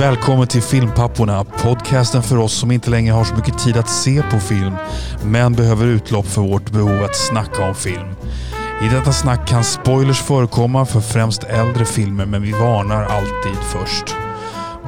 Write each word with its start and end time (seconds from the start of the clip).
välkommen 0.00 0.46
till 0.46 0.62
Filmpapporna. 0.62 1.44
Podcasten 1.44 2.22
för 2.22 2.36
oss 2.36 2.52
som 2.52 2.70
inte 2.70 2.90
längre 2.90 3.12
har 3.12 3.24
så 3.24 3.34
mycket 3.34 3.58
tid 3.58 3.76
att 3.76 3.88
se 3.88 4.22
på 4.22 4.40
film, 4.40 4.74
men 5.24 5.52
behöver 5.52 5.86
utlopp 5.86 6.26
för 6.26 6.42
vårt 6.42 6.70
behov 6.70 7.04
att 7.04 7.16
snacka 7.16 7.64
om 7.64 7.74
film. 7.74 8.08
I 8.82 8.88
detta 8.88 9.12
snack 9.12 9.48
kan 9.48 9.64
spoilers 9.64 10.20
förekomma 10.20 10.86
för 10.86 11.00
främst 11.00 11.44
äldre 11.44 11.84
filmer, 11.84 12.26
men 12.26 12.42
vi 12.42 12.52
varnar 12.52 13.04
alltid 13.04 13.62
först. 13.72 14.16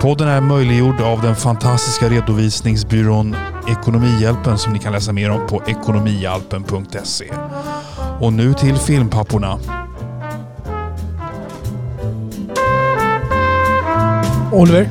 Podden 0.01 0.29
är 0.29 0.41
möjliggjord 0.41 1.01
av 1.01 1.23
den 1.23 1.37
fantastiska 1.37 2.09
redovisningsbyrån 2.09 3.37
Ekonomihjälpen 3.69 4.59
som 4.59 4.73
ni 4.73 4.79
kan 4.79 4.93
läsa 4.93 5.13
mer 5.13 5.31
om 5.31 5.47
på 5.47 5.63
ekonomihjälpen.se. 5.67 7.33
Och 8.21 8.33
nu 8.33 8.55
till 8.55 8.77
Filmpapporna. 8.77 9.59
Oliver, 14.53 14.89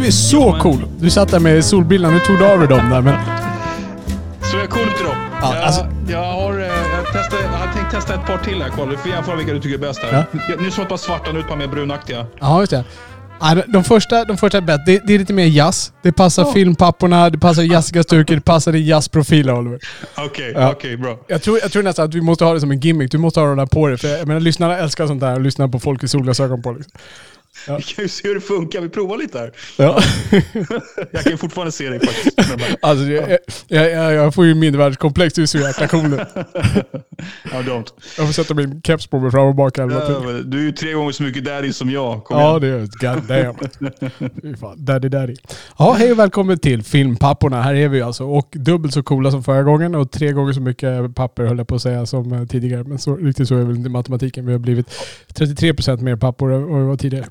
du 0.00 0.06
är 0.06 0.10
så 0.10 0.36
Ja, 0.36 0.52
men- 0.52 0.60
cool. 0.60 0.84
Du 1.00 1.10
satt 1.10 1.28
där 1.30 1.40
med 1.40 1.64
solbrillorna, 1.64 2.14
nu 2.14 2.20
tog 2.20 2.38
du 2.38 2.46
av 2.46 2.58
dig 2.58 2.68
dem 2.68 2.90
där 2.90 3.00
men... 3.02 3.14
Så 4.42 4.56
jag 4.56 4.62
är 4.64 4.68
cool 4.68 4.86
till 4.96 5.06
dem. 5.06 5.16
Ja, 5.42 5.54
jag, 5.54 5.64
alltså- 5.64 5.86
jag, 6.08 6.24
har, 6.24 6.58
eh, 6.58 6.66
jag, 6.66 7.04
testar, 7.12 7.38
jag 7.42 7.48
har 7.66 7.72
tänkt 7.74 7.90
testa 7.90 8.14
ett 8.14 8.26
par 8.26 8.38
till 8.38 8.62
här 8.62 8.68
Carl. 8.68 8.90
Du 8.90 8.96
får 8.96 9.10
jämföra 9.10 9.36
vilka 9.36 9.52
du 9.52 9.60
tycker 9.60 9.74
är 9.74 9.80
bäst 9.80 10.00
här. 10.02 10.24
Ja. 10.48 10.54
Nu 10.60 10.70
som 10.70 10.82
ett 10.82 10.88
par 10.88 10.96
svarta, 10.96 11.32
nu 11.32 11.40
ett 11.40 11.48
par 11.48 11.56
mer 11.56 11.66
brunaktiga. 11.66 12.26
Ja, 12.40 12.60
just 12.60 12.70
det. 12.70 12.84
De- 13.66 13.84
första, 13.84 14.24
de 14.24 14.36
första 14.36 14.58
är 14.58 14.62
bättre. 14.62 14.82
Det, 14.86 15.02
det 15.06 15.14
är 15.14 15.18
lite 15.18 15.32
mer 15.32 15.44
jazz. 15.46 15.92
Det 16.02 16.12
passar 16.12 16.42
Ja. 16.44 16.52
filmpapporna, 16.52 17.30
det 17.30 17.38
passar 17.38 17.62
Jessica 17.62 18.02
Sturker, 18.02 18.34
det 18.34 18.40
passar 18.40 18.72
din 18.72 18.86
jazzprofil 18.86 19.50
Oliver. 19.50 19.78
Okej, 20.16 20.52
Ja. 20.56 20.70
okej, 20.72 20.96
bra. 20.96 21.18
Jag 21.26 21.42
tror, 21.42 21.58
jag 21.62 21.72
tror 21.72 21.82
nästan 21.82 22.04
att 22.04 22.14
vi 22.14 22.20
måste 22.20 22.44
ha 22.44 22.54
det 22.54 22.60
som 22.60 22.70
en 22.70 22.80
gimmick. 22.80 23.10
Du 23.12 23.18
måste 23.18 23.40
ha 23.40 23.46
det 23.46 23.54
där 23.56 23.66
på 23.66 23.88
dig. 23.88 23.98
För 23.98 24.08
jag 24.08 24.26
menar, 24.28 24.40
lyssnarna 24.40 24.78
älskar 24.78 25.06
sånt 25.06 25.20
där 25.20 25.34
och 25.34 25.40
lyssnar 25.40 25.68
på 25.68 25.78
folk 25.80 26.02
i 26.02 26.08
solglasögon 26.08 26.62
på. 26.62 26.72
Liksom. 26.72 26.92
Vi 27.66 27.82
kan 27.82 28.04
ju 28.04 28.08
se 28.08 28.28
hur 28.28 28.34
det 28.34 28.40
funkar. 28.40 28.80
Vi 28.80 28.88
provar 28.88 29.16
lite 29.18 29.38
här. 29.38 29.52
Ja. 29.76 30.00
Jag 31.10 31.24
kan 31.24 31.38
fortfarande 31.38 31.72
se 31.72 31.88
dig 31.88 32.00
faktiskt. 32.00 32.38
Alltså, 32.80 33.04
jag, 33.06 33.38
jag, 33.68 34.12
jag, 34.14 34.34
får 34.34 34.46
ju 34.46 34.54
mindervärdeskomplex. 34.54 35.34
Du 35.34 35.42
är 35.42 35.46
så 35.46 35.58
jäkla 35.58 35.88
cool. 35.88 36.14
I 37.44 37.48
don't. 37.48 37.86
Jag 38.18 38.26
får 38.26 38.32
sätta 38.32 38.54
min 38.54 38.82
keps 38.82 39.06
på 39.06 39.18
mig 39.18 39.30
fram 39.30 39.46
och 39.46 39.54
bak. 39.54 39.78
Ja, 39.78 39.86
Du 40.44 40.58
är 40.58 40.62
ju 40.62 40.72
tre 40.72 40.92
gånger 40.92 41.12
så 41.12 41.22
mycket 41.22 41.44
daddy 41.44 41.72
som 41.72 41.90
jag. 41.90 42.24
Kom 42.24 42.38
Ja, 42.40 42.64
igen. 42.64 42.88
det 43.00 43.06
är 43.06 43.14
God 43.14 43.22
damn. 43.28 44.56
Fan. 44.56 44.84
Daddy 44.84 45.08
daddy. 45.08 45.34
Ja, 45.78 45.92
hej 45.98 46.12
och 46.12 46.18
välkommen 46.18 46.58
till 46.58 46.82
Filmpapporna. 46.82 47.62
Här 47.62 47.74
är 47.74 47.88
vi 47.88 48.02
alltså. 48.02 48.24
Och 48.24 48.48
dubbelt 48.52 48.94
så 48.94 49.02
coola 49.02 49.30
som 49.30 49.44
förra 49.44 49.62
gången 49.62 49.94
och 49.94 50.10
tre 50.10 50.32
gånger 50.32 50.52
så 50.52 50.60
mycket 50.60 51.14
papper 51.14 51.44
höll 51.46 51.58
jag 51.58 51.68
på 51.68 51.74
att 51.74 51.82
säga 51.82 52.06
som 52.06 52.32
eh, 52.32 52.44
tidigare. 52.44 52.84
Men 52.84 52.98
så, 52.98 53.16
riktigt 53.16 53.48
så 53.48 53.54
är 53.54 53.62
väl 53.64 53.76
inte 53.76 53.90
matematiken. 53.90 54.46
Vi 54.46 54.52
har 54.52 54.58
blivit 54.58 54.86
33% 55.34 56.00
mer 56.02 56.16
pappor 56.16 56.52
än 56.52 56.66
vad 56.68 56.80
vi 56.80 56.86
var 56.86 56.96
tidigare. 56.96 57.26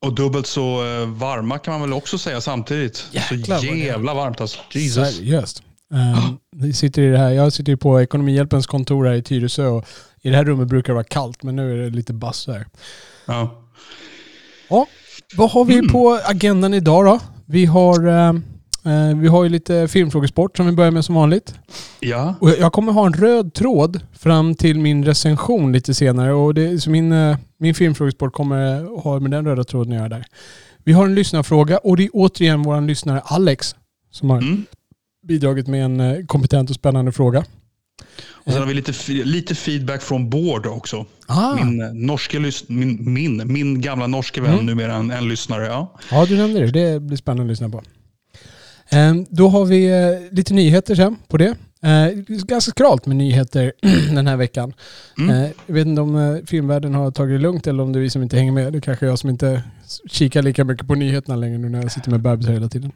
Och 0.00 0.14
dubbelt 0.14 0.46
så 0.46 0.84
eh, 0.84 1.06
varma 1.06 1.58
kan 1.58 1.72
man 1.72 1.80
väl 1.80 1.92
också 1.92 2.18
säga 2.18 2.40
samtidigt. 2.40 3.04
Jäklar 3.12 3.58
så 3.58 3.66
jävla 3.66 4.14
varmt 4.14 4.40
alltså. 4.40 4.58
Jesus. 4.72 5.16
Seriöst. 5.16 5.62
Um, 5.92 6.72
sitter 6.72 7.02
i 7.02 7.10
det 7.10 7.18
här, 7.18 7.30
jag 7.30 7.52
sitter 7.52 7.72
ju 7.72 7.76
på 7.76 8.00
Ekonomihjälpens 8.00 8.66
kontor 8.66 9.04
här 9.04 9.14
i 9.14 9.22
Tyresö 9.22 9.66
och 9.66 9.86
i 10.22 10.30
det 10.30 10.36
här 10.36 10.44
rummet 10.44 10.68
brukar 10.68 10.92
det 10.92 10.94
vara 10.94 11.04
kallt 11.04 11.42
men 11.42 11.56
nu 11.56 11.72
är 11.72 11.82
det 11.82 11.90
lite 11.96 12.12
bastu 12.12 12.52
här. 12.52 12.66
Ja. 13.26 13.62
Ja, 14.68 14.86
vad 15.36 15.50
har 15.50 15.64
vi 15.64 15.88
på 15.88 16.20
agendan 16.24 16.74
idag 16.74 17.04
då? 17.04 17.20
Vi 17.46 17.64
har, 17.64 18.08
eh, 18.08 18.32
vi 19.20 19.28
har 19.28 19.42
ju 19.44 19.48
lite 19.48 19.88
filmfrågesport 19.88 20.56
som 20.56 20.66
vi 20.66 20.72
börjar 20.72 20.90
med 20.90 21.04
som 21.04 21.14
vanligt. 21.14 21.54
ja. 22.00 22.34
Och 22.40 22.50
jag- 22.50 22.72
kommer 22.72 22.92
ha 22.92 23.06
en 23.06 23.12
röd 23.12 23.54
tråd 23.54 24.00
fram 24.18 24.54
till 24.54 24.78
min 24.80 25.04
recension 25.04 25.72
lite 25.72 25.94
senare. 25.94 26.32
Och 26.32 26.54
det, 26.54 26.80
så 26.80 26.90
min, 26.90 27.12
eh, 27.12 27.36
min 27.58 27.74
filmfrågesport 27.74 28.32
kommer 28.32 28.82
ha 29.02 29.20
med 29.20 29.30
den 29.30 29.44
röda 29.46 29.64
tråden 29.64 29.92
att 29.92 29.98
göra 29.98 30.08
där. 30.08 30.24
Vi 30.84 30.92
har 30.92 31.04
en 31.04 31.14
lyssnarfråga 31.14 31.78
och 31.78 31.96
det 31.96 32.04
är 32.04 32.10
återigen 32.12 32.62
vår 32.62 32.80
lyssnare 32.80 33.20
Alex 33.24 33.74
som 34.10 34.30
har 34.30 34.38
Mm. 34.38 34.64
bidragit 35.26 35.66
med 35.66 35.84
en 35.84 36.00
eh, 36.00 36.24
kompetent 36.26 36.70
och 36.70 36.76
spännande 36.76 37.12
fråga. 37.12 37.44
Och 38.44 38.52
sen 38.52 38.60
har 38.60 38.68
vi 38.68 38.74
lite, 38.74 38.92
lite 39.12 39.54
feedback 39.54 40.02
från 40.02 40.30
Bård 40.30 40.66
också. 40.66 41.06
Ah, 41.26 41.54
Min, 41.54 41.80
eh, 41.82 41.92
norske 41.92 42.38
min, 42.68 43.12
min, 43.12 43.42
min 43.52 43.80
gamla 43.80 44.06
norske 44.06 44.40
vän, 44.40 44.52
Mm. 44.52 44.66
numera 44.66 44.94
en, 44.94 45.10
en 45.10 45.28
lyssnare. 45.28 45.66
Ja. 45.66 45.92
ja, 46.10 46.26
du 46.26 46.36
nämnde 46.36 46.60
det. 46.66 46.92
Det 46.92 47.00
blir 47.00 47.16
spännande 47.16 47.42
att 47.42 47.48
lyssna 47.48 47.68
på. 47.68 47.82
Eh, 48.92 49.14
Då 49.28 49.48
har 49.48 49.64
vi 49.64 49.86
eh, 49.90 50.34
lite 50.34 50.54
nyheter 50.54 50.94
sen 50.94 51.16
på 51.28 51.36
det. 51.36 51.54
Eh, 51.82 52.08
Ganska 52.26 52.70
skralt 52.70 53.06
med 53.06 53.16
nyheter 53.16 53.72
den 54.14 54.26
här 54.26 54.36
veckan. 54.36 54.72
Mm. 55.18 55.30
Eh, 55.44 55.50
Jag 55.66 55.74
vet 55.74 55.86
inte 55.86 56.00
om 56.00 56.40
filmvärlden 56.46 56.94
har 56.94 57.10
tagit 57.10 57.34
det 57.38 57.42
lugnt 57.42 57.66
eller 57.66 57.82
om 57.82 57.92
det 57.92 57.98
är 57.98 58.00
vi 58.00 58.10
som 58.10 58.22
inte 58.22 58.36
hänger 58.36 58.52
med. 58.52 58.72
Det 58.72 58.80
kanske 58.80 59.06
är 59.06 59.10
jag 59.10 59.18
som 59.18 59.30
inte 59.30 59.62
kikar 60.06 60.42
lika 60.42 60.64
mycket 60.64 60.86
på 60.86 60.94
nyheterna 60.94 61.36
längre 61.36 61.58
nu 61.58 61.68
när 61.68 61.82
jag 61.82 61.92
sitter 61.92 62.10
med 62.10 62.20
bebisar 62.20 62.52
hela 62.52 62.68
tiden. 62.68 62.92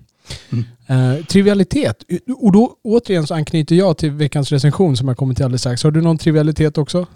Mm. 0.89 1.25
Trivialitet. 1.25 2.05
Och 2.41 2.53
då 2.53 2.77
återigen 2.85 3.27
så 3.27 3.35
anknyter 3.35 3.77
jag 3.77 3.97
till 3.99 4.11
veckans 4.11 4.53
recension 4.53 4.97
som 4.97 5.09
jag 5.09 5.17
kommer 5.17 5.35
till 5.35 5.45
alldeles 5.45 5.61
strax. 5.61 5.85
Har 5.85 5.91
du 5.91 6.01
någon 6.01 6.19
trivialitet 6.19 6.79
också? 6.79 7.07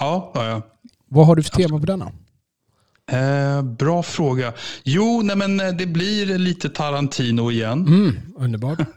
Ja, 0.00 0.32
ja, 0.34 0.46
ja. 0.48 0.62
Vad 1.08 1.26
har 1.26 1.36
du 1.36 1.42
för 1.42 1.50
tema 1.50 1.78
på 1.80 1.86
denna? 1.86 2.10
Eh, 3.10 3.62
bra 3.62 4.02
fråga. 4.02 4.52
Jo, 4.84 5.20
nej 5.24 5.36
men 5.36 5.60
eh, 5.60 5.68
det 5.68 5.86
blir 5.86 6.38
lite 6.38 6.68
Tarantino 6.68 7.50
igen. 7.50 7.86
Mm, 7.86 8.16
underbart. 8.36 8.78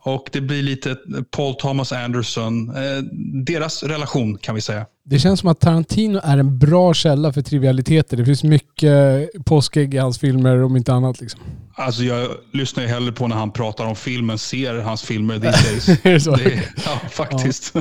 Och 0.00 0.28
det 0.32 0.40
blir 0.40 0.62
lite 0.62 0.96
Paul 1.30 1.54
Thomas 1.54 1.92
Anderson. 1.92 2.76
Eh, 2.76 3.02
deras 3.46 3.82
relation 3.82 4.38
kan 4.38 4.54
vi 4.54 4.60
säga. 4.60 4.86
Det 5.04 5.18
känns 5.18 5.40
som 5.40 5.48
att 5.48 5.60
Tarantino 5.60 6.20
är 6.24 6.38
en 6.38 6.58
bra 6.58 6.94
källa 6.94 7.32
för 7.32 7.42
trivialiteter. 7.42 8.16
Det 8.16 8.24
finns 8.24 8.44
mycket 8.44 9.30
påskägg 9.44 9.94
i 9.94 9.98
hans 9.98 10.18
filmer 10.18 10.62
om 10.62 10.76
inte 10.76 10.92
annat. 10.92 11.20
Liksom. 11.20 11.40
Alltså 11.74 12.02
jag 12.02 12.28
lyssnar 12.52 12.82
ju 12.82 12.88
hellre 12.88 13.12
på 13.12 13.28
när 13.28 13.36
han 13.36 13.52
pratar 13.52 13.86
om 13.86 13.96
filmen, 13.96 14.38
ser 14.38 14.74
hans 14.74 15.02
filmer 15.02 15.38
these 15.38 15.98
days. 16.04 16.24
Det 16.24 16.62
ja, 16.84 17.00
faktiskt. 17.10 17.74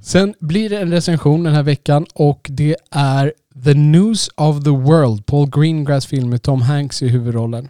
Sen 0.00 0.34
blir 0.40 0.70
det 0.70 0.78
en 0.78 0.90
recension 0.92 1.42
den 1.42 1.54
här 1.54 1.62
veckan 1.62 2.06
och 2.14 2.46
det 2.50 2.76
är 2.90 3.32
The 3.64 3.74
News 3.74 4.30
of 4.36 4.64
the 4.64 4.70
World, 4.70 5.26
Paul 5.26 5.48
Greengrass 5.50 6.06
film 6.06 6.30
med 6.30 6.42
Tom 6.42 6.62
Hanks 6.62 7.02
i 7.02 7.08
huvudrollen. 7.08 7.68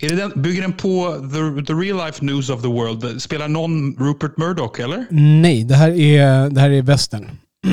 Är 0.00 0.08
det 0.08 0.16
den, 0.16 0.42
bygger 0.42 0.62
den 0.62 0.72
på 0.72 1.14
the, 1.32 1.66
the 1.66 1.72
real 1.72 2.06
life 2.06 2.24
news 2.24 2.50
of 2.50 2.62
the 2.62 2.68
world? 2.68 3.22
Spelar 3.22 3.48
någon 3.48 3.94
Rupert 3.96 4.36
Murdoch 4.36 4.80
eller? 4.80 5.06
Nej, 5.10 5.64
det 5.64 5.74
här 5.74 5.90
är, 5.90 6.50
det 6.50 6.60
här 6.60 6.70
är 6.70 6.82
västern. 6.82 7.30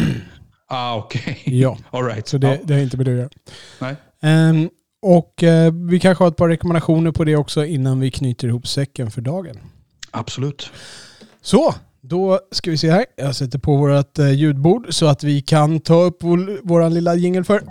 Ah, 0.74 0.96
okej. 0.98 1.42
Ja, 1.46 1.78
All 1.92 2.04
right. 2.06 2.28
så 2.28 2.38
det, 2.38 2.48
ja, 2.48 2.58
det 2.64 2.74
har 2.74 2.82
inte 2.82 2.98
med 2.98 3.06
det 3.06 3.12
att 3.12 3.18
göra. 3.18 3.30
nej. 3.80 3.96
Ehm, 4.22 4.70
och 5.02 5.44
eh, 5.44 5.74
vi 5.74 6.00
kanske 6.00 6.24
har 6.24 6.30
ett 6.30 6.38
par 6.38 6.50
rekommendationer 6.50 7.12
på 7.12 7.24
det 7.24 7.36
också 7.36 7.66
innan 7.66 8.00
vi 8.00 8.12
knyter 8.12 8.48
ihop 8.48 8.68
säcken 8.68 9.12
för 9.12 9.22
dagen. 9.22 9.58
Absolut. 10.12 10.70
Så, 11.42 11.76
då 12.02 12.40
ska 12.52 12.72
vi 12.72 12.78
se 12.78 12.92
här. 12.92 13.06
Jag 13.18 13.36
sätter 13.36 13.60
på 13.60 13.76
vårt 13.76 14.20
eh, 14.20 14.32
ljudbord 14.32 14.94
så 14.94 15.06
att 15.08 15.24
vi 15.24 15.42
kan 15.42 15.80
ta 15.80 16.02
upp 16.04 16.18
vår, 16.22 16.68
våran 16.68 16.94
lilla 16.94 17.16
jingel 17.16 17.44
för 17.44 17.62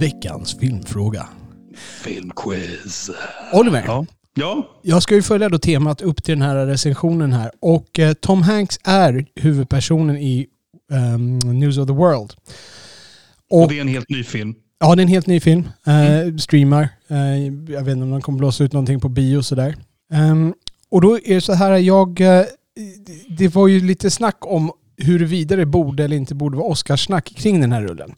veckans 0.00 0.54
filmfråga. 0.58 1.26
Filmquiz. 2.04 3.10
Oliver, 3.52 3.84
Ja. 3.86 4.06
Ja. 4.34 4.68
jag 4.82 5.02
ska 5.02 5.14
ju 5.14 5.22
följa 5.22 5.48
då 5.48 5.58
temat 5.58 6.02
upp 6.02 6.22
till 6.24 6.34
den 6.38 6.42
här 6.42 6.66
recensionen 6.66 7.32
här. 7.32 7.50
Och 7.60 7.98
eh, 7.98 8.12
Tom 8.12 8.42
Hanks 8.42 8.78
är 8.84 9.26
huvudpersonen 9.34 10.16
i 10.16 10.46
ehm, 10.92 11.38
News 11.38 11.78
of 11.78 11.86
the 11.86 11.92
World. 11.92 12.32
Och 13.50 13.62
Och, 13.62 13.68
det 13.68 13.76
är 13.76 13.80
en 13.80 13.88
helt 13.88 14.08
ny 14.08 14.24
film. 14.24 14.54
ja, 14.80 14.94
det 14.94 15.00
är 15.00 15.04
en 15.04 15.08
helt 15.08 15.26
ny 15.26 15.40
film. 15.40 15.68
Eh, 15.86 16.36
Streamar. 16.36 16.88
Eh, 17.08 17.46
jag 17.74 17.84
vet 17.84 17.92
inte 17.92 18.02
om 18.04 18.10
de 18.10 18.20
kommer 18.20 18.38
blåsa 18.38 18.64
ut 18.64 18.72
någonting 18.72 19.00
på 19.00 19.08
bio 19.08 19.42
sådär. 19.42 19.76
Ehm, 20.12 20.54
och 20.92 21.00
då 21.00 21.14
är 21.18 21.34
det 21.34 21.40
så 21.40 21.52
här, 21.52 21.76
jag... 21.76 22.20
Eh, 22.20 22.44
det 23.28 23.48
var 23.48 23.68
ju 23.68 23.80
lite 23.80 24.10
snack 24.10 24.36
om 24.40 24.72
huruvida 24.96 25.56
det 25.56 25.66
borde 25.66 26.04
eller 26.04 26.16
inte 26.16 26.34
borde 26.34 26.56
vara 26.56 26.68
Oscarssnack 26.68 27.34
kring 27.36 27.60
den 27.60 27.72
här 27.72 27.82
rullen. 27.82 28.14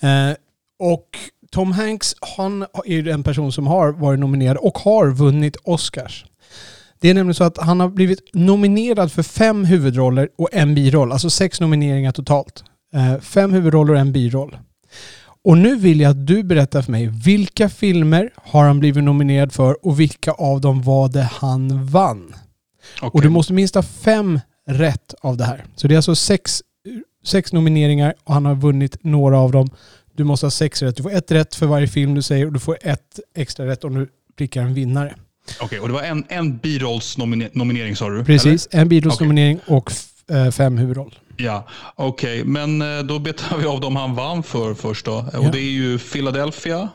Eh, 0.00 0.36
och 0.78 1.06
Tom 1.50 1.72
Hanks, 1.72 2.14
han 2.20 2.62
är 2.62 2.94
ju 2.94 3.10
en 3.10 3.22
person 3.22 3.52
som 3.52 3.66
har 3.66 3.92
varit 3.92 4.20
nominerad 4.20 4.56
och 4.56 4.78
har 4.78 5.10
vunnit 5.10 5.56
Oscars. 5.64 6.24
Det 7.00 7.10
är 7.10 7.14
nämligen 7.14 7.34
så 7.34 7.44
att 7.44 7.58
han 7.58 7.80
har 7.80 7.88
blivit 7.88 8.34
nominerad 8.34 9.12
för 9.12 9.22
fem 9.22 9.64
huvudroller 9.64 10.28
och 10.38 10.48
en 10.52 10.74
biroll. 10.74 11.12
Alltså 11.12 11.30
sex 11.30 11.60
nomineringar 11.60 12.12
totalt. 12.12 12.64
Eh, 12.94 13.20
fem 13.20 13.52
huvudroller 13.52 13.92
och 13.92 14.00
en 14.00 14.12
biroll. 14.12 14.56
Och 15.44 15.58
nu 15.58 15.76
vill 15.76 16.00
jag 16.00 16.10
att 16.10 16.26
du 16.26 16.42
berättar 16.42 16.82
för 16.82 16.92
mig 16.92 17.06
vilka 17.06 17.68
filmer 17.68 18.30
har 18.36 18.64
han 18.64 18.80
blivit 18.80 19.04
nominerad 19.04 19.52
för 19.52 19.86
och 19.86 20.00
vilka 20.00 20.32
av 20.32 20.60
dem 20.60 20.82
var 20.82 21.08
det 21.08 21.22
han 21.32 21.86
vann? 21.86 22.34
Okej. 22.96 23.10
Och 23.12 23.22
du 23.22 23.28
måste 23.28 23.52
minst 23.52 23.74
ha 23.74 23.82
fem 23.82 24.40
rätt 24.68 25.14
av 25.20 25.36
det 25.36 25.44
här. 25.44 25.64
Så 25.76 25.88
det 25.88 25.94
är 25.94 25.96
alltså 25.96 26.14
sex, 26.14 26.62
sex 27.24 27.52
nomineringar 27.52 28.14
och 28.24 28.34
han 28.34 28.44
har 28.44 28.54
vunnit 28.54 28.96
några 29.04 29.38
av 29.38 29.52
dem. 29.52 29.70
Du 30.16 30.24
måste 30.24 30.46
ha 30.46 30.50
sex 30.50 30.82
rätt. 30.82 30.96
Du 30.96 31.02
får 31.02 31.12
ett 31.14 31.30
rätt 31.30 31.54
för 31.54 31.66
varje 31.66 31.88
film 31.88 32.14
du 32.14 32.22
säger 32.22 32.46
och 32.46 32.52
du 32.52 32.60
får 32.60 32.78
ett 32.82 33.20
extra 33.36 33.66
rätt 33.66 33.84
om 33.84 33.94
du 33.94 34.08
prickar 34.38 34.62
en 34.62 34.74
vinnare. 34.74 35.14
Okej, 35.60 35.80
och 35.80 35.88
det 35.88 35.94
var 35.94 36.02
en, 36.02 36.24
en 36.28 36.56
birollsnominering 36.58 37.96
sa 37.96 38.08
du? 38.08 38.24
Precis, 38.24 38.68
en 38.70 38.88
birollsnominering 38.88 39.60
och 39.66 39.90
f- 39.92 40.06
eh, 40.36 40.50
fem 40.50 40.78
huvudroll. 40.78 41.14
Ja, 41.42 41.64
okej. 41.94 42.44
Men 42.44 42.82
eh, 42.82 43.02
då 43.02 43.18
betar 43.18 43.56
vi 43.56 43.66
av 43.66 43.80
dem 43.80 43.96
han 43.96 44.14
vann 44.14 44.42
för 44.42 44.74
först 44.74 45.06
då. 45.06 45.24
Ja. 45.32 45.38
Och 45.38 45.50
det 45.52 45.58
är 45.58 45.70
ju 45.70 45.98
Philadelphia. 45.98 46.88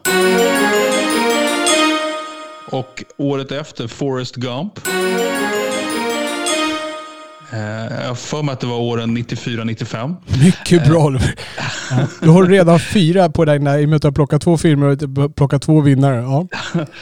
Och 2.72 3.04
året 3.18 3.52
efter 3.52 3.88
Forrest 3.88 4.36
Gump. 4.36 4.80
Eh, 7.56 8.02
Jag 8.02 8.08
har 8.08 8.16
för 8.16 8.44
mig 8.44 8.54
att 8.54 8.60
det 8.60 8.68
var 8.68 8.78
åren 8.78 9.18
94-95. 9.18 10.16
Mycket 10.44 10.88
bra 10.88 11.04
Oliver. 11.06 11.36
Ja. 11.92 12.08
Du 12.22 12.30
har 12.30 12.46
redan 12.46 12.80
fyra 12.80 13.30
på 13.30 13.46
den 13.46 13.64
där, 13.64 13.78
i 13.80 13.86
och 13.86 13.90
med 13.90 13.96
att 13.96 14.02
du 14.02 14.08
har 14.08 14.14
plockat 14.14 14.42
två 14.42 14.58
filmer 14.58 14.88
och 14.88 15.36
plockat 15.36 15.62
två 15.62 15.82
vinnare. 15.82 16.16
Ja. 16.16 16.48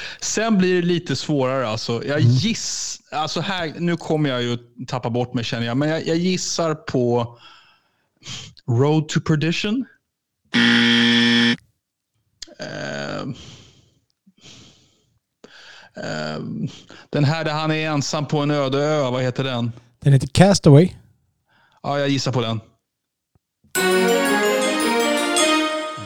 Sen 0.21 0.57
blir 0.57 0.75
det 0.75 0.87
lite 0.87 1.15
svårare. 1.15 1.67
Alltså. 1.67 2.03
Jag 2.05 2.19
giss, 2.19 2.99
alltså 3.11 3.41
här, 3.41 3.73
nu 3.77 3.97
kommer 3.97 4.29
jag 4.29 4.43
ju 4.43 4.57
tappa 4.87 5.09
bort 5.09 5.33
mig 5.33 5.43
känner 5.43 5.65
jag, 5.67 5.77
men 5.77 5.89
jag, 5.89 6.07
jag 6.07 6.17
gissar 6.17 6.75
på 6.75 7.37
Road 8.69 9.07
to 9.09 9.19
Perdition. 9.19 9.85
Eh, 12.59 13.21
eh, 16.03 16.39
den 17.09 17.23
här 17.23 17.43
där 17.43 17.51
han 17.53 17.71
är 17.71 17.89
ensam 17.89 18.25
på 18.25 18.39
en 18.39 18.51
öde 18.51 18.77
ö, 18.77 19.09
vad 19.09 19.23
heter 19.23 19.43
den? 19.43 19.71
Den 20.03 20.13
heter 20.13 20.27
Castaway. 20.27 20.89
Ja, 21.83 21.99
jag 21.99 22.09
gissar 22.09 22.31
på 22.31 22.41
den. 22.41 22.59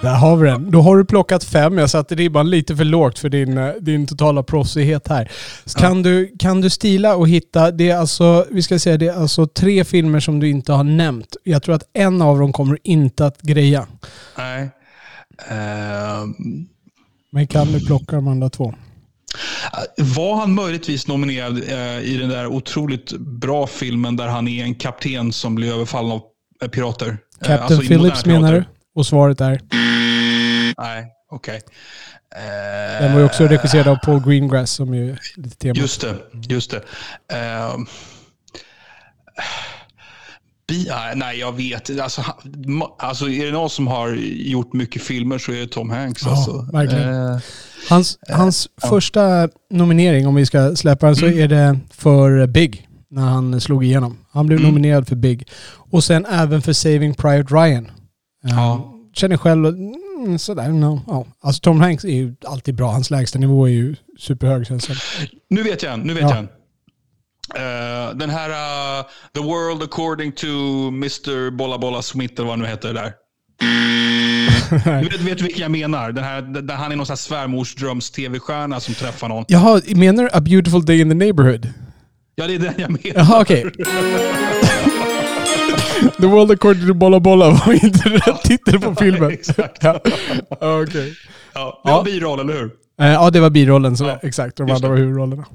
Där 0.01 0.15
har 0.15 0.35
vi 0.37 0.49
den. 0.49 0.71
Då 0.71 0.81
har 0.81 0.97
du 0.97 1.05
plockat 1.05 1.43
fem. 1.43 1.77
Jag 1.77 1.89
satte 1.89 2.15
ribban 2.15 2.49
lite 2.49 2.75
för 2.75 2.83
lågt 2.83 3.19
för 3.19 3.29
din, 3.29 3.57
eh, 3.57 3.73
din 3.81 4.07
totala 4.07 4.43
proffsighet 4.43 5.07
här. 5.07 5.31
Så 5.65 5.79
kan, 5.79 6.03
du, 6.03 6.35
kan 6.39 6.61
du 6.61 6.69
stila 6.69 7.15
och 7.15 7.29
hitta, 7.29 7.71
det 7.71 7.89
är 7.89 7.97
alltså, 7.97 8.45
vi 8.51 8.61
ska 8.61 8.79
säga 8.79 8.97
det 8.97 9.07
är 9.07 9.13
alltså 9.21 9.47
tre 9.47 9.83
filmer 9.83 10.19
som 10.19 10.39
du 10.39 10.49
inte 10.49 10.73
har 10.73 10.83
nämnt. 10.83 11.35
Jag 11.43 11.63
tror 11.63 11.75
att 11.75 11.89
en 11.93 12.21
av 12.21 12.39
dem 12.39 12.53
kommer 12.53 12.77
inte 12.83 13.25
att 13.25 13.41
greja. 13.41 13.87
Nej. 14.37 14.69
Eh, 15.49 16.25
Men 17.31 17.47
kan 17.47 17.67
du 17.67 17.85
plocka 17.85 18.15
de 18.15 18.27
andra 18.27 18.49
två? 18.49 18.73
Var 19.97 20.35
han 20.35 20.53
möjligtvis 20.53 21.07
nominerad 21.07 21.57
eh, 21.69 21.99
i 21.99 22.17
den 22.17 22.29
där 22.29 22.47
otroligt 22.47 23.11
bra 23.17 23.67
filmen 23.67 24.15
där 24.15 24.27
han 24.27 24.47
är 24.47 24.63
en 24.63 24.75
kapten 24.75 25.33
som 25.33 25.55
blir 25.55 25.73
överfallen 25.73 26.11
av 26.11 26.21
eh, 26.61 26.67
pirater? 26.69 27.07
Eh, 27.07 27.47
Captain 27.47 27.61
alltså 27.61 27.87
Phillips 27.87 28.25
menar 28.25 28.53
du? 28.53 28.63
Och 28.95 29.05
svaret 29.05 29.41
är? 29.41 29.61
Nej, 30.77 31.05
okej. 31.31 31.61
Eh, 32.35 33.01
Den 33.03 33.13
var 33.13 33.19
ju 33.19 33.25
också 33.25 33.47
regisserad 33.47 33.87
av 33.87 33.95
Paul 33.95 34.23
Greengrass 34.23 34.71
som 34.71 34.93
är 34.93 34.97
ju 34.97 35.17
lite 35.35 35.55
tema. 35.55 35.79
Just 35.79 36.01
det, 36.01 36.15
just 36.49 36.71
det. 36.71 36.81
Eh, 37.33 37.75
bi, 40.67 40.87
nej, 41.15 41.39
jag 41.39 41.55
vet. 41.55 41.99
Alltså, 41.99 42.23
alltså, 42.99 43.29
är 43.29 43.45
det 43.45 43.51
någon 43.51 43.69
som 43.69 43.87
har 43.87 44.09
gjort 44.35 44.73
mycket 44.73 45.01
filmer 45.01 45.37
så 45.37 45.51
är 45.51 45.59
det 45.59 45.67
Tom 45.67 45.89
Hanks. 45.89 46.23
Ja, 46.25 46.31
alltså. 46.31 46.69
verkligen. 46.73 47.25
Eh, 47.33 47.37
Hans, 47.89 48.19
hans 48.31 48.67
första 48.89 49.49
nominering, 49.71 50.27
om 50.27 50.35
vi 50.35 50.45
ska 50.45 50.75
släppa 50.75 51.05
den, 51.05 51.15
så 51.15 51.25
Mm. 51.25 51.39
är 51.39 51.47
det 51.47 51.79
för 51.91 52.47
Big. 52.47 52.83
När 53.09 53.21
han 53.21 53.61
slog 53.61 53.83
igenom. 53.85 54.17
Han 54.31 54.47
blev 54.47 54.59
Mm. 54.59 54.71
nominerad 54.71 55.07
för 55.07 55.15
Big. 55.15 55.47
Och 55.91 56.03
sen 56.03 56.25
även 56.25 56.61
för 56.61 56.73
Saving 56.73 57.13
Private 57.13 57.53
Ryan. 57.55 57.85
Eh, 57.85 57.91
Ja. 58.55 58.93
Känner 59.13 59.37
själv, 59.37 59.65
mm, 59.65 60.39
sådär, 60.39 60.69
no, 60.69 61.01
ja. 61.07 61.25
Alltså 61.41 61.61
Tom 61.61 61.81
Hanks 61.81 62.03
är 62.05 62.09
ju 62.09 62.35
alltid 62.45 62.75
bra. 62.75 62.91
Hans 62.91 63.09
lägsta 63.11 63.39
nivå 63.39 63.65
är 63.67 63.71
ju 63.71 63.95
superhög 64.19 64.67
känns 64.67 64.87
det 64.87 64.95
som. 64.95 65.27
Nu 65.49 65.63
vet 65.63 65.83
jag 65.83 65.93
en. 65.93 65.99
Nu 65.99 66.13
vet 66.13 66.21
Ja. 66.23 66.29
jag 66.29 66.37
en. 66.37 66.47
Eh, 67.55 68.15
den 68.15 68.29
här 68.29 68.49
uh, 68.49 69.05
The 69.33 69.39
World 69.41 69.83
According 69.83 70.31
to 70.31 70.47
Mr. 70.87 71.51
Bolla 71.51 71.77
Bolla 71.77 72.01
Smith 72.01 72.33
eller 72.37 72.43
vad 72.47 72.51
han 72.53 72.59
nu 72.59 72.67
heter 72.67 72.93
där. 72.93 73.13
Du 75.01 75.09
vet, 75.09 75.21
vet 75.21 75.41
vilken 75.41 75.61
jag 75.61 75.71
menar? 75.71 76.11
Den 76.11 76.23
här, 76.23 76.41
där 76.41 76.75
han 76.75 76.91
är 76.91 76.95
någon 76.95 77.05
sån 77.05 77.17
svärmorsdröms-tv-stjärna 77.17 78.79
som 78.79 78.93
träffar 78.93 79.27
någon. 79.27 79.45
Jaha, 79.47 79.81
menar 79.95 80.23
du 80.23 80.29
A 80.33 80.41
Beautiful 80.41 80.85
Day 80.85 81.01
in 81.01 81.09
the 81.09 81.15
Neighborhood? 81.15 81.69
Ja, 82.35 82.47
det 82.47 82.55
är 82.55 82.59
den 82.59 82.73
jag 82.77 82.89
menar. 82.91 83.11
Jaha, 83.15 83.41
okej. 83.41 83.71
The 86.19 86.27
World 86.27 86.51
According 86.51 86.87
to 86.87 86.93
Bolla 86.93 87.19
Bolla 87.19 87.49
var 87.49 87.73
inte 87.85 88.09
rätt 88.09 88.41
titel 88.43 88.79
på 88.79 88.95
filmen. 88.95 89.31
Exakt. 89.33 89.83
Ja, 89.83 89.99
okej. 90.83 91.13
Ja, 91.53 91.81
det 91.83 91.89
Ja. 91.89 91.97
var 91.97 92.03
biroll, 92.03 92.39
eller 92.39 92.53
hur? 92.53 92.71
Eh, 93.01 93.07
Ja, 93.07 93.29
det 93.29 93.39
var 93.39 93.49
birollen. 93.49 93.97
Så 93.97 94.05
Ja, 94.05 94.19
exakt, 94.23 94.57
de 94.57 94.67
just 94.67 94.75
andra 94.75 94.89
var 94.89 94.97
huvudrollerna. 94.97 95.45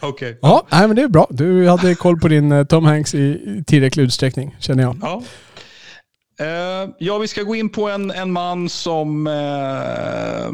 Okej. 0.00 0.38
Ja, 0.42 0.66
nej, 0.70 0.86
men 0.86 0.96
det 0.96 1.02
är 1.02 1.08
bra. 1.08 1.26
Du 1.30 1.68
hade 1.68 1.94
koll 1.94 2.20
på 2.20 2.28
din 2.28 2.52
eh, 2.52 2.64
Tom 2.64 2.84
Hanks 2.84 3.14
i 3.14 3.18
i 3.20 3.64
tillräcklig 3.66 4.04
utsträckning, 4.04 4.56
känner 4.58 4.82
jag. 4.82 4.96
Ja. 5.02 5.22
Eh, 6.40 6.90
ja, 6.98 7.18
vi 7.18 7.28
ska 7.28 7.42
gå 7.42 7.54
in 7.54 7.68
på 7.68 7.88
en, 7.88 8.10
en 8.10 8.32
man 8.32 8.68
som, 8.68 9.26
eh, 9.26 10.52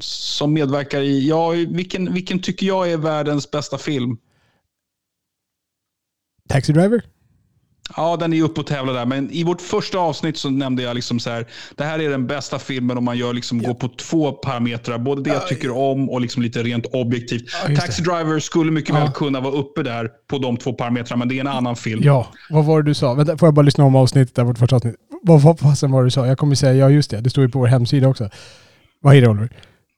som 0.00 0.52
medverkar 0.52 1.00
i... 1.00 1.28
Ja, 1.28 1.48
vilken, 1.50 2.14
vilken 2.14 2.38
tycker 2.38 2.66
jag 2.66 2.92
är 2.92 2.96
världens 2.96 3.50
bästa 3.50 3.78
film? 3.78 4.16
Taxi 6.48 6.72
Driver? 6.72 7.02
Ja, 7.96 8.16
den 8.16 8.32
är 8.32 8.42
uppe 8.42 8.60
och 8.60 8.66
tävlar 8.66 8.94
där. 8.94 9.06
Men 9.06 9.30
i 9.30 9.44
vårt 9.44 9.60
första 9.60 9.98
avsnitt 9.98 10.36
så 10.36 10.50
nämnde 10.50 10.82
jag 10.82 10.94
liksom 10.94 11.20
så 11.20 11.30
här. 11.30 11.46
Det 11.76 11.84
här 11.84 11.98
är 11.98 12.10
den 12.10 12.26
bästa 12.26 12.58
filmen 12.58 12.98
om 12.98 13.04
man 13.04 13.18
gör 13.18 13.32
liksom, 13.32 13.62
går 13.62 13.74
på 13.74 13.88
två 13.88 14.32
parametrar. 14.32 14.98
Både 14.98 15.22
det 15.22 15.30
jag 15.30 15.48
tycker 15.48 15.70
om 15.76 16.10
och 16.10 16.20
liksom 16.20 16.42
lite 16.42 16.62
rent 16.62 16.86
objektivt. 16.86 17.42
Ja, 17.68 17.76
Taxi 17.76 18.02
Driver 18.02 18.38
skulle 18.40 18.70
mycket 18.70 18.94
väl 18.94 19.02
Ja. 19.06 19.12
kunna 19.12 19.40
vara 19.40 19.54
uppe 19.54 19.82
där 19.82 20.08
på 20.30 20.38
de 20.38 20.56
två 20.56 20.72
parametrarna, 20.72 21.18
men 21.18 21.28
det 21.28 21.36
är 21.36 21.40
en 21.40 21.46
annan 21.46 21.76
film. 21.76 22.00
Ja, 22.04 22.26
vad 22.50 22.64
var 22.64 22.82
det 22.82 22.90
du 22.90 22.94
sa? 22.94 23.14
Vänta, 23.14 23.38
får 23.38 23.46
jag 23.46 23.54
bara 23.54 23.62
lyssna 23.62 23.84
om 23.84 23.96
avsnittet 23.96 24.34
där, 24.34 24.44
vårt 24.44 24.58
första 24.58 24.76
avsnitt? 24.76 24.94
Vad 25.22 25.40
vad 25.42 25.58
fasen 25.60 25.90
var 25.90 26.00
det 26.02 26.06
du 26.06 26.10
sa? 26.10 26.26
Jag 26.26 26.38
kommer 26.38 26.54
säga, 26.54 26.74
ja 26.74 26.90
just 26.90 27.10
det, 27.10 27.20
det 27.20 27.30
står 27.30 27.44
ju 27.44 27.50
på 27.50 27.58
vår 27.58 27.66
hemsida 27.66 28.08
också. 28.08 28.30
Vad 29.00 29.16
är 29.16 29.20
det 29.20 29.28
Oliver? 29.28 29.50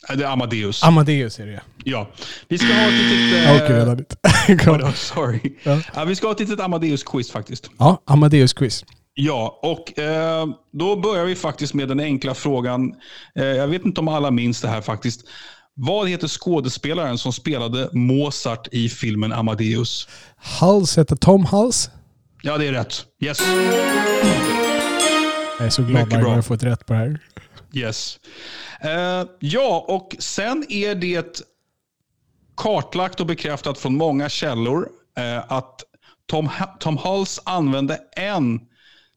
Det 0.09 0.25
är 0.25 0.29
Amadeus. 0.29 0.85
Amadeus 0.85 1.39
är 1.39 1.47
det 1.47 1.61
ja. 1.85 2.09
Vi 2.49 2.59
ska 2.59 2.67
ha 2.67 2.87
ett 2.87 2.93
litet... 2.93 3.47
Eh, 3.47 3.57
Okej, 3.57 3.97
dit. 3.97 4.67
oh, 4.69 4.93
sorry. 4.93 5.41
Ja. 5.63 5.81
Ja, 5.95 6.05
vi 6.05 6.17
ska 6.17 6.27
ha 6.27 6.33
ett 6.33 6.41
litet 6.41 6.61
Amadeus-quiz 6.61 7.31
faktiskt. 7.33 7.71
Ja, 7.79 8.03
Amadeus 8.07 8.53
quiz. 8.53 8.85
Ja, 9.15 9.61
och 9.63 9.99
eh, 9.99 10.47
då 10.73 10.97
börjar 10.97 11.25
vi 11.25 11.35
faktiskt 11.35 11.75
med 11.75 11.89
den 11.89 12.01
enkla 12.01 12.35
frågan. 12.35 12.95
Eh, 13.39 13.45
jag 13.45 13.69
vet 13.69 13.85
inte 13.85 14.01
om 14.01 14.09
alla 14.09 14.31
minns 14.31 14.61
det 14.61 14.69
här 14.69 14.81
faktiskt. 14.81 15.21
Vad 15.75 16.09
heter 16.09 16.29
skådespelaren 16.29 17.19
som 17.19 17.33
spelade 17.33 17.89
Mozart 17.93 18.69
i 18.73 18.89
filmen 18.89 19.33
Amadeus? 19.33 20.09
Hals 20.37 20.99
heter 20.99 21.17
Tom 21.17 21.45
Hals. 21.45 21.91
Ja, 22.43 22.59
det 22.59 22.67
är 22.67 22.73
rätt. 22.73 23.05
Yes. 23.21 23.39
Jag 25.59 25.67
är 25.67 25.71
så 25.71 25.83
glad 25.83 25.93
Mycket 25.93 26.13
varje 26.13 26.23
gång 26.23 26.31
bra. 26.33 26.39
jag 26.39 26.45
får 26.47 26.55
ett 26.55 26.63
rätt 26.63 26.87
på 26.87 26.93
det 26.93 26.99
här. 26.99 27.19
Yes. 27.75 28.21
Eh, 28.81 29.25
ja, 29.39 29.85
och 29.89 30.17
sen 30.19 30.65
är 30.69 30.95
det 30.95 31.43
kartlagt 32.57 33.21
och 33.21 33.27
bekräftat 33.27 33.79
från 33.79 33.97
många 33.97 34.29
källor 34.29 34.89
eh, 35.19 35.53
att 35.53 35.81
Tom, 36.27 36.49
Tom 36.81 36.99
Hulce 36.99 37.43
använde 37.45 38.01
en 38.17 38.61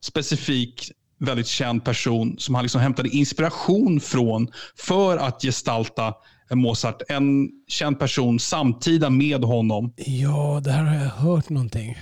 specifik 0.00 0.92
väldigt 1.18 1.46
känd 1.46 1.84
person 1.84 2.36
som 2.38 2.54
han 2.54 2.64
liksom 2.64 2.80
hämtade 2.80 3.08
inspiration 3.08 4.00
från 4.00 4.48
för 4.76 5.16
att 5.16 5.42
gestalta 5.42 6.14
Mozart. 6.50 7.02
En 7.08 7.50
känd 7.66 7.98
person 7.98 8.38
samtida 8.38 9.10
med 9.10 9.44
honom. 9.44 9.92
Ja, 9.96 10.60
det 10.64 10.70
här 10.70 10.84
har 10.84 10.94
jag 10.94 11.10
hört 11.10 11.48
någonting. 11.48 11.98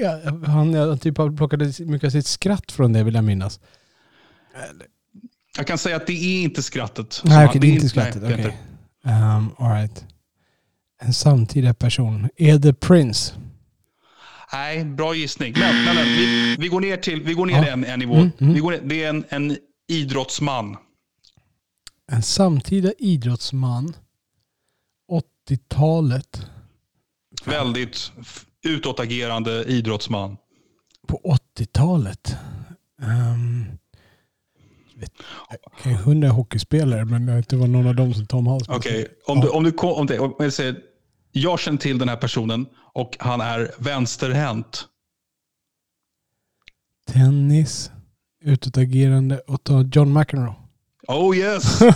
Ja, 0.00 0.20
han 0.46 0.72
jag 0.72 1.00
typ 1.00 1.14
plockade 1.14 1.72
mycket 1.78 2.06
av 2.06 2.10
sitt 2.10 2.26
skratt 2.26 2.72
från 2.72 2.92
det 2.92 3.02
vill 3.02 3.14
jag 3.14 3.24
minnas. 3.24 3.60
Jag 5.56 5.66
kan 5.66 5.78
säga 5.78 5.96
att 5.96 6.06
det 6.06 6.12
är 6.12 6.42
inte 6.42 6.62
skrattet. 6.62 7.22
Nej, 7.24 7.46
okej, 7.46 7.60
det 7.60 7.66
är 7.66 7.72
inte 7.72 7.88
skrattet. 7.88 8.22
nej, 8.22 8.32
inte. 8.32 8.54
Um, 9.02 9.50
all 9.58 9.72
right. 9.72 10.04
En 11.02 11.12
samtida 11.12 11.74
person. 11.74 12.28
Är 12.36 12.58
det 12.58 12.74
Prince? 12.74 13.34
Nej, 14.52 14.84
bra 14.84 15.14
gissning. 15.14 15.54
Men, 15.58 15.84
men, 15.84 15.94
men 15.96 16.04
vi, 16.04 16.56
vi 16.58 16.68
går 16.68 16.80
ner, 16.80 16.96
till, 16.96 17.22
vi 17.22 17.34
går 17.34 17.46
ner 17.46 17.54
Ja. 17.66 17.68
en, 17.68 17.84
en 17.84 17.98
nivå. 17.98 18.14
Mm, 18.14 18.30
mm. 18.38 18.54
Vi 18.54 18.60
går 18.60 18.70
ner, 18.70 18.80
det 18.84 19.04
är 19.04 19.08
en, 19.08 19.24
en 19.28 19.56
idrottsman. 19.88 20.76
En 22.12 22.22
samtida 22.22 22.92
idrottsman. 22.98 23.94
80-talet. 25.48 26.46
Väldigt 27.44 28.12
utåtagerande 28.64 29.64
idrottsman. 29.64 30.36
På 31.06 31.38
80-talet. 31.58 32.36
Um, 33.02 33.66
vet, 35.00 35.12
jag 35.50 35.82
kan 35.82 35.92
ju 35.92 35.98
hundra 35.98 36.28
hockeyspelare, 36.28 37.04
men 37.04 37.26
det 37.26 37.32
har 37.32 37.38
inte 37.38 37.56
varit 37.56 37.70
någon 37.70 37.86
av 37.86 37.94
dem 37.94 38.14
som 38.14 38.26
Tom 38.26 38.46
Hals. 38.46 38.68
Okej, 38.68 39.06
om, 39.26 39.40
du, 39.40 39.48
om, 39.48 39.64
du, 39.64 39.72
om, 39.80 40.06
det, 40.06 40.18
om 40.18 40.34
jag 40.38 40.52
säger, 40.52 40.76
jag 41.32 41.60
känner 41.60 41.78
till 41.78 41.98
den 41.98 42.08
här 42.08 42.16
personen 42.16 42.66
och 42.94 43.16
han 43.18 43.40
är 43.40 43.70
vänsterhänt. 43.78 44.84
Tennis, 47.12 47.90
utåtagerande 48.44 49.38
och 49.38 49.64
ta 49.64 49.82
John 49.92 50.12
McEnroe. 50.12 50.54
Oh 51.08 51.36
yes! 51.36 51.80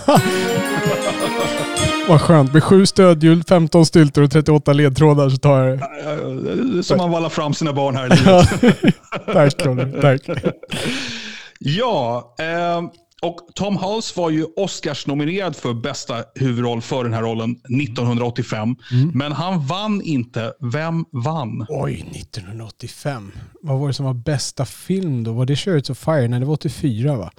Vad 2.07 2.21
skönt. 2.21 2.53
Med 2.53 2.63
sju 2.63 2.85
stödhjul, 2.85 3.43
15 3.43 3.85
styltor 3.85 4.23
och 4.23 4.31
38 4.31 4.73
ledtrådar 4.73 5.29
så 5.29 5.37
tar 5.37 5.63
jag 5.63 5.79
det. 5.79 6.83
Som 6.83 6.97
man 6.97 7.11
vallar 7.11 7.29
fram 7.29 7.53
sina 7.53 7.73
barn 7.73 7.95
här 7.95 8.05
i 8.05 8.09
livet. 8.15 8.95
Tack 9.25 9.63
Conny, 9.63 10.01
tack. 10.01 10.21
Ja, 11.59 12.35
eh, 12.39 12.81
och 13.21 13.39
Tom 13.55 13.77
Hulce 13.77 14.19
var 14.19 14.29
ju 14.29 14.45
Oscars-nominerad 14.55 15.55
för 15.55 15.73
bästa 15.73 16.23
huvudroll 16.35 16.81
för 16.81 17.03
den 17.03 17.13
här 17.13 17.21
rollen 17.21 17.51
1985. 17.51 18.75
Men 19.13 19.31
han 19.31 19.67
vann 19.67 20.01
inte. 20.01 20.53
Vem 20.73 21.05
vann? 21.11 21.65
Oj, 21.69 21.93
1985. 22.11 23.31
Vad 23.61 23.79
var 23.79 23.87
det 23.87 23.93
som 23.93 24.05
var 24.05 24.13
bästa 24.13 24.65
film 24.65 25.23
då? 25.23 25.33
Var 25.33 25.45
det 25.45 25.55
Chariots 25.55 25.89
of 25.89 25.97
Fire? 25.97 26.27
Nej, 26.27 26.39
det 26.39 26.45
var 26.45 26.53
84 26.53 27.15
va? 27.17 27.31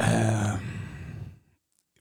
Eh, 0.00 0.54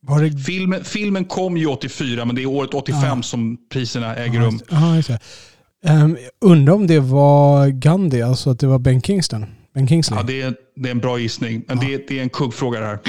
var 0.02 0.22
det... 0.24 0.40
Filmen, 0.44 0.84
filmen 0.84 1.26
kom 1.26 1.58
ju 1.58 1.66
84, 1.68 2.26
men 2.26 2.36
det 2.36 2.42
är 2.42 2.46
året 2.46 2.74
85 2.74 3.02
Ja. 3.04 3.22
som 3.24 3.58
priserna 3.72 4.16
äger 4.16 4.40
rum. 4.40 4.60
Ja, 4.72 4.96
just 4.96 5.08
det. 5.10 5.20
Um, 5.90 6.18
undrar 6.42 6.74
om 6.74 6.88
det 6.88 7.00
var 7.00 7.68
Gandhi, 7.68 8.22
alltså 8.22 8.50
att 8.50 8.60
det 8.60 8.68
var 8.68 8.80
Ben 8.80 9.02
Kingston? 9.02 9.46
Ben 9.74 9.88
Kingsley? 9.88 10.20
Ja, 10.20 10.24
det, 10.24 10.42
är, 10.42 10.54
det 10.76 10.90
är 10.90 10.92
en 10.92 11.00
bra 11.00 11.20
gissning, 11.20 11.64
men 11.68 11.80
det, 11.80 12.08
det 12.08 12.20
är 12.20 12.24
en 12.24 12.30
kuggfråga 12.30 12.80
det 12.80 12.86
här. 12.86 13.00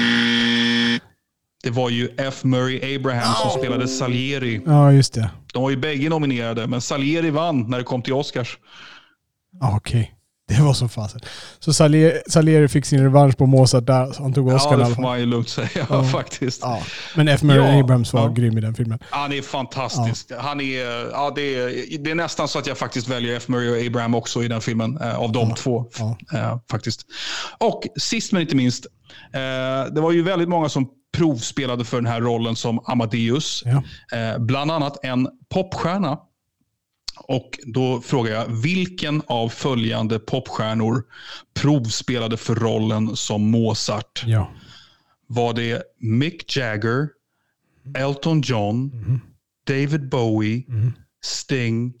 Det 1.63 1.69
var 1.69 1.89
ju 1.89 2.09
F. 2.17 2.43
Murray 2.43 2.95
Abraham 2.95 3.33
som 3.35 3.59
spelade 3.61 3.87
Salieri. 3.87 4.61
Ja, 4.65 4.93
just 4.93 5.13
det. 5.13 5.29
De 5.53 5.63
var 5.63 5.69
ju 5.69 5.77
bägge 5.77 6.09
nominerade, 6.09 6.67
men 6.67 6.81
Salieri 6.81 7.29
vann 7.29 7.69
när 7.69 7.77
det 7.77 7.83
kom 7.83 8.01
till 8.01 8.13
Oscars. 8.13 8.57
Ja, 9.59 9.75
Okej. 9.77 10.13
Det 10.57 10.61
var 10.63 10.73
så 10.73 10.87
fasen. 10.87 11.19
Så 11.59 11.73
Salieri, 11.73 12.21
Salieri 12.27 12.67
fick 12.67 12.85
sin 12.85 13.03
revansch 13.03 13.37
på 13.37 13.45
Mozart 13.45 13.85
där. 13.85 14.11
så 14.11 14.23
Han 14.23 14.33
tog 14.33 14.47
Oscar 14.47 14.79
Ja, 14.79 14.87
det 14.89 14.95
får 14.95 15.01
man 15.01 15.19
ju 15.19 15.25
lugnt 15.25 15.49
säga 15.49 15.69
Ja. 15.89 16.03
faktiskt. 16.03 16.61
Ja. 16.63 16.81
Men 17.15 17.27
F. 17.27 17.41
Murray 17.43 17.73
Ja, 17.75 17.79
Abrams 17.79 18.13
var 18.13 18.21
ja. 18.21 18.27
grym 18.27 18.57
i 18.57 18.61
den 18.61 18.75
filmen. 18.75 18.99
Han 19.09 19.33
är 19.33 19.41
fantastisk. 19.41 20.31
Han 20.39 20.61
är, 20.61 21.09
ja, 21.11 21.31
det, 21.35 21.41
är, 21.55 21.97
det 22.03 22.11
är 22.11 22.15
nästan 22.15 22.47
så 22.47 22.59
att 22.59 22.67
jag 22.67 22.77
faktiskt 22.77 23.07
väljer 23.07 23.37
F. 23.37 23.47
Murray 23.47 23.87
Abraham 23.87 24.15
också 24.15 24.43
i 24.43 24.47
den 24.47 24.61
filmen. 24.61 24.97
Eh, 25.01 25.19
av 25.19 25.31
de 25.31 25.53
två. 25.55 25.85
Ja. 25.99 26.17
Eh, 26.33 26.57
faktiskt. 26.71 27.05
Och 27.57 27.83
sist 27.99 28.31
men 28.31 28.41
inte 28.41 28.55
minst. 28.55 28.85
Eh, 29.33 29.93
det 29.93 30.01
var 30.01 30.11
ju 30.11 30.23
väldigt 30.23 30.49
många 30.49 30.69
som 30.69 30.87
provspelade 31.17 31.85
för 31.85 31.97
den 31.97 32.05
här 32.11 32.21
rollen 32.21 32.55
som 32.55 32.79
Amadeus. 32.85 33.63
Ja. 33.65 33.83
Bland 34.39 34.71
annat 34.71 35.05
en 35.05 35.27
popstjärna. 35.53 36.17
Och 37.23 37.59
då 37.65 38.01
frågar 38.01 38.31
jag, 38.33 38.45
vilken 38.47 39.21
av 39.27 39.49
följande 39.49 40.19
popstjärnor 40.19 41.03
provspelade 41.53 42.37
för 42.37 42.55
rollen 42.55 43.15
som 43.15 43.51
Mozart? 43.51 44.23
ja. 44.25 44.51
Var 45.27 45.53
det 45.53 45.83
Mick 45.99 46.57
Jagger, 46.57 47.07
Elton 47.97 48.41
John, 48.41 48.91
David 49.67 50.09
Bowie, 50.09 50.63
Sting 51.23 51.93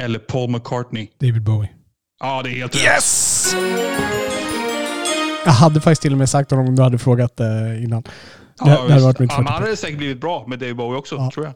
eller 0.00 0.18
Paul 0.18 0.50
McCartney? 0.50 1.08
David 1.20 1.42
Bowie. 1.42 1.70
Ja, 2.20 2.42
det 2.42 2.50
är 2.50 2.54
helt 2.54 2.74
rätt. 2.76 2.82
Yes! 2.82 3.54
Jag 5.44 5.52
hade 5.52 5.80
faktiskt 5.80 6.02
till 6.02 6.12
och 6.12 6.18
med 6.18 6.28
sagt 6.28 6.50
honom 6.50 6.66
om 6.68 6.76
du 6.76 6.82
hade 6.82 6.98
frågat 6.98 7.40
eh, 7.40 7.84
innan. 7.84 8.02
Ja, 8.58 8.64
det, 8.64 8.70
det 8.70 8.92
hade 8.92 9.04
varit 9.04 9.18
mitt 9.18 9.30
ja, 9.30 9.36
han 9.36 9.46
hade 9.62 9.76
säkert 9.76 9.98
blivit 9.98 10.20
bra 10.20 10.44
med 10.48 10.58
David 10.58 10.76
Bowie 10.76 10.98
också, 10.98 11.14
Ja. 11.14 11.30
tror 11.34 11.46
jag. 11.46 11.54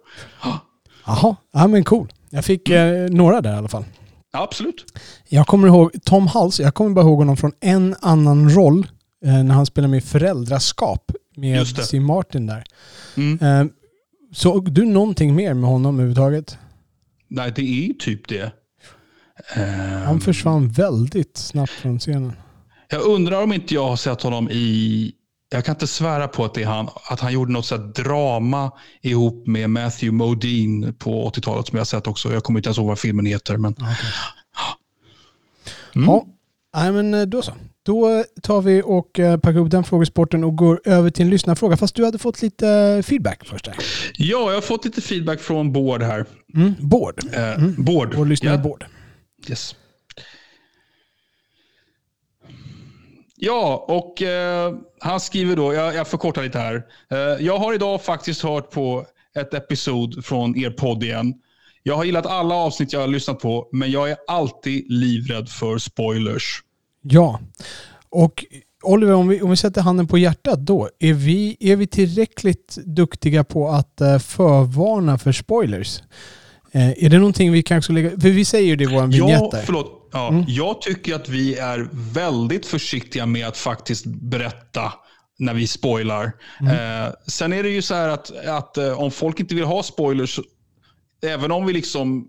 Jaha, 1.07 1.37
ja 1.53 1.67
men 1.67 1.85
cool. 1.85 2.13
Jag 2.31 2.45
fick 2.45 2.69
eh, 2.69 3.09
några 3.11 3.41
där 3.41 3.55
i 3.55 3.57
alla 3.57 3.69
fall. 3.69 3.85
Ja, 4.33 4.43
absolut. 4.43 4.85
Jag 5.29 5.47
kommer 5.47 5.69
ihåg 5.69 5.91
Tom 6.05 6.27
Hals, 6.27 6.61
jag 6.61 6.75
kommer 6.75 6.91
bara 6.91 7.05
ihåg 7.05 7.19
honom 7.19 7.37
från 7.37 7.53
en 7.61 7.97
annan 8.01 8.51
roll 8.51 8.87
eh, 9.25 9.45
när 9.45 9.55
han 9.55 9.67
spelade 9.67 9.91
med 9.91 10.05
Föräldraskap 10.05 11.13
med. 11.37 11.67
Steve 11.67 12.05
Martin 12.05 12.47
där. 12.47 12.65
Mm. 13.17 13.39
Eh, 13.61 13.73
såg 14.33 14.73
du 14.73 14.85
någonting 14.85 15.35
mer 15.35 15.55
med 15.55 15.71
honom 15.71 15.95
överhuvudtaget? 15.95 16.59
Nej, 17.29 17.53
det 17.57 17.63
är 17.63 17.87
ju 17.87 17.93
typ 17.93 18.29
det. 18.29 18.53
Ehm, 19.55 20.03
Han 20.03 20.21
försvann 20.21 20.69
väldigt 20.69 21.37
snabbt 21.37 21.73
från 21.73 21.99
scenen. 21.99 22.33
Jag 22.91 23.03
undrar 23.03 23.43
om 23.43 23.53
inte 23.53 23.75
jag 23.75 23.89
har 23.89 23.97
sett 23.97 24.23
honom 24.23 24.51
i... 24.51 25.13
Jag 25.49 25.65
kan 25.65 25.75
inte 25.75 25.87
svära 25.87 26.29
på 26.29 26.45
att 26.45 26.55
det 26.55 26.63
är 26.63 26.67
han. 26.67 26.89
Att 27.11 27.21
han 27.21 27.33
gjorde 27.33 27.53
något 27.53 27.67
så 27.67 27.77
här 27.77 27.83
drama 27.83 28.73
ihop 29.03 29.47
med 29.47 29.71
Matthew 29.71 30.17
Modine 30.17 30.93
på 30.93 31.31
80-talet 31.31 31.67
som 31.67 31.77
jag 31.77 31.81
har 31.81 31.87
sett 31.87 32.07
också. 32.07 32.33
Jag 32.33 32.45
kommer 32.45 32.59
inte 32.59 32.69
ens 32.69 32.79
ihåg 32.79 32.87
vad 32.87 32.99
filmen 32.99 33.27
heter. 33.27 33.57
Men... 33.57 33.75
Ja, 33.79 33.87
okej. 33.91 34.11
Mm. 36.03 36.21
Ja, 36.73 36.93
men 36.93 37.15
eh, 37.15 37.23
då 37.23 37.43
så. 37.43 37.53
Då 37.83 38.25
tar 38.43 38.63
vi 38.63 38.83
och 38.85 39.19
eh, 39.19 39.39
packar 39.39 39.59
upp 39.61 39.71
den 39.71 39.85
frågesporten 39.85 40.45
och 40.45 40.57
går 40.57 40.81
över 40.85 41.11
till 41.11 41.25
en 41.25 41.31
lyssnarfråga. 41.31 41.77
Fast 41.77 41.95
du 41.95 42.05
hade 42.05 42.19
fått 42.19 42.43
lite 42.43 42.69
eh, 42.69 43.03
feedback 43.03 43.47
först 43.47 43.65
där. 43.65 43.77
Ja, 44.17 44.49
jag 44.49 44.55
har 44.55 44.61
fått 44.61 44.85
lite 44.85 45.01
feedback 45.01 45.41
från 45.41 45.73
Bård 45.73 46.03
här. 46.03 46.27
Mm, 46.55 46.75
Bård. 46.81 47.21
Eh, 47.33 47.69
Bård. 47.79 48.15
Vår 48.17 48.27
lyssnare 48.27 48.55
ja. 48.55 48.63
Bård. 48.63 48.85
Yes. 49.49 49.75
Ja, 53.37 53.85
och 53.89 54.23
eh, 54.23 54.75
han 55.01 55.21
skriver 55.21 55.57
då, 55.57 55.75
jag, 55.75 55.95
jag 55.95 56.09
förkortar 56.09 56.43
lite 56.43 56.59
här. 56.59 56.83
Eh, 57.11 57.19
jag 57.19 57.59
har 57.59 57.75
idag 57.75 58.03
faktiskt 58.03 58.43
hört 58.43 58.71
på 58.71 59.07
ett 59.39 59.55
episod 59.55 60.25
från 60.25 60.59
er 60.59 60.71
podd 60.71 61.03
igen. 61.03 61.35
Jag 61.83 61.97
har 61.97 62.05
gillat 62.05 62.27
alla 62.27 62.55
avsnitt 62.55 62.93
jag 62.93 63.01
har 63.01 63.07
lyssnat 63.07 63.39
på, 63.39 63.69
men 63.73 63.91
jag 63.91 64.11
är 64.11 64.17
alltid 64.27 64.93
livrädd 64.93 65.49
för 65.49 65.79
spoilers. 65.79 66.63
Ja. 67.03 67.41
Och 68.09 68.45
Oliver, 68.83 69.15
om 69.15 69.29
vi, 69.29 69.43
om 69.43 69.51
vi 69.51 69.57
sätter 69.57 69.81
handen 69.81 70.07
på 70.07 70.19
hjärtat 70.19 70.59
då. 70.59 70.89
Är 70.99 71.13
vi, 71.13 71.57
är 71.61 71.77
vi 71.77 71.87
tillräckligt 71.87 72.79
duktiga 72.85 73.45
på 73.45 73.69
att 73.69 74.01
uh, 74.03 74.19
förvarna 74.19 75.19
för 75.19 75.33
spoilers? 75.33 76.03
Eh, 76.73 77.05
är 77.05 77.11
det 77.11 77.19
någonting 77.19 77.53
vi 77.53 77.63
kanske 77.63 77.87
ska 77.87 77.93
lägga... 77.93 78.11
För 78.11 78.31
vi 78.31 78.45
säger 78.45 78.67
ju 78.67 78.77
det 78.77 78.85
i 78.85 78.87
vår 78.87 79.07
vignett 79.07 79.41
Ja, 79.53 79.61
förlåt. 79.65 80.06
Ja, 80.17 80.45
Jag 80.47 80.81
tycker 80.81 81.15
att 81.15 81.29
vi 81.29 81.55
är 81.55 81.89
väldigt 82.15 82.67
försiktiga 82.67 83.27
med 83.27 83.47
att 83.49 83.57
faktiskt 83.57 84.07
berätta 84.07 84.93
när 85.39 85.55
vi 85.55 85.67
spoilar. 85.67 86.25
Eh, 86.61 87.13
sen 87.27 87.53
är 87.53 87.63
det 87.63 87.69
ju 87.69 87.83
så 87.83 87.95
här 87.95 88.09
att, 88.09 88.47
att 88.47 88.77
eh, 88.77 89.01
om 89.01 89.11
folk 89.11 89.41
inte 89.41 89.55
vill 89.55 89.65
ha 89.65 89.83
spoilers, 89.83 90.41
även 91.27 91.53
om 91.53 91.67
vi 91.67 91.73
liksom 91.73 92.29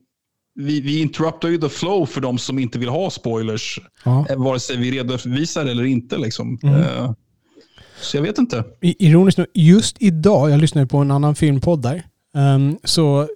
vi, 0.56 0.82
vi 0.82 1.02
interruptar 1.02 1.50
ju 1.50 1.58
the 1.58 1.70
flow 1.70 2.06
för 2.06 2.22
de 2.22 2.38
som 2.38 2.60
inte 2.60 2.80
vill 2.80 2.90
ha 2.90 3.10
spoilers. 3.10 3.80
Ja. 4.04 4.26
eh, 4.30 4.38
Vare 4.38 4.60
sig 4.60 4.78
vi 4.78 4.92
redovisar 4.92 5.66
eller 5.66 5.84
inte. 5.84 6.18
Liksom. 6.18 6.60
Eh, 6.64 7.12
så 8.02 8.18
jag 8.18 8.22
vet 8.22 8.38
inte. 8.38 8.64
Ironiskt 8.82 9.38
nog, 9.38 9.48
just 9.54 9.98
idag, 10.00 10.50
jag 10.50 10.60
lyssnade 10.62 10.88
på 10.88 10.98
en 10.98 11.12
annan 11.12 11.36
filmpodd 11.36 11.82
där, 11.82 12.04
ehm, 12.36 12.78
så 12.84 13.28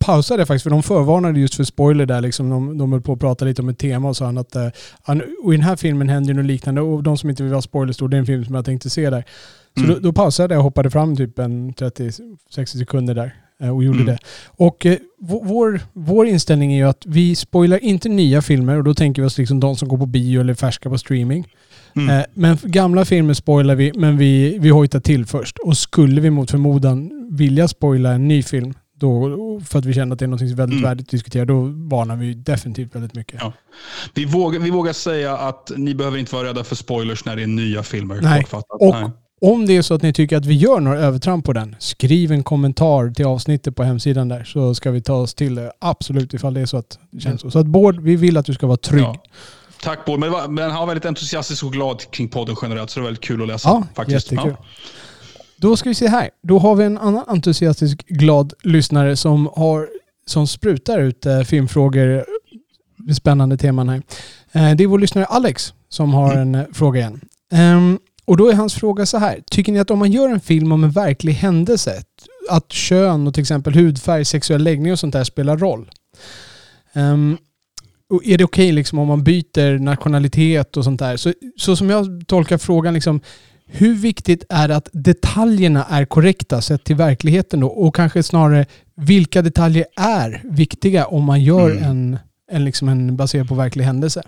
pausade 0.00 0.40
jag 0.40 0.48
faktiskt 0.48 0.62
för 0.62 0.70
de 0.70 0.82
förvarnade 0.82 1.40
just 1.40 1.54
för 1.54 1.64
spoiler 1.64 2.06
där. 2.06 2.20
Liksom, 2.20 2.50
de, 2.50 2.78
de 2.78 2.92
höll 2.92 3.00
på 3.02 3.12
att 3.12 3.20
prata 3.20 3.44
lite 3.44 3.62
om 3.62 3.68
ett 3.68 3.78
tema 3.78 4.08
och 4.08 4.16
sa 4.16 4.28
att 4.28 4.56
uh, 4.56 5.18
och 5.44 5.54
i 5.54 5.56
den 5.56 5.64
här 5.66 5.76
filmen 5.76 6.08
händer 6.08 6.34
något 6.34 6.44
liknande 6.44 6.80
och 6.80 7.02
de 7.02 7.18
som 7.18 7.30
inte 7.30 7.42
vill 7.42 7.52
ha 7.52 7.62
spoilers 7.62 7.96
då, 7.96 8.08
det 8.08 8.16
är 8.16 8.18
en 8.18 8.26
film 8.26 8.44
som 8.44 8.54
jag 8.54 8.64
tänkte 8.64 8.90
se 8.90 9.10
där. 9.10 9.24
Så 9.76 9.82
Mm. 9.84 9.94
då, 9.94 10.00
då 10.00 10.12
pausade 10.12 10.54
jag 10.54 10.58
och 10.60 10.64
hoppade 10.64 10.90
fram 10.90 11.16
typ 11.16 11.38
en 11.38 11.72
30-60 11.74 12.78
sekunder 12.78 13.14
där 13.14 13.34
eh, 13.62 13.68
och 13.76 13.84
gjorde 13.84 13.98
Mm. 14.00 14.06
det. 14.06 14.18
Och 14.46 14.86
eh, 14.86 14.96
vår- 15.20 15.44
vår, 15.46 15.80
vår 15.92 16.26
inställning 16.26 16.72
är 16.72 16.76
ju 16.76 16.88
att 16.88 17.02
vi 17.06 17.34
spoilar 17.36 17.84
inte 17.84 18.08
nya 18.08 18.42
filmer 18.42 18.76
och 18.78 18.84
då 18.84 18.94
tänker 18.94 19.22
vi 19.22 19.28
oss 19.28 19.38
liksom 19.38 19.60
de 19.60 19.76
som 19.76 19.88
går 19.88 19.98
på 19.98 20.06
bio 20.06 20.40
eller 20.40 20.54
färska 20.54 20.90
på 20.90 20.98
streaming. 20.98 21.48
Mm. 21.96 22.10
Eh, 22.18 22.24
Men 22.34 22.58
gamla 22.62 23.04
filmer 23.04 23.34
spoilar 23.34 23.74
vi, 23.74 23.92
men 23.94 24.16
vi, 24.18 24.58
vi 24.58 24.68
hojtar 24.68 25.00
till 25.00 25.26
först. 25.26 25.58
Och 25.58 25.76
skulle 25.76 26.20
vi 26.20 26.30
mot 26.30 26.50
förmodan 26.50 27.10
vilja 27.36 27.68
spoila 27.68 28.12
en 28.12 28.28
ny 28.28 28.42
film, 28.42 28.74
då, 29.02 29.60
för 29.66 29.78
att 29.78 29.84
vi 29.84 29.94
känner 29.94 30.12
att 30.12 30.18
det 30.18 30.24
är 30.24 30.28
något 30.28 30.40
väldigt 30.42 30.60
Mm. 30.60 30.82
värdigt 30.82 31.06
att 31.06 31.10
diskutera, 31.10 31.44
då 31.44 31.60
varnar 31.74 32.16
vi 32.16 32.34
definitivt 32.34 32.94
väldigt 32.94 33.14
mycket. 33.14 33.40
Ja. 33.40 33.52
Vi, 34.14 34.24
vågar, 34.24 34.60
vi 34.60 34.70
vågar 34.70 34.92
säga 34.92 35.36
att 35.36 35.72
ni 35.76 35.94
behöver 35.94 36.18
inte 36.18 36.34
vara 36.34 36.48
rädda 36.48 36.64
för 36.64 36.76
spoilers 36.76 37.24
när 37.24 37.36
det 37.36 37.42
är 37.42 37.46
nya 37.46 37.82
filmer. 37.82 38.18
Nej. 38.22 38.46
Och 38.68 38.94
Nej. 38.94 39.10
om 39.40 39.66
det 39.66 39.76
är 39.76 39.82
så 39.82 39.94
att 39.94 40.02
ni 40.02 40.12
tycker 40.12 40.36
att 40.36 40.46
vi 40.46 40.54
gör 40.54 40.80
några 40.80 40.98
övertramp 40.98 41.44
på 41.44 41.52
den, 41.52 41.76
skriv 41.78 42.32
en 42.32 42.42
kommentar 42.42 43.10
till 43.14 43.26
avsnittet 43.26 43.76
på 43.76 43.82
hemsidan 43.82 44.28
där, 44.28 44.44
så 44.44 44.74
ska 44.74 44.90
vi 44.90 45.00
ta 45.02 45.14
oss 45.14 45.34
till 45.34 45.54
det. 45.54 45.72
Absolut, 45.78 46.34
ifall 46.34 46.54
det 46.54 46.60
är 46.60 46.66
så 46.66 46.76
att 46.76 46.98
det 47.10 47.20
känns 47.20 47.40
så. 47.40 47.50
Så 47.50 47.58
att 47.58 47.66
Bård, 47.66 48.00
vi 48.00 48.16
vill 48.16 48.36
att 48.36 48.46
du 48.46 48.54
ska 48.54 48.66
vara 48.66 48.76
trygg. 48.76 49.02
Ja. 49.04 49.22
Tack 49.82 50.04
Bård. 50.06 50.20
Men, 50.20 50.54
men 50.54 50.70
han 50.70 50.80
var 50.80 50.86
väldigt 50.86 51.04
entusiastisk 51.06 51.64
och 51.64 51.72
glad 51.72 52.10
kring 52.10 52.28
podden 52.28 52.56
generellt, 52.62 52.90
så 52.90 53.00
det 53.00 53.02
var 53.02 53.08
väldigt 53.08 53.24
kul 53.24 53.42
att 53.42 53.48
läsa. 53.48 53.68
Ja, 53.68 53.86
faktiskt. 53.94 54.32
jättekul. 54.32 54.56
Då 55.62 55.76
ska 55.76 55.88
vi 55.88 55.94
se 55.94 56.08
här. 56.08 56.30
Då 56.42 56.58
har 56.58 56.74
vi 56.74 56.84
en 56.84 56.98
annan 56.98 57.24
entusiastisk, 57.28 58.06
glad 58.06 58.52
lyssnare 58.62 59.16
som, 59.16 59.50
har, 59.56 59.88
som 60.26 60.46
sprutar 60.46 60.98
ut 60.98 61.26
eh, 61.26 61.40
filmfrågor. 61.40 62.24
Spännande 63.14 63.56
teman 63.56 63.88
här. 63.88 64.02
Eh, 64.52 64.76
det 64.76 64.84
är 64.84 64.86
vår 64.86 64.98
lyssnare 64.98 65.24
Alex 65.24 65.74
som 65.88 66.14
har 66.14 66.36
en 66.36 66.54
eh, 66.54 66.64
fråga 66.72 67.00
igen. 67.00 67.20
Ehm, 67.52 67.98
och 68.24 68.36
då 68.36 68.48
är 68.48 68.54
hans 68.54 68.74
fråga 68.74 69.06
så 69.06 69.18
här. 69.18 69.40
Tycker 69.50 69.72
ni 69.72 69.78
att 69.78 69.90
om 69.90 69.98
man 69.98 70.12
gör 70.12 70.28
en 70.28 70.40
film 70.40 70.72
om 70.72 70.84
en 70.84 70.90
verklig 70.90 71.32
händelse, 71.32 72.02
att 72.50 72.72
kön 72.72 73.26
och 73.26 73.34
till 73.34 73.40
exempel 73.40 73.74
hudfärg, 73.74 74.24
sexuell 74.24 74.62
läggning 74.62 74.92
och 74.92 74.98
sånt 74.98 75.12
där 75.12 75.24
spelar 75.24 75.56
roll? 75.56 75.90
Ehm, 76.92 77.36
och 78.10 78.24
är 78.24 78.38
det 78.38 78.44
okej 78.44 78.72
liksom 78.72 78.98
om 78.98 79.08
man 79.08 79.24
byter 79.24 79.78
nationalitet 79.78 80.76
och 80.76 80.84
sånt 80.84 81.00
där? 81.00 81.16
Så, 81.16 81.32
så 81.56 81.76
som 81.76 81.90
jag 81.90 82.26
tolkar 82.26 82.58
frågan, 82.58 82.94
liksom, 82.94 83.20
hur 83.72 83.94
viktigt 83.94 84.44
är 84.48 84.68
det 84.68 84.76
att 84.76 84.88
detaljerna 84.92 85.84
är 85.84 86.04
korrekta 86.04 86.62
sett 86.62 86.84
till 86.84 86.96
verkligheten 86.96 87.60
då? 87.60 87.66
Och 87.66 87.94
kanske 87.94 88.22
snarare, 88.22 88.66
vilka 88.96 89.42
detaljer 89.42 89.86
är 89.96 90.42
viktiga 90.44 91.06
om 91.06 91.24
man 91.24 91.42
gör 91.44 91.70
Mm. 91.70 91.84
en, 91.84 92.18
en, 92.50 92.64
liksom 92.64 92.88
en 92.88 93.16
baserad 93.16 93.48
på 93.48 93.54
verklig 93.54 93.84
händelse? 93.84 94.22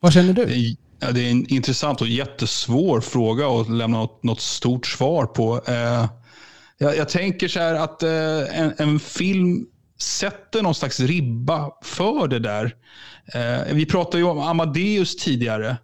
Vad 0.00 0.12
känner 0.12 0.32
du? 0.32 0.74
ja, 1.00 1.12
det 1.12 1.26
är 1.26 1.30
en 1.30 1.46
intressant 1.46 2.00
och 2.00 2.08
jättesvår 2.08 3.00
fråga 3.00 3.46
att 3.46 3.70
lämna 3.70 3.98
något, 3.98 4.22
något 4.22 4.40
stort 4.40 4.86
svar 4.86 5.26
på. 5.26 5.62
Eh, 5.66 6.08
jag, 6.78 6.96
jag 6.96 7.08
tänker 7.08 7.48
så 7.48 7.60
här 7.60 7.74
att 7.74 8.02
eh, 8.02 8.60
en, 8.60 8.72
en 8.78 9.00
film 9.00 9.66
sätter 10.00 10.62
någon 10.62 10.74
slags 10.74 11.00
ribba 11.00 11.70
för 11.82 12.28
det 12.28 12.38
där. 12.38 12.74
Eh, 13.34 13.74
vi 13.74 13.86
pratade 13.86 14.18
ju 14.18 14.24
om 14.24 14.38
Amadeus 14.38 15.16
tidigare. 15.16 15.76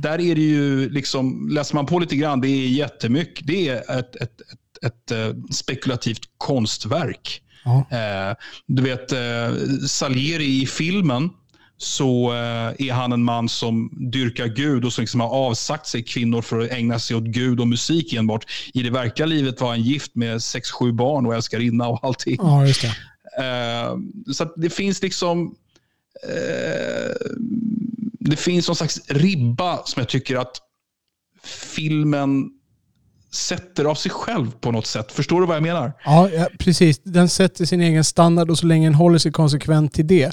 Där 0.00 0.20
är 0.20 0.34
det 0.34 0.40
ju, 0.40 0.90
liksom, 0.90 1.48
läser 1.50 1.74
man 1.74 1.86
på 1.86 1.98
lite 1.98 2.16
grann, 2.16 2.40
det 2.40 2.48
är 2.48 2.68
jättemycket. 2.68 3.46
Det 3.46 3.68
är 3.68 3.98
ett, 3.98 4.16
ett, 4.16 4.40
ett, 4.40 4.84
ett, 4.84 5.10
eh, 5.10 5.34
spekulativt 5.50 6.22
konstverk. 6.38 7.42
Ja. 7.64 7.86
Eh, 7.90 8.36
du 8.66 8.82
vet, 8.82 9.12
eh, 9.12 9.76
Salieri 9.86 10.62
i 10.62 10.66
filmen 10.66 11.30
så 11.76 12.32
eh, 12.32 12.86
är 12.88 12.92
han 12.92 13.12
en 13.12 13.24
man 13.24 13.48
som 13.48 13.90
dyrkar 14.12 14.46
Gud 14.46 14.84
och 14.84 14.92
som 14.92 15.02
liksom 15.02 15.20
har 15.20 15.28
avsagt 15.28 15.86
sig 15.86 16.02
kvinnor 16.02 16.42
för 16.42 16.60
att 16.60 16.70
ägna 16.70 16.98
sig 16.98 17.16
åt 17.16 17.24
Gud 17.24 17.60
och 17.60 17.68
musik 17.68 18.12
enbart. 18.12 18.46
I 18.74 18.82
det 18.82 18.90
verkliga 18.90 19.26
livet 19.26 19.60
var 19.60 19.68
han 19.68 19.82
gift 19.82 20.14
med 20.14 20.42
sex, 20.42 20.70
sju 20.70 20.92
barn 20.92 21.26
och 21.26 21.34
älskarinna 21.34 21.88
och 21.88 22.04
allting. 22.04 22.36
Ja, 22.38 22.66
just 22.66 22.82
det. 22.82 22.94
Eh, 23.44 23.96
så 24.34 24.44
det 24.56 24.70
finns 24.70 25.02
liksom... 25.02 25.54
Eh, 28.28 28.30
det 28.30 28.36
finns 28.36 28.68
någon 28.68 28.76
slags 28.76 29.00
ribba 29.08 29.82
som 29.84 30.00
jag 30.00 30.08
tycker 30.08 30.36
att 30.36 30.56
filmen 31.44 32.50
sätter 33.32 33.84
av 33.84 33.94
sig 33.94 34.10
själv 34.10 34.50
på 34.50 34.72
något 34.72 34.86
sätt. 34.86 35.12
Förstår 35.12 35.40
du 35.40 35.46
vad 35.46 35.56
jag 35.56 35.62
menar? 35.62 35.92
Ja, 36.04 36.30
ja, 36.30 36.48
precis. 36.58 36.98
Den 37.02 37.28
sätter 37.28 37.64
sin 37.64 37.80
egen 37.80 38.04
standard 38.04 38.50
och 38.50 38.58
så 38.58 38.66
länge 38.66 38.86
den 38.86 38.94
håller 38.94 39.18
sig 39.18 39.32
konsekvent 39.32 39.92
till 39.94 40.06
det 40.06 40.32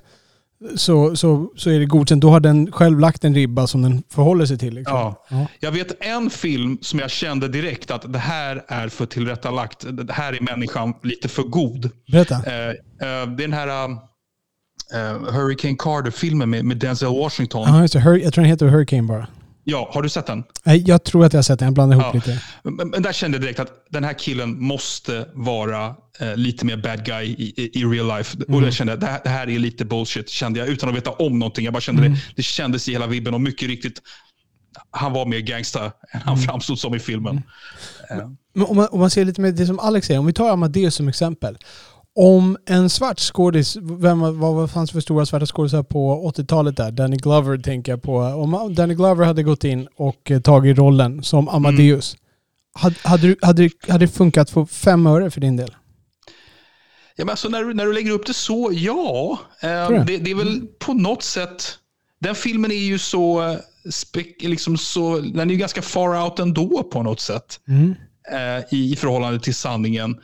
så, 0.75 1.15
så, 1.15 1.51
så 1.55 1.69
är 1.69 1.79
det 1.79 1.85
godkänt. 1.85 2.21
Då 2.21 2.29
har 2.29 2.39
den 2.39 2.71
själv 2.71 2.99
lagt 2.99 3.23
en 3.23 3.35
ribba 3.35 3.67
som 3.67 3.81
den 3.81 4.03
förhåller 4.09 4.45
sig 4.45 4.57
till. 4.57 4.73
Liksom. 4.73 4.97
Ja. 4.97 5.25
Ja. 5.29 5.47
Jag 5.59 5.71
vet 5.71 6.03
en 6.05 6.29
film 6.29 6.77
som 6.81 6.99
jag 6.99 7.11
kände 7.11 7.47
direkt 7.47 7.91
att 7.91 8.13
det 8.13 8.19
här 8.19 8.63
är 8.67 8.87
för 8.87 9.05
tillrättalagt. 9.05 9.85
Det 9.91 10.13
här 10.13 10.33
är 10.33 10.41
människan 10.41 10.93
lite 11.03 11.27
för 11.27 11.43
god. 11.43 11.89
Berätta. 12.11 12.35
Eh, 12.35 12.69
eh, 12.69 12.75
det 12.99 13.43
är 13.43 13.47
den 13.47 13.53
här 13.53 13.89
eh, 14.93 15.33
Hurricane 15.33 15.75
Carter-filmen 15.79 16.49
med, 16.49 16.65
med 16.65 16.77
Denzel 16.77 17.07
Washington. 17.07 17.67
Ja, 17.67 17.81
just 17.81 17.93
det. 17.93 17.99
Hur, 17.99 18.17
jag 18.17 18.33
tror 18.33 18.41
den 18.41 18.49
heter 18.51 18.67
Hurricane 18.67 19.03
bara. 19.07 19.27
Ja, 19.67 19.89
har 19.93 20.01
du 20.01 20.09
sett 20.09 20.25
den? 20.25 20.43
Jag 20.63 21.03
tror 21.03 21.25
att 21.25 21.33
jag 21.33 21.37
har 21.37 21.43
sett 21.43 21.59
den. 21.59 21.65
Jag 21.65 21.73
blandar 21.73 21.97
ihop 21.97 22.05
Ja. 22.13 22.13
lite. 22.13 22.41
Men, 22.63 22.89
men 22.89 23.01
där 23.01 23.13
kände 23.13 23.35
jag 23.37 23.41
direkt 23.41 23.59
att 23.59 23.85
den 23.89 24.03
här 24.03 24.13
killen 24.13 24.63
måste 24.63 25.27
vara 25.33 25.95
eh, 26.19 26.35
lite 26.35 26.65
mer 26.65 26.77
bad 26.77 27.05
guy 27.05 27.25
i, 27.25 27.53
i, 27.61 27.79
i 27.79 27.85
real 27.85 28.17
life. 28.17 28.37
Och 28.47 28.63
jag 28.63 28.73
kände 28.73 28.93
att 28.93 28.99
det 29.01 29.07
här, 29.07 29.19
det 29.23 29.29
här 29.29 29.49
är 29.49 29.59
lite 29.59 29.85
bullshit, 29.85 30.29
kände 30.29 30.59
jag, 30.59 30.67
utan 30.69 30.89
att 30.89 30.95
veta 30.95 31.11
om 31.11 31.39
någonting. 31.39 31.65
Jag 31.65 31.73
bara 31.73 31.81
kände 31.81 32.01
det, 32.07 32.15
det 32.35 32.43
kändes 32.43 32.89
i 32.89 32.91
hela 32.91 33.07
vibben 33.07 33.33
och 33.33 33.41
mycket 33.41 33.67
riktigt, 33.67 34.01
han 34.91 35.13
var 35.13 35.25
mer 35.25 35.39
gangsta 35.39 35.85
än 35.85 36.21
han 36.23 36.37
framstod 36.37 36.79
som 36.79 36.95
i 36.95 36.99
filmen. 36.99 37.41
Eh, 38.11 38.17
Men 38.53 38.65
om 38.65 38.75
man, 38.75 38.87
om 38.91 38.99
man 38.99 39.09
ser 39.09 39.25
lite 39.25 39.41
med 39.41 39.55
det 39.55 39.65
som 39.65 39.79
Alex 39.79 40.07
säger, 40.07 40.19
om 40.19 40.25
vi 40.25 40.33
tar 40.33 40.49
Amadeus 40.49 40.95
som 40.95 41.07
exempel. 41.07 41.57
Om 42.17 42.57
en 42.65 42.89
svart 42.89 43.19
skådis, 43.19 43.77
vem, 43.81 44.39
vad 44.39 44.71
fanns 44.71 44.91
för 44.91 44.99
stora 44.99 45.25
svarta 45.25 45.45
skådisar 45.45 45.83
på 45.83 46.31
80-talet 46.35 46.77
där? 46.77 46.91
Danny 46.91 47.17
Glover 47.17 47.57
tänker 47.57 47.91
jag 47.91 48.01
på. 48.01 48.17
Om 48.17 48.75
Danny 48.75 48.95
Glover 48.95 49.25
hade 49.25 49.43
gått 49.43 49.63
in 49.63 49.87
och 49.95 50.31
eh, 50.31 50.41
tagit 50.41 50.77
rollen 50.77 51.23
som 51.23 51.49
Amadeus. 51.49 52.17
Hade, 52.73 52.95
hade, 53.03 53.35
hade, 53.41 53.63
det- 53.63 53.89
hade 53.91 54.05
det 54.05 54.11
funkat 54.11 54.49
för 54.49 54.65
fem 54.65 55.07
öre 55.07 55.31
för 55.31 55.41
din 55.41 55.57
del? 55.57 55.75
Ja, 57.15 57.25
men 57.25 57.29
alltså, 57.29 57.49
när, 57.49 57.63
du, 57.63 57.73
när 57.73 57.85
du 57.85 57.93
lägger 57.93 58.11
upp 58.11 58.25
det 58.25 58.33
så, 58.33 58.71
ja. 58.73 59.39
Eh, 59.61 60.03
det, 60.05 60.17
det 60.17 60.31
är 60.31 60.35
väl 60.35 60.61
på 60.79 60.93
något 60.93 61.23
sätt... 61.23 61.63
Den 62.19 62.35
filmen 62.35 62.71
är 62.71 62.75
ju 62.75 62.99
så... 62.99 63.41
eh, 63.51 63.57
Spek, 63.91 64.35
liksom 64.43 64.77
så 64.77 65.19
den 65.19 65.39
är 65.49 65.53
ju 65.53 65.59
ganska 65.59 65.81
far 65.81 66.23
out 66.23 66.39
ändå 66.39 66.83
på 66.83 67.03
något 67.03 67.19
sätt. 67.19 67.59
Eh, 67.67 67.73
i, 68.69 68.93
I 68.93 68.95
förhållande 68.95 69.39
till 69.39 69.55
sanningen. 69.55 70.17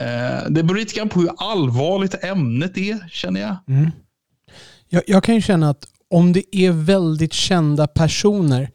Eh, 0.00 0.48
det 0.48 0.62
beror 0.62 0.78
lite 0.78 0.94
grann 0.94 1.08
på 1.08 1.20
hur 1.20 1.30
allvarligt 1.36 2.24
ämnet 2.24 2.78
är, 2.78 3.08
känner 3.10 3.40
jag. 3.40 3.56
Jag, 4.88 5.02
jag 5.06 5.24
kan 5.24 5.34
ju 5.34 5.42
känna 5.42 5.70
att 5.70 5.86
om 6.10 6.32
det 6.32 6.56
är 6.56 6.70
väldigt 6.70 7.32
kända 7.32 7.86
personer, 7.86 8.70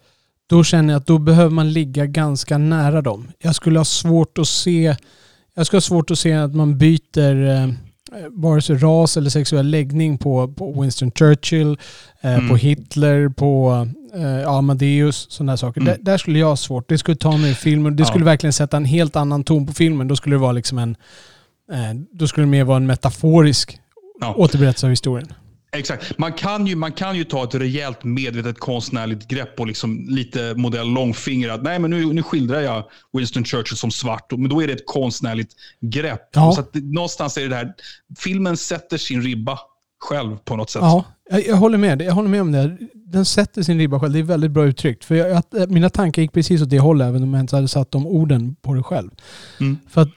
då 0.48 0.63
känner 0.63 0.94
jag 0.94 1.00
att 1.00 1.08
då 1.08 1.17
behöver 1.17 1.50
man 1.50 1.74
ligga 1.74 2.06
ganska 2.06 2.58
nära 2.58 3.02
dem. 3.02 3.32
Jag 3.39 3.56
skulle 3.56 3.80
ha 3.80 3.86
svårt 3.86 4.38
att 4.38 4.48
se, 4.48 4.96
jag 5.56 5.65
skulle 5.65 5.78
ha 5.78 5.82
svårt 5.82 6.12
att 6.12 6.20
se 6.20 6.34
att 6.34 6.56
man 6.56 6.78
byter 6.78 7.50
eh, 7.50 7.67
vare 8.30 8.62
sig 8.62 8.76
ras 8.76 9.17
eller 9.17 9.30
sexuell 9.30 9.70
läggning 9.70 10.17
på, 10.17 10.54
på 10.54 10.82
Winston 10.82 11.12
Churchill, 11.12 11.78
eh, 12.22 12.50
på 12.50 12.56
Hitler, 12.56 13.30
på 13.30 13.88
eh, 14.15 14.50
Amadeus, 14.50 15.28
sådana 15.30 15.58
saker. 15.58 15.82
Där, 15.82 15.97
där 16.02 16.17
skulle 16.17 16.39
jag 16.39 16.47
ha 16.47 16.56
svårt. 16.56 16.89
Det 16.89 16.97
skulle 16.97 17.17
ta 17.17 17.38
mig 17.38 17.56
filmen. 17.56 17.95
Det 17.95 18.02
Ja. 18.02 18.08
skulle 18.08 18.26
verkligen 18.26 18.54
sätta 18.54 18.78
en 18.78 18.86
helt 18.86 19.15
annan 19.15 19.43
ton 19.43 19.67
på 19.67 19.74
filmen. 19.74 20.08
Då 20.08 20.15
skulle 20.15 20.36
det 20.36 20.39
vara 20.39 20.52
liksom 20.52 20.78
en, 20.78 20.95
eh, 21.71 21.78
då 22.13 22.28
skulle 22.28 22.45
det 22.47 22.52
mer 22.52 22.63
vara 22.63 22.78
en 22.78 22.88
metaforisk 22.88 23.78
Ja. 24.21 24.34
återberättelse 24.38 24.86
av 24.86 24.89
historien. 24.89 25.34
Exakt. 25.74 26.17
Man 26.17 26.34
kan, 26.34 26.67
ju, 26.67 26.76
man 26.76 26.91
kan 26.91 27.15
ju 27.17 27.24
ta 27.24 27.43
ett 27.43 27.56
rejält 27.56 28.04
medvetet 28.04 28.60
konstnärligt 28.60 29.28
grepp 29.28 29.60
och 29.60 29.67
liksom 29.67 30.06
lite 30.10 30.54
modell 30.56 30.88
långfingrad. 30.89 31.63
Nej, 31.63 31.80
men 31.80 31.89
nu, 31.91 32.06
nu 32.13 32.24
skildrar 32.24 32.62
jag 32.62 32.84
Winston 33.13 33.45
Churchill 33.45 33.78
som 33.78 33.91
svart. 33.91 34.32
Men 34.32 34.50
då 34.50 34.63
är 34.63 34.67
det 34.67 34.74
ett 34.74 34.86
konstnärligt 34.86 35.52
grepp. 35.82 36.30
Ja. 36.34 36.52
Så 36.52 36.60
att 36.62 36.74
det, 36.74 36.82
någonstans 36.84 37.38
är 37.38 37.50
det 37.50 37.56
här, 37.56 37.74
filmen 38.19 38.58
sätter 38.58 38.97
sin 38.97 39.21
ribba 39.21 39.60
själv 40.02 40.38
på 40.38 40.56
något 40.56 40.70
sätt. 40.70 40.82
Ja, 40.82 41.06
jag, 41.30 41.48
jag 41.48 41.56
håller 41.56 41.78
med. 41.78 42.02
Jag 42.02 42.14
håller 42.14 42.30
med 42.30 42.42
om 42.42 42.52
det. 42.52 42.78
Den 42.94 43.26
sätter 43.26 43.64
sin 43.64 43.78
ribba 43.78 44.00
själv. 44.00 44.14
Det 44.14 44.20
är 44.20 44.24
väldigt 44.24 44.52
bra 44.52 44.66
uttryckt. 44.66 45.06
För 45.06 45.16
jag, 45.16 45.32
att, 45.32 45.70
mina 45.70 45.90
tankar 45.90 46.22
gick 46.22 46.34
precis 46.34 46.62
åt 46.62 46.70
det 46.70 46.80
hållet, 46.80 47.08
även 47.08 47.24
om 47.24 47.34
jag 47.34 47.42
inte 47.42 47.56
hade 47.56 47.68
satt 47.68 47.92
de 47.92 48.08
orden 48.08 48.56
på 48.62 48.74
det 48.74 48.84
själv. 48.84 49.10
Mm. 49.60 49.78
För 49.90 50.02
att, 50.02 50.10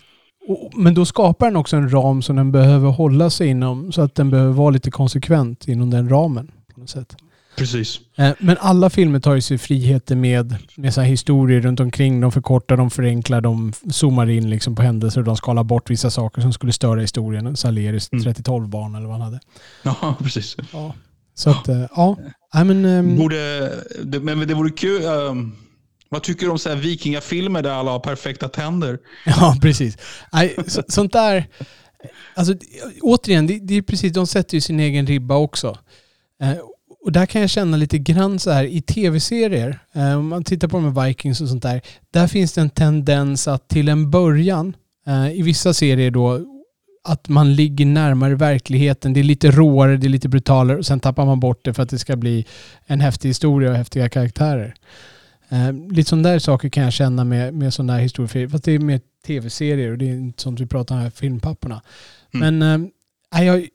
och, 0.48 0.70
men 0.78 0.94
då 0.94 1.04
skapar 1.04 1.46
den 1.46 1.56
också 1.56 1.76
en 1.76 1.92
ram 1.92 2.22
som 2.22 2.36
den 2.36 2.52
behöver 2.52 2.90
hålla 2.90 3.30
sig 3.30 3.48
inom, 3.48 3.92
så 3.92 4.02
att 4.02 4.14
den 4.14 4.30
behöver 4.30 4.52
vara 4.52 4.70
lite 4.70 4.90
konsekvent 4.90 5.68
inom 5.68 5.90
den 5.90 6.08
ramen. 6.08 6.50
På 6.74 6.80
något 6.80 6.90
sätt. 6.90 7.16
Precis. 7.56 8.00
Eh, 8.16 8.30
Men 8.38 8.56
alla 8.60 8.90
filmer 8.90 9.20
tar 9.20 9.34
ju 9.34 9.40
sig 9.40 9.58
friheter 9.58 10.16
med, 10.16 10.56
med 10.76 10.94
så 10.94 11.00
här 11.00 11.08
historier 11.08 11.60
runt 11.60 11.80
omkring. 11.80 12.20
De 12.20 12.32
förkortar, 12.32 12.76
de 12.76 12.90
förenklar, 12.90 13.40
de 13.40 13.72
zoomar 13.90 14.30
in 14.30 14.50
liksom 14.50 14.76
på 14.76 14.82
händelser 14.82 15.20
och 15.20 15.24
de 15.24 15.36
skalar 15.36 15.64
bort 15.64 15.90
vissa 15.90 16.10
saker 16.10 16.42
som 16.42 16.52
skulle 16.52 16.72
störa 16.72 17.00
historien. 17.00 17.56
Saleris 17.56 18.08
Mm. 18.12 18.24
30-12-barn 18.24 18.94
eller 18.94 19.06
vad 19.06 19.12
han 19.16 19.20
hade. 19.24 19.40
Ja, 19.82 20.16
precis. 20.22 20.56
Ja. 20.72 20.94
Så 21.34 21.50
att, 21.50 21.68
eh, 21.68 21.86
ja. 21.96 22.16
Nej, 22.54 22.64
men, 22.64 22.84
ehm, 22.84 23.16
Borde, 23.18 23.70
det, 24.04 24.20
men 24.20 24.48
det 24.48 24.54
vore 24.54 24.70
kul. 24.70 25.04
ehm, 25.04 25.52
vad 26.08 26.22
tycker 26.22 26.46
du 26.46 26.52
om 26.52 26.58
så 26.58 26.68
här 26.68 26.76
vikingafilmer 26.76 27.62
där 27.62 27.70
alla 27.70 27.90
har 27.90 27.98
perfekta 28.00 28.48
tänder? 28.48 28.98
Ja, 29.26 29.56
precis. 29.62 29.98
Nej, 30.32 30.56
så, 30.66 30.82
sånt 30.88 31.12
där... 31.12 31.46
Alltså, 32.34 32.54
återigen, 33.02 33.46
det, 33.46 33.58
det 33.62 33.74
är 33.74 33.82
precis, 33.82 34.12
de 34.12 34.26
sätter 34.26 34.54
ju 34.54 34.60
sin 34.60 34.80
egen 34.80 35.06
ribba 35.06 35.36
också. 35.36 35.78
Eh, 36.42 36.52
och 37.04 37.12
där 37.12 37.26
kan 37.26 37.40
jag 37.40 37.50
känna 37.50 37.76
lite 37.76 37.98
grann 37.98 38.38
så 38.38 38.50
här 38.50 38.64
i 38.64 38.80
tv-serier, 38.80 39.78
eh, 39.92 40.18
om 40.18 40.28
man 40.28 40.44
tittar 40.44 40.68
på 40.68 40.76
de 40.76 40.96
här 40.96 41.06
Vikings 41.06 41.40
och 41.40 41.48
sånt 41.48 41.62
där, 41.62 41.80
där 42.10 42.26
finns 42.26 42.52
det 42.52 42.60
en 42.60 42.70
tendens 42.70 43.48
att 43.48 43.68
till 43.68 43.88
en 43.88 44.10
början, 44.10 44.76
eh, 45.06 45.38
i 45.38 45.42
vissa 45.42 45.74
serier 45.74 46.10
då, 46.10 46.40
att 47.04 47.28
man 47.28 47.54
ligger 47.54 47.86
närmare 47.86 48.34
verkligheten. 48.34 49.12
Det 49.12 49.20
är 49.20 49.24
lite 49.24 49.50
råare, 49.50 49.96
det 49.96 50.06
är 50.06 50.08
lite 50.08 50.28
brutalare 50.28 50.78
och 50.78 50.86
sen 50.86 51.00
tappar 51.00 51.26
man 51.26 51.40
bort 51.40 51.64
det 51.64 51.74
för 51.74 51.82
att 51.82 51.88
det 51.88 51.98
ska 51.98 52.16
bli 52.16 52.46
en 52.86 53.00
häftig 53.00 53.28
historia 53.28 53.70
och 53.70 53.76
häftiga 53.76 54.08
karaktärer. 54.08 54.74
Eh, 55.48 55.72
lite 55.72 56.08
sådana 56.08 56.28
där 56.28 56.38
saker 56.38 56.68
kan 56.68 56.84
jag 56.84 56.92
känna 56.92 57.24
med, 57.24 57.54
med 57.54 57.74
sådana 57.74 57.92
här 57.92 58.00
historier. 58.00 58.48
Fast 58.48 58.64
det 58.64 58.72
är 58.72 58.78
mer 58.78 59.00
tv-serier 59.26 59.90
och 59.90 59.98
det 59.98 60.10
är 60.10 60.14
inte 60.14 60.42
sånt 60.42 60.60
vi 60.60 60.66
pratar 60.66 60.94
om 60.94 61.00
här, 61.00 61.10
filmpapporna. 61.10 61.82
Mm. 62.34 62.58
Men 62.58 62.90
eh, 63.34 63.44
jag, 63.44 63.68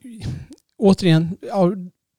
återigen, 0.78 1.36
ja, 1.48 1.72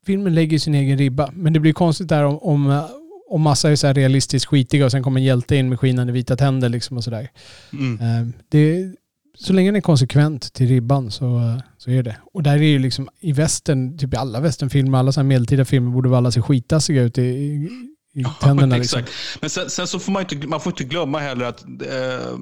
filmen 0.05 0.35
lägger 0.35 0.59
sin 0.59 0.75
egen 0.75 0.97
ribba. 0.97 1.29
Men 1.33 1.53
det 1.53 1.59
blir 1.59 1.73
konstigt 1.73 2.07
där 2.07 2.23
om, 2.23 2.37
om, 2.37 2.69
eh, 2.69 2.85
om 3.29 3.41
massa 3.41 3.71
är 3.71 3.75
så 3.75 3.87
här 3.87 3.93
realistiskt 3.93 4.45
skitiga 4.45 4.85
och 4.85 4.91
sen 4.91 5.03
kommer 5.03 5.19
en 5.19 5.25
hjälte 5.25 5.55
in 5.55 5.69
med 5.69 5.79
skinande 5.79 6.13
vita 6.13 6.37
tänder 6.37 6.69
liksom 6.69 6.97
och 6.97 7.03
sådär. 7.03 7.29
Mm. 7.73 7.99
Eh, 8.01 8.33
det, 8.49 8.95
så 9.35 9.53
länge 9.53 9.67
den 9.67 9.75
är 9.75 9.81
konsekvent 9.81 10.53
till 10.53 10.67
ribban 10.67 11.11
så, 11.11 11.37
eh, 11.37 11.57
så 11.77 11.91
är 11.91 12.03
det. 12.03 12.17
Och 12.33 12.43
där 12.43 12.53
är 12.53 12.63
ju 12.63 12.79
liksom 12.79 13.09
i 13.19 13.31
västern, 13.31 13.97
typ 13.97 14.13
i 14.13 14.17
alla 14.17 14.39
västernfilmer, 14.39 14.97
alla 14.97 15.11
så 15.11 15.19
här 15.19 15.27
medeltida 15.27 15.65
filmer 15.65 15.91
borde 15.91 16.09
väl 16.09 16.17
alla 16.17 16.31
se 16.31 16.41
skitassiga 16.41 17.01
ut 17.01 17.17
i, 17.17 17.21
i, 17.21 17.69
i 18.13 18.25
tänderna. 18.41 18.77
liksom. 18.77 18.99
Exakt. 18.99 19.41
Men 19.41 19.49
sen, 19.49 19.69
sen 19.69 19.87
så 19.87 19.99
får 19.99 20.11
man 20.11 20.21
inte, 20.21 20.47
man 20.47 20.61
får 20.61 20.71
inte 20.71 20.83
glömma 20.83 21.19
heller 21.19 21.45
att 21.45 21.63
eh, 21.63 22.37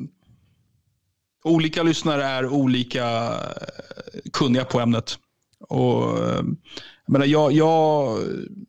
olika 1.43 1.83
lyssnare 1.83 2.23
är 2.25 2.45
olika 2.45 3.05
eh, 3.27 4.31
kunniga 4.33 4.65
på 4.65 4.79
ämnet. 4.79 5.17
Och, 5.69 6.17
eh, 7.15 7.23
jag, 7.23 7.51
jag, 7.51 8.17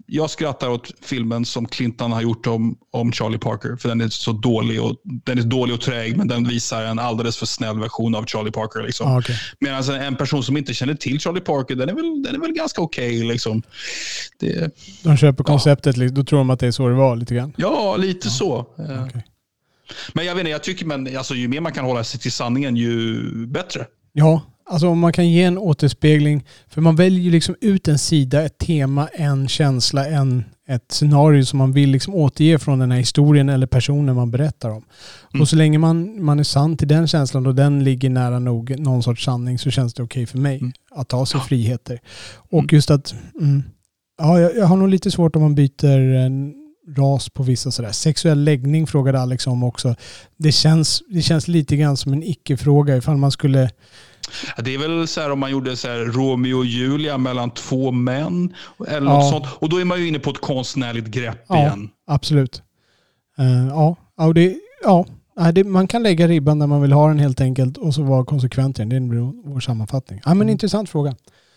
jag, 0.07 0.31
skrattar 0.31 0.68
åt 0.68 0.92
filmen 1.00 1.44
som 1.44 1.66
Clinton 1.66 2.12
har 2.12 2.22
gjort 2.22 2.46
om, 2.46 2.79
om 2.90 3.12
Charlie 3.12 3.38
Parker. 3.38 3.76
För 3.76 3.88
den 3.88 4.00
är 4.00 4.09
så 4.09 4.33
dålig 4.33 4.83
och, 4.83 4.96
den 5.05 5.38
är 5.38 5.42
dålig 5.42 5.74
och 5.74 5.81
träg, 5.81 6.16
men 6.16 6.29
den 6.29 6.48
visar 6.48 6.85
en 6.85 6.98
alldeles 6.98 7.37
för 7.37 7.46
snäll 7.46 7.81
version 7.81 8.14
av 8.14 8.26
Charlie 8.26 8.50
Parker. 8.50 8.83
Liksom. 8.83 9.07
Ah, 9.07 9.18
okay. 9.18 9.37
Medan 9.61 9.90
en 9.90 10.16
person 10.16 10.42
som 10.42 10.57
inte 10.57 10.74
känner 10.74 10.94
till 10.94 11.20
Charlie 11.20 11.40
Parker, 11.40 11.74
den 11.74 11.88
är 11.88 11.94
väl, 11.94 12.22
den 12.22 12.35
är 12.35 12.38
väl 12.38 12.53
ganska 12.53 12.83
okej. 12.83 13.16
Okay, 13.16 13.29
liksom. 13.29 13.62
de 15.03 15.16
köper 15.16 15.44
konceptet, 15.44 15.96
ja. 15.96 16.09
då 16.09 16.24
tror 16.24 16.38
de 16.38 16.50
att 16.50 16.61
det 16.61 16.66
är 16.66 16.70
så 16.70 16.88
det 16.88 16.94
var 16.94 17.16
lite 17.16 17.35
grann? 17.35 17.53
Ja, 17.57 17.96
lite 17.96 18.26
ja. 18.26 18.31
så. 18.31 18.66
Okay. 19.07 19.22
Men 20.12 20.24
jag 20.26 20.35
vet 20.35 20.40
inte, 20.40 20.50
jag 20.50 20.62
tycker 20.62 20.87
men, 20.87 21.16
alltså, 21.16 21.35
ju 21.35 21.48
mer 21.48 21.61
man 21.61 21.72
kan 21.72 21.85
hålla 21.85 22.05
sig 22.05 22.20
till 22.20 22.33
sanningen, 22.33 22.76
ju 22.76 23.22
bättre. 23.46 23.87
Ja, 24.12 24.42
Alltså 24.71 24.89
om 24.89 24.99
man 24.99 25.13
kan 25.13 25.29
ge 25.29 25.43
en 25.43 25.59
återspegling, 25.59 26.45
för 26.69 26.81
man 26.81 26.97
väljer 26.97 27.21
ju 27.21 27.31
liksom 27.31 27.55
ut 27.61 27.89
en 27.89 27.99
sida, 27.99 28.43
ett 28.43 28.59
tema, 28.59 29.09
en 29.09 29.49
känsla, 29.49 30.07
en, 30.07 30.45
ett 30.69 30.93
scenario 30.93 31.45
som 31.45 31.59
man 31.59 31.73
vill 31.73 31.91
liksom 31.91 32.15
återge 32.15 32.59
från 32.59 32.79
den 32.79 32.91
här 32.91 32.99
historien 32.99 33.49
eller 33.49 33.67
personen 33.67 34.17
man 34.17 34.31
berättar 34.31 34.71
om. 34.71 34.85
Mm. 35.35 35.43
Och 35.43 35.49
så 35.49 35.57
länge 35.57 35.79
man, 35.79 36.25
man 36.25 36.39
är 36.39 36.45
sann 36.45 36.77
till 36.77 36.89
den 36.89 37.07
känslan 37.07 37.47
och 37.47 37.55
den 37.55 37.85
ligger 37.85 38.11
nära 38.11 38.39
nog 38.39 38.79
någon 38.79 39.03
sorts 39.03 39.25
sanning 39.25 39.59
så 39.59 39.71
känns 39.71 39.95
det 39.95 40.03
okej 40.03 40.23
okay 40.23 40.27
för 40.27 40.39
mig 40.39 40.59
mm. 40.59 40.73
att 40.91 41.09
ta 41.09 41.27
sig 41.27 41.41
friheter. 41.41 42.01
Och 42.35 42.59
mm. 42.59 42.69
just 42.73 42.91
att, 42.91 43.15
mm, 43.41 43.63
ja 44.19 44.41
jag, 44.41 44.57
jag, 44.57 44.67
har 44.67 44.77
nog 44.77 44.89
lite 44.89 45.11
svårt 45.11 45.37
om 45.37 45.43
man 45.43 45.55
byter 45.55 46.15
en 46.15 46.55
ras 46.97 47.29
på 47.29 47.43
vissa 47.43 47.71
sådär. 47.71 47.93
Sexuell 47.93 48.45
läggning 48.45 48.87
frågade 48.87 49.21
Alex 49.21 49.47
om 49.47 49.65
också. 49.65 49.95
Det 50.37 50.53
känns, 50.53 51.03
det 51.09 51.23
känns 51.23 51.49
lite 51.49 51.77
grann 51.77 51.97
som 51.97 52.13
en 52.13 52.23
icke-fråga 52.23 52.97
ifall 52.97 53.17
man 53.17 53.31
skulle 53.33 53.71
det 54.57 54.75
är 54.75 54.79
väl 54.79 55.09
så 55.09 55.21
här 55.21 55.31
om 55.31 55.39
man 55.39 55.51
gjorde 55.51 55.77
så 55.77 55.89
här 55.89 55.99
Romeo 55.99 56.59
och 56.59 56.65
Julia 56.65 57.19
mellan 57.19 57.51
två 57.51 57.91
män. 57.91 58.55
Eller 58.89 59.11
ja. 59.11 59.19
något 59.19 59.31
sånt. 59.31 59.47
Och 59.59 59.69
då 59.69 59.81
är 59.81 59.85
man 59.85 60.01
ju 60.01 60.09
inne 60.09 60.19
på 60.19 60.31
ett 60.31 60.41
konstnärligt 60.41 61.07
grepp 61.07 61.45
ja, 61.49 61.59
igen. 61.59 61.89
Absolut. 62.07 62.63
Uh, 63.39 63.69
ja, 63.69 63.97
och 64.17 64.35
det, 64.35 64.57
ja. 64.83 65.07
Det, 65.55 65.65
man 65.65 65.87
kan 65.87 66.03
lägga 66.03 66.29
ribban 66.29 66.59
där 66.59 66.67
man 66.67 66.83
vill 66.83 66.93
ha 66.93 67.09
den 67.09 67.19
helt 67.19 67.41
enkelt 67.41 67.77
och 67.77 67.95
så 67.95 68.03
vara 68.03 68.25
konsekvent 68.25 68.79
i 68.79 68.83
den. 68.83 68.89
Det 68.89 69.01
blir 69.01 69.33
vår 69.45 69.61
sammanfattning. 69.61 70.21
Ja, 70.25 70.29
men 70.29 70.37
mm. 70.37 70.49
intressant 70.49 70.91
fråga. 70.91 71.15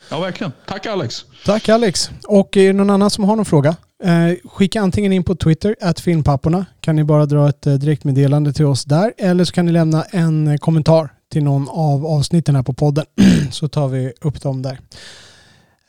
Ja, 0.10 0.20
verkligen. 0.20 0.52
Tack 0.66 0.86
Alex. 0.86 1.26
Tack 1.46 1.70
Alex. 1.70 2.12
Och 2.28 2.58
är 2.58 2.68
det 2.68 2.74
någon 2.74 2.90
annan 2.90 3.10
som 3.10 3.24
har 3.24 3.36
någon 3.36 3.46
fråga? 3.46 3.76
Eh, 4.04 4.50
skicka 4.50 4.82
antingen 4.82 5.14
in 5.14 5.24
på 5.24 5.36
Twitter, 5.36 5.76
att 5.82 6.00
filmpapporna. 6.00 6.66
Kan 6.80 6.96
ni 6.96 7.04
bara 7.04 7.26
dra 7.26 7.50
ett 7.50 7.68
eh, 7.68 7.74
direktmeddelande 7.74 8.54
till 8.54 8.66
oss 8.66 8.86
där. 8.86 9.14
Eller 9.18 9.44
så 9.44 9.54
kan 9.54 9.66
ni 9.66 9.72
lämna 9.72 10.04
en 10.04 10.48
eh, 10.48 10.58
kommentar 10.58 11.13
till 11.34 11.44
någon 11.44 11.70
av 11.70 12.06
avsnitten 12.06 12.56
här 12.56 12.64
på 12.64 12.74
podden. 12.74 13.06
så 13.52 13.68
tar 13.68 13.88
vi 13.88 14.14
upp 14.22 14.42
dem 14.42 14.62
där. 14.62 14.80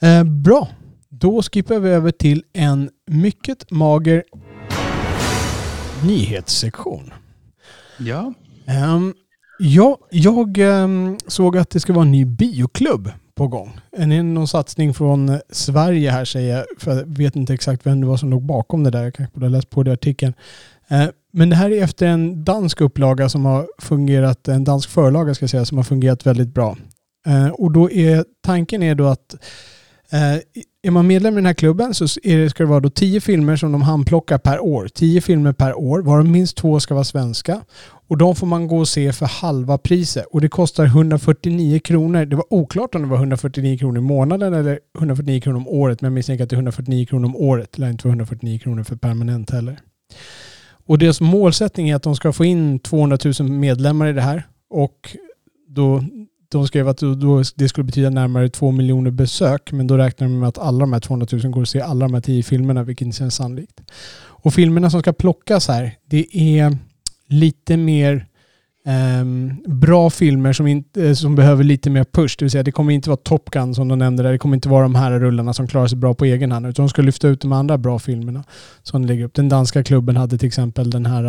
Eh, 0.00 0.24
bra. 0.24 0.68
Då 1.08 1.42
skippar 1.42 1.78
vi 1.78 1.90
över 1.90 2.10
till 2.10 2.44
en 2.52 2.90
mycket 3.06 3.70
mager 3.70 4.24
nyhetssektion. 6.06 7.12
Ja. 7.98 8.32
Um, 8.94 9.14
ja, 9.58 9.98
jag 10.10 10.58
um, 10.58 11.18
såg 11.26 11.56
att 11.56 11.70
det 11.70 11.80
ska 11.80 11.92
vara 11.92 12.04
en 12.04 12.12
ny 12.12 12.24
bioklubb 12.24 13.10
på 13.34 13.48
gång. 13.48 13.80
En, 13.96 14.34
någon 14.34 14.48
satsning 14.48 14.94
från 14.94 15.40
Sverige 15.50 16.10
här 16.10 16.24
säger 16.24 16.56
jag, 16.56 16.64
för 16.78 16.96
jag 16.96 17.06
vet 17.06 17.36
inte 17.36 17.54
exakt 17.54 17.86
vem 17.86 18.00
det 18.00 18.06
var 18.06 18.16
som 18.16 18.30
låg 18.30 18.42
bakom 18.42 18.84
det 18.84 18.90
där. 18.90 19.02
Jag 19.02 19.14
kanske 19.14 19.34
borde 19.34 19.46
ha 19.46 19.50
läst 19.50 19.70
på 19.70 19.82
det 19.82 19.90
i 19.90 19.94
artikeln. 19.94 20.34
Men 21.36 21.50
det 21.50 21.56
här 21.56 21.70
är 21.70 21.82
efter 21.82 22.06
en 22.06 22.44
dansk 22.44 22.80
upplaga 22.80 23.28
som 23.28 23.44
har 23.44 23.68
fungerat, 23.78 24.48
en 24.48 24.64
dansk 24.64 24.90
förlaga 24.90 25.34
ska 25.34 25.42
jag 25.42 25.50
säga, 25.50 25.64
som 25.64 25.76
har 25.76 25.84
fungerat 25.84 26.26
väldigt 26.26 26.54
bra. 26.54 26.76
Eh, 27.26 27.48
och 27.48 27.72
då 27.72 27.90
är 27.90 28.24
tanken 28.42 28.82
är 28.82 28.94
då 28.94 29.06
att 29.06 29.34
eh, 30.12 30.34
är 30.82 30.90
man 30.90 31.06
medlem 31.06 31.34
i 31.34 31.36
den 31.36 31.46
här 31.46 31.54
klubben 31.54 31.94
så 31.94 32.04
är 32.22 32.38
det, 32.38 32.50
ska 32.50 32.62
det 32.62 32.68
vara 32.68 32.80
då 32.80 32.90
tio 32.90 33.20
filmer 33.20 33.56
som 33.56 33.72
de 33.72 33.82
handplockar 33.82 34.38
per 34.38 34.60
år. 34.60 34.88
Tio 34.88 35.20
filmer 35.20 35.52
per 35.52 35.78
år, 35.78 36.02
varav 36.02 36.24
minst 36.24 36.56
två 36.56 36.80
ska 36.80 36.94
vara 36.94 37.04
svenska. 37.04 37.60
Och 38.08 38.18
de 38.18 38.36
får 38.36 38.46
man 38.46 38.66
gå 38.66 38.78
och 38.78 38.88
se 38.88 39.12
för 39.12 39.26
halva 39.26 39.78
priset. 39.78 40.26
Och 40.30 40.40
det 40.40 40.48
kostar 40.48 40.84
149 40.84 41.78
kronor. 41.78 42.24
Det 42.24 42.36
var 42.36 42.52
oklart 42.52 42.94
om 42.94 43.02
det 43.02 43.08
var 43.08 43.16
149 43.16 43.78
kronor 43.78 43.98
i 43.98 44.00
månaden 44.00 44.54
eller 44.54 44.78
149 44.98 45.40
kronor 45.40 45.56
om 45.56 45.68
året. 45.68 46.00
Men 46.00 46.06
jag 46.06 46.14
misstänker 46.14 46.44
att 46.44 46.50
det 46.50 46.54
är 46.54 46.58
149 46.58 47.06
kronor 47.06 47.26
om 47.26 47.36
året. 47.36 47.72
Det 47.72 47.80
lär 47.80 47.90
inte 47.90 48.06
vara 48.06 48.12
149 48.12 48.58
kronor 48.58 48.84
för 48.84 48.96
permanent 48.96 49.50
heller. 49.50 49.78
Och 50.86 50.98
deras 50.98 51.20
målsättning 51.20 51.88
är 51.88 51.96
att 51.96 52.02
de 52.02 52.16
ska 52.16 52.32
få 52.32 52.44
in 52.44 52.78
200 52.78 53.18
000 53.40 53.48
medlemmar 53.48 54.06
i 54.06 54.12
det 54.12 54.20
här. 54.20 54.46
Och 54.70 55.16
då, 55.68 56.04
de 56.48 56.66
skrev 56.66 56.88
att 56.88 56.98
då, 56.98 57.42
det 57.56 57.68
skulle 57.68 57.84
betyda 57.84 58.10
närmare 58.10 58.48
2 58.48 58.70
miljoner 58.70 59.10
besök. 59.10 59.72
Men 59.72 59.86
då 59.86 59.96
räknar 59.96 60.28
de 60.28 60.38
med 60.38 60.48
att 60.48 60.58
alla 60.58 60.78
de 60.78 60.92
här 60.92 61.00
200 61.00 61.26
000 61.32 61.52
går 61.52 61.62
att 61.62 61.68
se 61.68 61.80
alla 61.80 62.04
de 62.04 62.14
här 62.14 62.20
10 62.20 62.42
filmerna, 62.42 62.82
vilket 62.82 63.04
inte 63.06 63.18
känns 63.18 63.34
sannolikt. 63.34 63.80
Och 64.16 64.54
filmerna 64.54 64.90
som 64.90 65.00
ska 65.00 65.12
plockas 65.12 65.68
här, 65.68 65.94
det 66.06 66.36
är 66.36 66.78
lite 67.28 67.76
mer 67.76 68.26
Um, 68.86 69.62
bra 69.66 70.10
filmer 70.10 70.52
som, 70.52 70.66
inte, 70.66 71.16
som 71.16 71.34
behöver 71.34 71.64
lite 71.64 71.90
mer 71.90 72.04
push. 72.04 72.36
Det 72.38 72.44
vill 72.44 72.50
säga 72.50 72.62
det 72.62 72.72
kommer 72.72 72.92
inte 72.92 73.10
vara 73.10 73.16
Top 73.16 73.50
Gun 73.50 73.74
som 73.74 73.88
de 73.88 73.98
nämnde 73.98 74.22
där. 74.22 74.32
Det 74.32 74.38
kommer 74.38 74.54
inte 74.54 74.68
vara 74.68 74.82
de 74.82 74.94
här 74.94 75.20
rullarna 75.20 75.54
som 75.54 75.68
klarar 75.68 75.86
sig 75.86 75.98
bra 75.98 76.14
på 76.14 76.24
egen 76.24 76.52
hand. 76.52 76.66
Utan 76.66 76.84
de 76.84 76.88
ska 76.88 77.02
lyfta 77.02 77.28
ut 77.28 77.40
de 77.40 77.52
andra 77.52 77.78
bra 77.78 77.98
filmerna 77.98 78.44
som 78.82 79.04
lägger 79.04 79.24
upp. 79.24 79.34
Den 79.34 79.48
danska 79.48 79.84
klubben 79.84 80.16
hade 80.16 80.38
till 80.38 80.46
exempel 80.46 80.90
den 80.90 81.06
här 81.06 81.24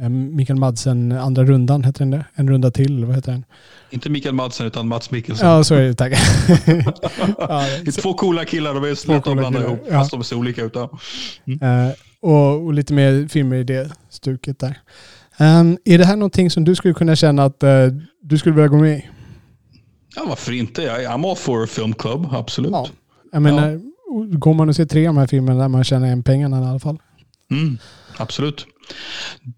uh, 0.00 0.08
Mikael 0.08 0.58
Madsen, 0.58 1.12
andra 1.12 1.44
rundan, 1.44 1.84
heter 1.84 1.98
den 1.98 2.10
det? 2.10 2.24
En 2.34 2.50
runda 2.50 2.70
till, 2.70 2.96
eller 2.96 3.06
vad 3.06 3.16
heter 3.16 3.32
den? 3.32 3.44
Inte 3.90 4.10
Mikael 4.10 4.34
Madsen 4.34 4.66
utan 4.66 4.88
Mats 4.88 5.10
Mikkelsen. 5.10 5.48
Ja, 5.48 5.64
så 5.64 5.74
är 5.74 5.82
det. 5.82 5.94
Tack. 5.94 6.12
ja, 7.38 7.66
det 7.84 7.92
två 7.92 8.14
coola 8.14 8.44
killar, 8.44 8.74
de 8.74 8.84
är 8.84 9.08
lätta 9.08 9.30
att 9.30 9.36
blanda 9.36 9.60
ihop, 9.60 9.80
ja. 9.90 9.92
fast 9.92 10.10
de 10.10 10.24
ser 10.24 10.36
olika 10.36 10.64
ut. 10.64 10.76
Mm. 11.46 11.86
Uh, 11.86 11.92
och, 12.20 12.64
och, 12.64 12.74
lite 12.74 12.94
mer 12.94 13.28
filmer 13.28 13.56
i 13.56 13.64
det 13.64 13.90
stuket 14.10 14.58
där. 14.58 14.78
Um, 15.40 15.78
är 15.84 15.98
det 15.98 16.04
här 16.04 16.16
någonting 16.16 16.50
som 16.50 16.64
du 16.64 16.74
skulle 16.74 16.94
kunna 16.94 17.16
känna 17.16 17.44
att 17.44 17.64
uh, 17.64 17.86
du 18.22 18.38
skulle 18.38 18.54
vilja 18.54 18.68
gå 18.68 18.76
med 18.76 18.98
i? 18.98 19.08
Ja, 20.16 20.24
varför 20.28 20.52
inte? 20.52 20.82
Jag 20.82 21.00
I'm 21.00 21.30
all 21.30 21.36
for 21.36 21.64
a 21.64 21.66
film 21.66 21.94
club, 21.94 22.28
absolut. 22.32 22.72
Ja. 22.72 22.86
Jag 23.32 23.42
menar, 23.42 23.70
ja. 23.70 23.78
går 24.38 24.54
man 24.54 24.68
och 24.68 24.76
ser 24.76 24.84
tre 24.84 25.06
av 25.06 25.14
de 25.14 25.20
här 25.20 25.26
filmerna 25.26 25.60
där 25.60 25.68
man 25.68 25.84
tjänar 25.84 26.06
en 26.06 26.22
pengarna 26.22 26.62
i 26.62 26.64
alla 26.64 26.78
fall. 26.78 26.98
Mm, 27.50 27.78
absolut. 28.16 28.66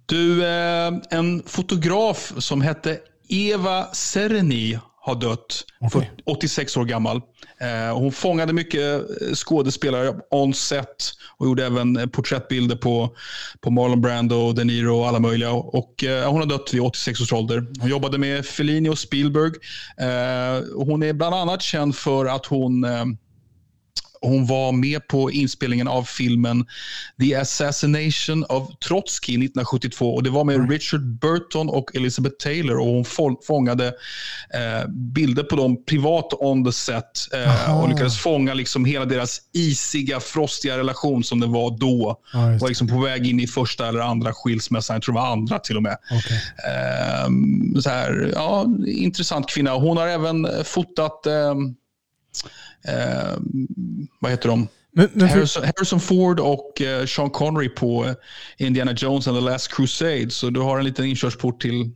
Du, 0.07 0.45
eh, 0.45 0.92
en 1.11 1.42
fotograf 1.47 2.33
som 2.38 2.61
hette 2.61 2.99
Eva 3.29 3.85
Sereni 3.92 4.79
har 5.05 5.15
dött. 5.15 5.65
Okay. 5.81 6.07
86 6.27 6.77
år 6.77 6.85
gammal. 6.85 7.17
Eh, 7.61 7.99
hon 7.99 8.12
fångade 8.12 8.53
mycket 8.53 9.01
eh, 9.23 9.35
skådespelare 9.35 10.15
on 10.31 10.55
set 10.55 11.12
och 11.37 11.47
gjorde 11.47 11.67
även 11.67 11.97
eh, 11.97 12.07
porträttbilder 12.07 12.77
på, 12.77 13.17
på 13.61 13.71
Marlon 13.71 14.01
Brando, 14.01 14.53
De 14.53 14.65
Niro 14.65 14.97
och 14.97 15.09
alla 15.09 15.19
möjliga. 15.19 15.53
Och, 15.53 16.05
eh, 16.05 16.31
hon 16.31 16.41
har 16.41 16.47
dött 16.47 16.75
vid 16.75 16.81
86 16.81 17.21
års 17.21 17.33
ålder. 17.33 17.67
Hon 17.81 17.91
jobbade 17.91 18.19
med 18.19 18.47
Fellini 18.47 18.88
och 18.88 18.99
Spielberg. 18.99 19.53
Eh, 19.99 20.65
hon 20.77 21.03
är 21.03 21.12
bland 21.12 21.35
annat 21.35 21.62
känd 21.62 21.97
för 21.97 22.27
att 22.27 22.47
hon 22.47 22.85
eh, 22.85 23.05
hon 24.23 24.47
var 24.47 24.73
med 24.73 25.09
på 25.09 25.31
inspelningen 25.31 25.89
av 25.89 26.05
filmen 26.05 26.67
The 27.21 27.35
Assassination 27.35 28.45
of 28.45 28.79
Trotsky 28.89 29.33
1972. 29.33 30.15
Och 30.15 30.23
det 30.23 30.31
var 30.31 30.45
med 30.45 30.55
mm. 30.55 30.71
Richard 30.71 31.01
Burton 31.01 31.69
och 31.69 31.97
Elizabeth 31.97 32.37
Taylor 32.37 32.79
och 32.79 32.87
hon 32.87 33.05
fångade 33.47 33.87
eh, 33.87 34.89
bilder 34.89 35.43
på 35.43 35.57
dem 35.57 35.85
privat 35.85 36.33
on 36.33 36.65
the 36.65 36.73
set 36.73 37.29
eh, 37.33 37.81
och 37.81 37.89
lyckades 37.89 38.19
fånga 38.19 38.55
liksom 38.55 38.85
hela 38.85 39.05
deras 39.05 39.41
isiga, 39.53 40.21
frostiga 40.21 40.79
relation 40.79 41.25
som 41.25 41.41
det 41.41 41.47
var 41.47 41.79
då. 41.79 42.21
Ja, 42.33 42.59
var 42.61 42.69
liksom 42.69 42.89
på 42.89 42.99
väg 42.99 43.27
in 43.27 43.41
i 43.41 43.47
första 43.47 43.89
eller 43.89 44.01
andra 44.01 44.33
skilsmässan. 44.33 44.95
Jag 44.95 45.03
tror 45.03 45.15
det 45.15 45.21
var 45.21 45.33
andra 45.33 45.59
till 45.59 45.77
och 45.77 45.83
med. 45.83 45.97
Okay. 46.11 46.37
Eh, 46.73 47.29
så 47.81 47.91
här, 47.91 48.33
ja, 48.35 48.67
intressant 48.87 49.49
kvinna. 49.49 49.71
Hon 49.71 49.97
har 49.97 50.07
även 50.07 50.49
fotat 50.65 51.27
ehm, 51.27 51.75
eh, 52.85 53.37
vad 54.21 54.31
heter 54.31 54.49
de? 54.49 54.68
Men, 54.95 55.09
men 55.12 55.29
för... 55.29 55.37
Harrison, 55.37 55.64
Harrison, 55.64 56.01
Ford 56.01 56.40
och 56.40 56.83
eh, 56.83 57.07
Sean 57.07 57.31
Connery 57.31 57.68
på 57.68 58.05
eh, 58.05 58.14
Indiana 58.66 58.92
Jones 58.92 59.29
and 59.29 59.37
the 59.38 59.45
Last 59.45 59.75
Crusade. 59.75 60.31
Så 60.31 60.51
du 60.51 60.61
har 60.61 60.79
en 60.79 60.85
liten 60.85 61.05
inkörsport 61.05 61.62
till, 61.62 61.90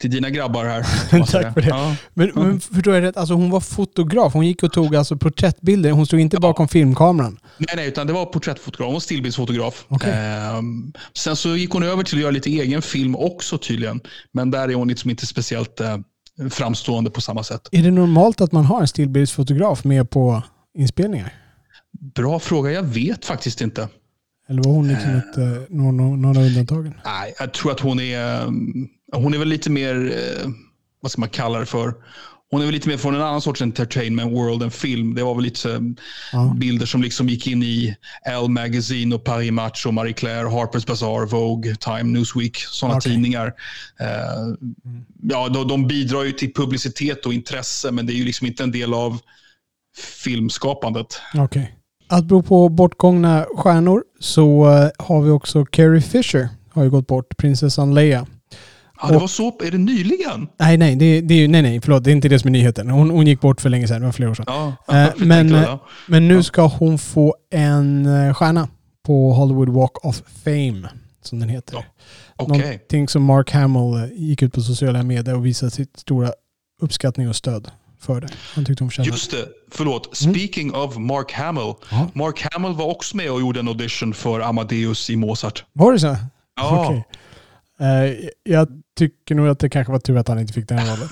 till 0.00 0.10
dina 0.10 0.30
grabbar 0.30 0.64
här. 0.64 0.82
Tack 1.32 1.54
för 1.54 1.60
det. 1.60 1.68
Ja. 1.68 1.96
Men, 2.14 2.30
men 2.34 2.60
förstår 2.60 2.94
jag 2.94 3.02
rätt, 3.02 3.16
alltså 3.16 3.34
hon 3.34 3.50
var 3.50 3.60
fotograf. 3.60 4.32
Hon 4.32 4.46
gick 4.46 4.62
och 4.62 4.72
tog 4.72 4.96
alltså 4.96 5.16
porträttbilder. 5.16 5.90
Hon 5.90 6.06
stod 6.06 6.20
inte 6.20 6.36
ja. 6.36 6.40
bakom 6.40 6.68
filmkameran. 6.68 7.38
Nej, 7.58 7.76
nej, 7.76 7.88
utan 7.88 8.06
det 8.06 8.12
var 8.12 8.26
porträttfotograf. 8.26 8.86
Hon 8.86 8.92
var 8.92 9.00
stillbildsfotograf. 9.00 9.84
Okay. 9.88 10.10
Eh, 10.10 10.62
sen 11.14 11.36
så 11.36 11.56
gick 11.56 11.70
hon 11.70 11.82
över 11.82 12.02
till 12.02 12.18
att 12.18 12.22
göra 12.22 12.30
lite 12.30 12.50
egen 12.50 12.82
film 12.82 13.16
också 13.16 13.58
tydligen. 13.58 14.00
Men 14.32 14.50
där 14.50 14.68
är 14.68 14.74
hon 14.74 14.88
liksom 14.88 15.10
inte 15.10 15.26
speciellt 15.26 15.80
eh, 15.80 15.96
framstående 16.50 17.10
på 17.10 17.20
samma 17.20 17.42
sätt. 17.42 17.68
Är 17.72 17.82
det 17.82 17.90
normalt 17.90 18.40
att 18.40 18.52
man 18.52 18.64
har 18.64 18.80
en 18.80 18.88
stillbildsfotograf 18.88 19.84
med 19.84 20.10
på 20.10 20.42
inspelningar? 20.74 21.32
Bra 22.00 22.38
fråga. 22.38 22.72
Jag 22.72 22.82
vet 22.82 23.24
faktiskt 23.24 23.60
inte. 23.60 23.88
Eller 24.48 24.62
var 24.62 24.72
hon 24.72 24.88
liksom 24.88 25.10
ett, 25.10 25.38
uh, 25.38 25.62
någon, 25.68 25.96
någon 25.96 26.36
av 26.36 26.42
undantagen? 26.42 26.94
Nej, 27.04 27.34
jag 27.38 27.52
tror 27.52 27.72
att 27.72 27.80
hon 27.80 28.00
är, 28.00 28.44
hon 29.12 29.34
är 29.34 29.38
väl 29.38 29.48
lite 29.48 29.70
mer, 29.70 29.94
uh, 29.94 30.50
vad 31.00 31.10
ska 31.10 31.20
man 31.20 31.28
kalla 31.28 31.58
det 31.58 31.66
för? 31.66 31.94
Hon 32.54 32.62
är 32.62 32.66
väl 32.66 32.74
lite 32.74 32.88
mer 32.88 32.96
från 32.96 33.14
en 33.14 33.20
annan 33.20 33.40
sorts 33.40 33.62
entertainment 33.62 34.32
world 34.32 34.62
än 34.62 34.70
film. 34.70 35.14
Det 35.14 35.22
var 35.22 35.34
väl 35.34 35.44
lite 35.44 35.80
Ja. 36.32 36.54
bilder 36.56 36.86
som 36.86 37.02
liksom 37.02 37.28
gick 37.28 37.46
in 37.46 37.62
i 37.62 37.96
Elle 38.26 38.48
Magazine 38.48 39.14
och 39.14 39.24
Paris 39.24 39.50
Match 39.52 39.86
och 39.86 39.94
Marie 39.94 40.12
Claire, 40.12 40.48
Harper's 40.48 40.86
Bazaar, 40.86 41.26
Vogue, 41.26 41.76
Time, 41.76 42.02
Newsweek. 42.02 42.56
Sådana 42.56 42.96
Okej. 42.98 43.12
tidningar. 43.12 43.46
Eh, 44.00 44.06
ja, 45.22 45.48
de, 45.48 45.68
de 45.68 45.86
bidrar 45.86 46.22
ju 46.22 46.32
till 46.32 46.54
publicitet 46.54 47.26
och 47.26 47.32
intresse 47.34 47.90
men 47.90 48.06
det 48.06 48.12
är 48.12 48.16
ju 48.16 48.24
liksom 48.24 48.46
inte 48.46 48.62
en 48.62 48.72
del 48.72 48.94
av 48.94 49.18
filmskapandet. 50.24 51.06
Okej. 51.34 51.74
Apropå 52.08 52.68
bortgångna 52.68 53.46
stjärnor 53.56 54.02
så 54.20 54.70
eh, 54.72 54.90
har 55.06 55.22
vi 55.22 55.30
också 55.30 55.64
Carrie 55.64 56.00
Fisher. 56.02 56.48
Har 56.70 56.84
ju 56.84 56.90
gått 56.90 57.06
bort, 57.06 57.36
prinsessan 57.36 57.94
Leia. 57.94 58.26
Ja, 59.08 59.12
det 59.14 59.18
var 59.18 59.26
så, 59.26 59.52
är 59.64 59.70
det 59.70 59.78
nyligen? 59.78 60.48
Nej, 60.58 60.76
nej, 60.76 60.96
det, 60.96 61.20
det 61.20 61.34
är 61.34 61.38
ju, 61.38 61.48
nej, 61.48 61.62
nej, 61.62 61.80
förlåt, 61.80 62.04
det 62.04 62.10
är 62.10 62.12
inte 62.12 62.28
det 62.28 62.38
som 62.38 62.48
är 62.48 62.52
nyheten. 62.52 62.90
Hon, 62.90 63.10
hon 63.10 63.26
gick 63.26 63.40
bort 63.40 63.60
för 63.60 63.68
länge 63.68 63.88
sedan, 63.88 64.00
det 64.00 64.06
var 64.06 64.12
flera 64.12 64.30
år 64.30 64.34
sedan. 64.34 64.44
Ja, 64.48 64.76
Eh, 64.88 65.10
men, 65.16 65.48
det, 65.52 65.58
eh, 65.58 65.62
ja. 65.62 65.78
Men 66.08 66.28
nu 66.28 66.42
ska 66.42 66.66
hon 66.66 66.98
få 66.98 67.36
en 67.50 68.06
eh, 68.06 68.34
stjärna 68.34 68.68
på 69.06 69.32
Hollywood 69.32 69.68
Walk 69.68 70.04
of 70.04 70.22
Fame, 70.44 70.88
som 71.22 71.40
den 71.40 71.48
heter. 71.48 71.74
Ja, 71.74 71.84
Okej. 72.36 72.60
Någonting 72.60 73.08
som 73.08 73.22
Mark 73.24 73.50
Hamill 73.50 74.10
gick 74.16 74.42
ut 74.42 74.52
på 74.52 74.60
sociala 74.60 75.02
medier 75.02 75.34
och 75.34 75.46
visade 75.46 75.70
sitt 75.70 75.96
stora 75.98 76.32
uppskattning 76.80 77.28
och 77.28 77.36
stöd 77.36 77.70
för 78.00 78.20
det. 78.20 78.28
Han 78.54 78.64
tyckte 78.64 78.84
hon 78.84 78.90
förtjänade. 78.90 79.10
Just 79.10 79.30
det, 79.30 79.48
förlåt. 79.70 80.16
Speaking 80.16 80.74
of 80.74 80.96
Mark 80.96 81.32
Hamill. 81.32 81.62
Mm. 81.62 81.74
Ja. 81.90 82.08
Mark 82.12 82.46
Hamill 82.52 82.72
var 82.72 82.84
också 82.86 83.16
med 83.16 83.30
och 83.30 83.40
gjorde 83.40 83.60
en 83.60 83.68
audition 83.68 84.14
för 84.14 84.40
Amadeus 84.40 85.10
i 85.10 85.16
Mozart. 85.16 85.64
Var 85.72 85.92
det 85.92 85.98
så? 85.98 86.16
Ja. 86.56 86.86
Okej. 86.86 87.04
Eh, 87.80 88.28
jag 88.42 88.68
tycker 88.98 89.34
nog 89.34 89.48
att 89.48 89.58
det 89.58 89.68
kanske 89.68 89.92
var 89.92 89.98
tur 89.98 90.16
att 90.16 90.28
han 90.28 90.38
inte 90.38 90.52
fick 90.52 90.68
den 90.68 90.78
rollen. 90.78 91.08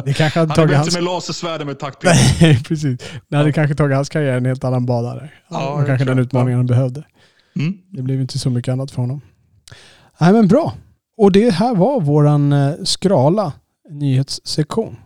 Det 0.04 0.12
kanske 0.12 0.38
hade 0.38 0.52
Han 0.52 0.62
är 0.62 0.66
bättre 0.66 0.76
hans... 0.76 0.94
med 0.94 1.04
lasersvärd 1.04 1.60
än 1.60 1.66
med 1.66 1.78
taktpinne. 1.78 2.14
Nej, 2.40 2.62
precis. 2.68 3.00
Det 3.28 3.36
hade 3.36 3.52
kanske 3.52 3.74
tagit 3.74 3.96
hans 3.96 4.08
karriär 4.08 4.36
en 4.36 4.46
helt 4.46 4.64
annan 4.64 4.86
där. 4.86 5.42
Ja, 5.48 5.78
det 5.80 5.86
kanske 5.86 6.04
den 6.04 6.18
utmaningen 6.18 6.58
han 6.58 6.66
behövde. 6.66 7.04
Mm. 7.56 7.78
Det 7.88 8.02
blev 8.02 8.20
inte 8.20 8.38
så 8.38 8.50
mycket 8.50 8.72
annat 8.72 8.90
för 8.90 9.02
honom. 9.02 9.20
Nej 10.20 10.32
men 10.32 10.48
bra. 10.48 10.74
Och 11.16 11.32
det 11.32 11.50
här 11.50 11.74
var 11.74 12.00
våran 12.00 12.52
eh, 12.52 12.74
skrala 12.84 13.52
nyhetssektion. 13.90 14.96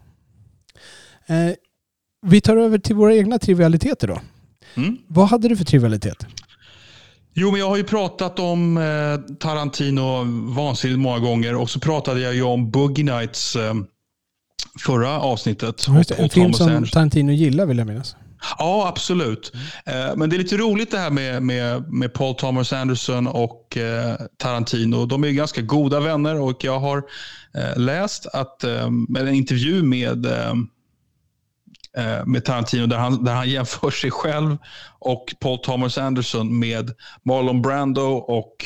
Eh, 1.26 1.54
vi 2.26 2.40
tar 2.40 2.56
över 2.56 2.78
till 2.78 2.96
våra 2.96 3.14
egna 3.14 3.38
trivialiteter 3.38 4.08
då. 4.08 4.20
Mm. 4.74 4.98
Vad 5.08 5.28
hade 5.28 5.48
du 5.48 5.56
för 5.56 5.64
trivialitet? 5.64 6.26
Jo, 7.34 7.50
men 7.50 7.60
jag 7.60 7.68
har 7.68 7.76
ju 7.76 7.84
pratat 7.84 8.38
om 8.38 8.76
eh, 8.76 9.34
Tarantino 9.36 10.24
vansinnigt 10.54 11.00
många 11.00 11.18
gånger 11.18 11.54
och 11.54 11.70
så 11.70 11.80
pratade 11.80 12.20
jag 12.20 12.34
ju 12.34 12.42
om 12.42 12.70
Boogie 12.70 13.04
Nights 13.04 13.56
eh, 13.56 13.74
förra 14.86 15.20
avsnittet. 15.20 15.86
En 16.18 16.30
film 16.30 16.52
som. 16.52 16.86
Tarantino 16.86 17.32
gillar 17.32 17.66
vill 17.66 17.78
jag 17.78 17.86
minnas. 17.86 18.16
Ja, 18.58 18.88
absolut. 18.88 19.52
Eh, 19.86 20.16
Men 20.16 20.30
det 20.30 20.36
är 20.36 20.38
lite 20.38 20.56
roligt 20.56 20.90
det 20.90 20.98
här 20.98 21.10
med, 21.10 21.42
med, 21.42 21.92
med 21.92 22.14
Paul 22.14 22.34
Thomas 22.34 22.72
Anderson 22.72 23.26
och 23.26 23.76
eh, 23.76 24.14
Tarantino. 24.38 25.06
De 25.06 25.24
är 25.24 25.28
ju 25.28 25.34
ganska 25.34 25.60
goda 25.62 26.00
vänner 26.00 26.40
och 26.40 26.64
jag 26.64 26.78
har 26.80 27.02
eh, 27.54 27.80
läst 27.80 28.26
att, 28.26 28.64
eh, 28.64 28.84
en 29.18 29.28
intervju 29.28 29.82
med, 29.82 30.26
eh, 30.26 30.54
med 32.26 32.44
Tarantino 32.44 32.86
där 32.86 32.96
han, 32.98 33.24
där 33.24 33.34
han 33.34 33.50
jämför 33.50 33.90
sig 33.90 34.10
själv 34.10 34.56
och 34.98 35.34
Paul 35.40 35.58
Thomas 35.58 35.98
Anderson 35.98 36.58
med 36.58 36.90
Marlon 37.24 37.62
Brando 37.62 38.02
och 38.12 38.56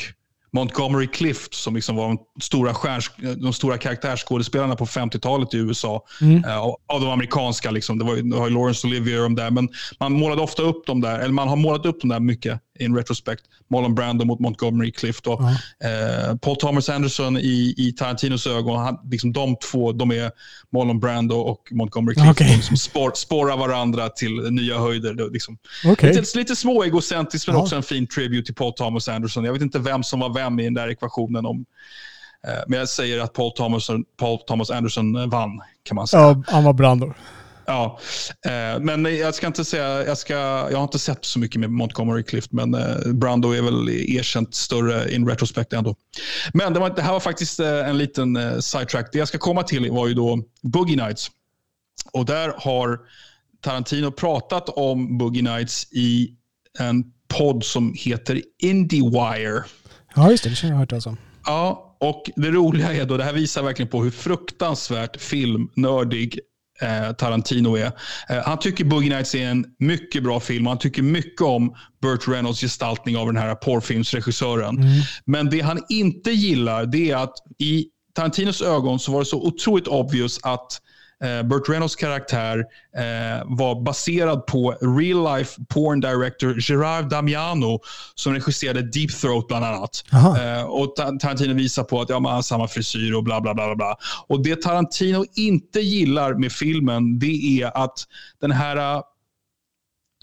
Montgomery 0.53 1.07
Clift 1.07 1.53
som 1.53 1.75
liksom 1.75 1.95
var 1.95 2.07
de 2.07 2.17
stora, 2.41 2.73
stjärns, 2.73 3.11
de 3.37 3.53
stora 3.53 3.77
karaktärsskådespelarna 3.77 4.75
på 4.75 4.85
50-talet 4.85 5.53
i 5.53 5.57
USA. 5.57 6.05
Mm. 6.21 6.43
Eh, 6.45 6.57
av- 6.57 7.01
de 7.01 7.09
amerikanska. 7.09 7.71
Liksom. 7.71 7.97
Det 7.97 8.05
var 8.05 8.15
ju, 8.15 8.21
det 8.21 8.35
var 8.35 8.47
ju 8.47 8.53
Laurence 8.53 8.87
Olivier 8.87 9.17
och 9.17 9.23
de 9.23 9.35
där. 9.35 9.51
Men 9.51 9.69
man 9.99 10.13
målade 10.13 10.41
ofta 10.41 10.61
upp 10.61 10.85
dem 10.85 11.01
där, 11.01 11.19
eller 11.19 11.33
man 11.33 11.47
har 11.47 11.55
målat 11.55 11.85
upp 11.85 12.01
dem 12.01 12.09
där 12.09 12.19
mycket 12.19 12.61
in 12.79 12.95
retrospect. 12.95 13.43
Marlon 13.71 13.95
Brando 13.95 14.25
mot 14.25 14.39
Montgomery 14.39 14.91
Clift. 14.91 15.27
Och, 15.27 15.41
Ja. 15.41 15.87
eh, 15.89 16.35
Paul 16.37 16.55
Thomas 16.55 16.89
Anderson 16.89 17.37
i, 17.37 17.73
i 17.77 17.91
Tarantinos 17.97 18.47
ögon, 18.47 18.79
han, 18.79 18.97
liksom 19.11 19.33
de 19.33 19.55
två, 19.71 19.91
de 19.91 20.11
är 20.11 20.31
Marlon 20.73 20.99
Brando 20.99 21.35
och 21.35 21.67
Montgomery 21.71 22.15
Clift. 22.15 22.29
Okej. 22.31 22.47
De 22.47 22.55
liksom 22.55 22.77
spår, 22.77 23.11
spårar 23.15 23.57
varandra 23.57 24.09
till 24.09 24.51
nya 24.51 24.77
höjder. 24.79 25.13
Det, 25.13 25.29
liksom, 25.29 25.57
Okej. 25.85 26.13
lite, 26.15 26.37
lite 26.37 26.55
små 26.55 26.83
egocentriskt 26.85 27.47
men 27.47 27.55
Ja. 27.55 27.61
också 27.61 27.75
en 27.75 27.83
fin 27.83 28.07
tribute 28.07 28.45
till 28.45 28.55
Paul 28.55 28.73
Thomas 28.73 29.07
Anderson. 29.07 29.43
Jag 29.43 29.53
vet 29.53 29.61
inte 29.61 29.79
vem 29.79 30.03
som 30.03 30.19
var 30.19 30.33
vem 30.33 30.59
i 30.59 30.63
den 30.63 30.73
där 30.73 30.87
ekvationen. 30.89 31.45
Om, 31.45 31.65
eh, 32.47 32.53
men 32.67 32.79
jag 32.79 32.89
säger 32.89 33.19
att 33.19 33.33
Paul 33.33 33.51
Thomas, 33.51 33.87
Paul 34.19 34.39
Thomas 34.47 34.69
Anderson 34.69 35.29
vann, 35.29 35.61
kan 35.83 35.95
man 35.95 36.07
säga. 36.07 36.23
Ja, 36.23 36.43
han 36.47 36.63
var 36.63 36.73
Brando. 36.73 37.13
Ja, 37.69 37.99
eh, 38.45 38.79
men 38.79 39.17
jag 39.17 39.35
ska 39.35 39.47
inte 39.47 39.65
säga, 39.65 40.05
jag, 40.05 40.17
ska, 40.17 40.33
jag 40.33 40.77
har 40.77 40.83
inte 40.83 40.99
sett 40.99 41.25
så 41.25 41.39
mycket 41.39 41.61
med 41.61 41.69
Montgomery 41.69 42.23
Clift, 42.23 42.51
men 42.51 42.73
eh, 42.73 43.13
Brando 43.13 43.51
är 43.51 43.61
väl 43.61 43.89
erkänt 43.89 44.55
större 44.55 45.15
in 45.15 45.29
retrospect 45.29 45.73
ändå. 45.73 45.95
Men 46.53 46.73
det, 46.73 46.79
var, 46.79 46.89
det 46.89 47.01
här 47.01 47.11
var 47.11 47.19
faktiskt 47.19 47.59
eh, 47.59 47.89
en 47.89 47.97
liten 47.97 48.61
sidetrack. 48.61 49.09
Det 49.11 49.19
jag 49.19 49.27
ska 49.27 49.37
komma 49.37 49.63
till 49.63 49.91
var 49.91 50.07
ju 50.07 50.13
då 50.13 50.43
Boogie 50.61 50.95
Nights. 50.95 51.31
Och 52.13 52.25
där 52.25 52.53
har 52.57 52.99
Tarantino 53.61 54.11
pratat 54.11 54.69
om 54.69 55.17
Boogie 55.17 55.43
Nights 55.43 55.87
i 55.91 56.35
en 56.79 57.03
podd 57.27 57.63
som 57.63 57.93
heter 57.97 58.41
Indiewire. 58.59 59.63
Ja, 60.15 60.31
just 60.31 60.43
det. 60.43 60.49
Det 60.49 60.55
känner 60.55 60.73
jag 60.73 60.79
hört 60.79 60.89
talas 60.89 61.05
om. 61.05 61.17
Ja, 61.45 61.97
och 61.99 62.29
det 62.35 62.51
roliga 62.51 62.93
är 62.93 63.05
då, 63.05 63.17
det 63.17 63.23
här 63.23 63.33
visar 63.33 63.63
verkligen 63.63 63.89
på 63.89 64.03
hur 64.03 64.11
fruktansvärt 64.11 65.21
filmnördig 65.21 66.39
eh, 66.81 67.11
Tarantino 67.11 67.77
är. 67.77 67.91
Eh, 68.29 68.37
han 68.45 68.59
tycker 68.59 68.85
Boogie 68.85 69.09
Nights 69.09 69.35
är 69.35 69.45
en 69.45 69.65
mycket 69.79 70.23
bra 70.23 70.39
film 70.39 70.67
och 70.67 70.71
han 70.71 70.79
tycker 70.79 71.01
mycket 71.01 71.41
om 71.41 71.75
Burt 72.01 72.27
Reynolds 72.27 72.61
gestaltning 72.61 73.17
av 73.17 73.25
den 73.25 73.37
här 73.37 73.55
porrfilmsregissören. 73.55 74.85
Men 75.25 75.49
det 75.49 75.61
han 75.61 75.83
inte 75.89 76.31
gillar 76.31 76.85
det 76.85 77.11
är 77.11 77.15
att 77.15 77.33
i 77.59 77.85
Tarantinos 78.15 78.61
ögon 78.61 78.99
så 78.99 79.11
var 79.11 79.19
det 79.19 79.25
så 79.25 79.47
otroligt 79.47 79.87
obvious 79.87 80.39
att 80.43 80.81
Burt 81.45 81.69
Reynolds 81.69 81.95
karaktär 81.95 82.59
eh, 82.97 83.45
var 83.45 83.83
baserad 83.83 84.45
på 84.45 84.71
real 84.81 85.37
life 85.37 85.61
porn 85.69 85.99
director 85.99 86.55
Gerard 86.59 87.09
Damiano 87.09 87.79
som 88.15 88.33
regisserade 88.33 88.81
Deep 88.81 89.11
Throat 89.11 89.47
bland 89.47 89.65
annat. 89.65 90.03
Aha. 90.13 90.41
Eh, 90.41 90.63
och 90.63 90.95
Ta- 90.95 91.11
Tarantino 91.11 91.53
visar 91.53 91.83
på 91.83 92.01
att 92.01 92.09
ja, 92.09 92.19
man 92.19 92.33
har 92.35 92.41
samma 92.41 92.67
frisyr 92.67 93.13
och 93.13 93.23
bla 93.23 93.41
bla 93.41 93.53
bla. 93.53 93.75
bla. 93.75 93.95
Och 94.27 94.43
det 94.43 94.61
Tarantino 94.61 95.25
inte 95.35 95.79
gillar 95.79 96.33
med 96.33 96.51
filmen 96.51 97.19
det 97.19 97.61
är 97.61 97.83
att 97.83 97.99
den 98.41 98.51
här 98.51 98.75
eh, 98.95 99.01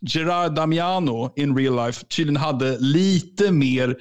Gerard 0.03 0.55
Damiano 0.55 1.33
in 1.37 1.57
real 1.57 1.87
life 1.87 2.05
tydligen 2.07 2.37
hade 2.43 2.79
lite 2.79 3.51
mer 3.51 3.97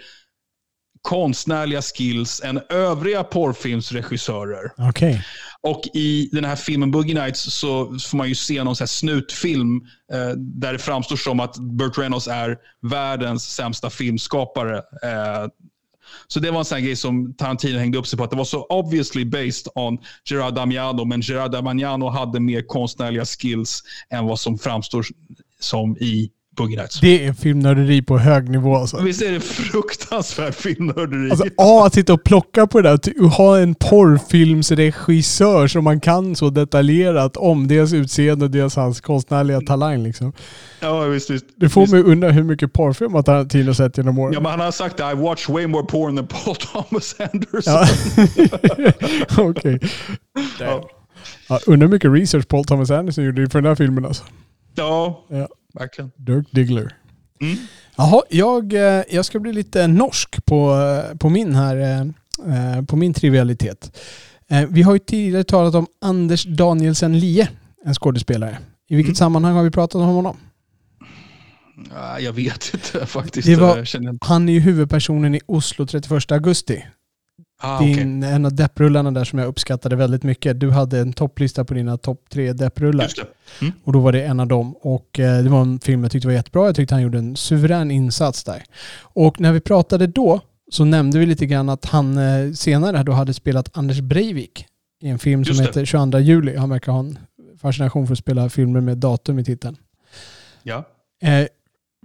konstnärliga 1.04 1.82
skills 1.82 2.42
än 2.44 2.62
övriga 2.70 3.24
porrfilmsregissörer. 3.24 4.72
Okej. 4.89 5.26
Och 5.62 5.82
i 5.94 6.30
den 6.32 6.46
här 6.46 6.56
filmen 6.56 6.92
Boogie 6.92 7.22
Nights 7.22 7.54
så 7.54 7.86
får 8.00 8.18
man 8.18 8.30
ju 8.30 8.36
se 8.36 8.63
någon 8.63 8.76
så 8.76 8.84
här 8.84 8.88
snutfilm 8.88 9.82
eh, 10.13 10.30
där 10.38 10.74
det 10.74 10.80
framstår 10.80 11.16
som 11.16 11.39
att 11.39 11.58
Burt 11.58 11.98
Reynolds 11.98 12.28
är 12.28 12.58
världens 12.82 13.56
sämsta 13.56 13.89
filmskapare. 13.89 14.78
Eh, 14.78 15.48
så 16.28 16.39
det 16.39 16.52
var 16.52 16.60
en 16.60 16.66
sån 16.66 16.76
här 16.76 16.86
grej 16.86 16.96
som 16.96 17.34
Tarantino 17.34 17.80
hängde 17.80 17.98
upp 17.98 18.08
sig 18.08 18.18
på. 18.18 18.24
Att 18.24 18.32
det 18.32 18.38
var 18.38 18.46
så 18.46 18.63
obviously 18.63 19.26
based 19.26 19.68
on 19.76 19.98
Gerard 20.26 20.54
Damiano. 20.54 21.06
Men 21.06 21.22
Gerard 21.22 21.52
Damiano 21.52 22.10
hade 22.10 22.39
mer 22.39 22.62
konstnärliga 22.62 23.26
skills 23.26 23.84
än 24.10 24.26
vad 24.26 24.39
som 24.39 24.58
framstår 24.58 25.06
som 25.60 25.98
i 25.98 26.32
Boogie 26.56 26.78
Nights. 26.78 27.00
Det 27.00 27.26
är 27.26 27.34
filmnörderi 27.34 28.02
på 28.02 28.18
hög 28.18 28.50
nivå 28.50 28.76
alltså. 28.76 29.02
Visst 29.02 29.22
är 29.22 29.32
det 29.32 29.39
fruktansvärt 29.39 30.56
filmnörderi? 30.56 31.32
Alltså, 31.32 31.46
ja, 31.58 31.88
att 31.88 31.94
sitta 31.94 32.13
och 32.13 32.24
plocka 32.24 32.68
på 32.68 32.82
det 32.82 32.89
där. 32.89 32.94
Att 32.96 33.34
ha 33.34 33.60
en 33.60 33.76
porrfilmsregissör 33.76 35.68
som 35.68 35.84
man 35.84 36.00
kan 36.00 36.36
så 36.36 36.50
detaljerat 36.50 37.38
om 37.38 37.68
deras 37.68 37.94
utseende 37.94 38.46
och 38.46 38.52
deras 38.52 38.76
hans 38.76 39.02
konstnärliga 39.02 39.62
talang. 39.62 40.04
Liksom. 40.04 40.34
ja, 40.80 41.00
visst, 41.02 41.30
visst. 41.30 41.46
Det 41.56 41.70
får 41.70 41.82
visst. 41.82 41.94
mig 41.94 42.04
undra 42.04 42.30
hur 42.32 42.44
mycket 42.44 42.74
porrfilm 42.74 43.13
har 43.13 43.24
Tarantino 43.24 43.74
sett 43.74 43.98
genom 43.98 44.20
åren. 44.20 44.34
Ja, 44.34 44.39
men 44.39 44.52
han 44.52 44.60
har 44.60 44.72
sagt 44.72 45.00
att 45.00 45.13
I 45.13 45.16
watch 45.18 45.50
way 45.50 45.68
more 45.68 45.86
porn 45.86 46.16
than 46.16 46.28
Paul 46.28 46.56
Thomas 46.89 47.16
Anderson. 47.20 47.74
Ja. 47.74 47.88
Okej. 49.44 49.80
Ja. 50.60 50.89
Ja, 51.50 51.60
undrar 51.68 51.88
hur 51.88 51.94
mycket 51.94 52.12
research 52.12 52.48
Paul 52.48 52.66
Thomas 52.66 52.92
Anderson 52.92 53.24
gjorde 53.24 53.50
för 53.50 53.62
den 53.62 53.70
här 53.70 53.76
filmen 53.76 54.06
alltså. 54.06 54.24
Ja, 54.76 55.26
Ja. 55.28 55.48
Verkligen. 55.80 56.12
Dirk 56.18 56.48
Diggler. 56.52 56.96
Mm. 57.42 57.58
Jaha, 57.98 58.22
jag, 58.30 58.74
eh, 58.74 59.04
jag 59.12 59.26
ska 59.26 59.40
bli 59.40 59.54
lite 59.54 59.88
norsk 59.88 60.46
på, 60.46 60.74
eh, 61.12 61.18
på 61.18 61.30
min 61.30 61.56
här, 61.56 61.78
eh, 62.48 62.82
på 62.86 62.96
min 62.96 63.14
trivialitet. 63.14 63.98
Vi 64.70 64.82
har 64.82 64.94
ju 64.94 65.00
tidigare 65.00 65.44
talat 65.44 65.76
om 65.76 65.88
Anders 66.02 66.44
Danielsen 66.44 67.20
Lie, 67.20 67.50
en 67.86 67.94
skådespelare. 67.94 68.58
I 68.90 68.96
vilket 68.96 69.10
Mm. 69.10 69.16
sammanhang 69.16 69.56
har 69.56 69.64
vi 69.64 69.72
pratat 69.72 69.96
om 69.96 70.08
honom? 70.08 70.38
Ja, 71.94 72.20
jag 72.20 72.34
vet 72.34 72.72
inte 72.74 73.06
faktiskt. 73.06 73.48
Var-. 73.58 74.26
Han 74.28 74.50
är 74.50 74.54
ju 74.54 74.60
huvudpersonen 74.60 75.36
i 75.36 75.40
Oslo 75.46 75.86
31 75.86 76.32
augusti. 76.32 76.86
Ah, 77.65 77.80
din, 77.80 78.23
en 78.23 78.45
av 78.45 78.56
depprullarna 78.56 79.12
där 79.12 79.23
som 79.23 79.39
jag 79.39 79.47
uppskattade 79.47 79.95
väldigt 79.95 80.23
mycket. 80.23 80.60
Du 80.60 80.71
hade 80.71 80.99
en 80.99 81.13
topplista 81.13 81.65
på 81.65 81.73
dina 81.73 81.97
topp 81.97 82.26
tre 82.30 82.54
depprullar. 82.54 83.08
Det. 83.60 83.71
Och 83.84 83.93
då 83.93 83.99
var 83.99 84.12
det 84.12 84.23
en 84.23 84.39
av 84.39 84.47
dem. 84.47 84.76
Och 84.82 85.19
eh, 85.19 85.43
det 85.43 85.49
var 85.49 85.62
en 85.62 85.80
film 85.80 86.04
jag 86.04 86.12
tyckte 86.12 86.28
var 86.28 86.34
jättebra. 86.34 86.65
Jag 86.65 86.76
tyckte 86.76 86.95
han 86.95 87.02
gjorde 87.02 87.17
en 87.17 87.36
suverän 87.36 87.91
insats 87.91 88.43
där. 88.43 88.63
Och 89.02 89.39
när 89.39 89.52
vi 89.52 89.60
pratade 89.60 90.08
då 90.08 90.41
så 90.71 90.86
nämnde 90.86 91.19
vi 91.19 91.26
lite 91.26 91.45
grann 91.45 91.69
att 91.69 91.86
han 91.86 92.17
eh, 92.17 92.52
senare 92.54 93.04
då 93.04 93.12
hade 93.12 93.34
spelat 93.34 93.69
Anders 93.78 93.99
Breivik 93.99 94.65
i 95.02 95.10
en 95.10 95.19
film 95.19 95.45
som 95.45 95.52
Just 95.52 95.60
det. 95.60 95.80
heter 95.80 95.86
22 95.86 96.19
juli. 96.19 96.56
Han 96.56 96.69
verkar 96.69 96.91
ha 96.91 96.99
en 96.99 97.17
fascination 97.62 98.08
för 98.08 98.13
att 98.13 98.19
spela 98.19 98.49
filmer 98.49 98.82
med 98.82 98.97
datum 98.97 99.39
i 99.39 99.43
titeln. 99.43 99.78
Ja. 100.63 100.84
Eh, 101.21 101.47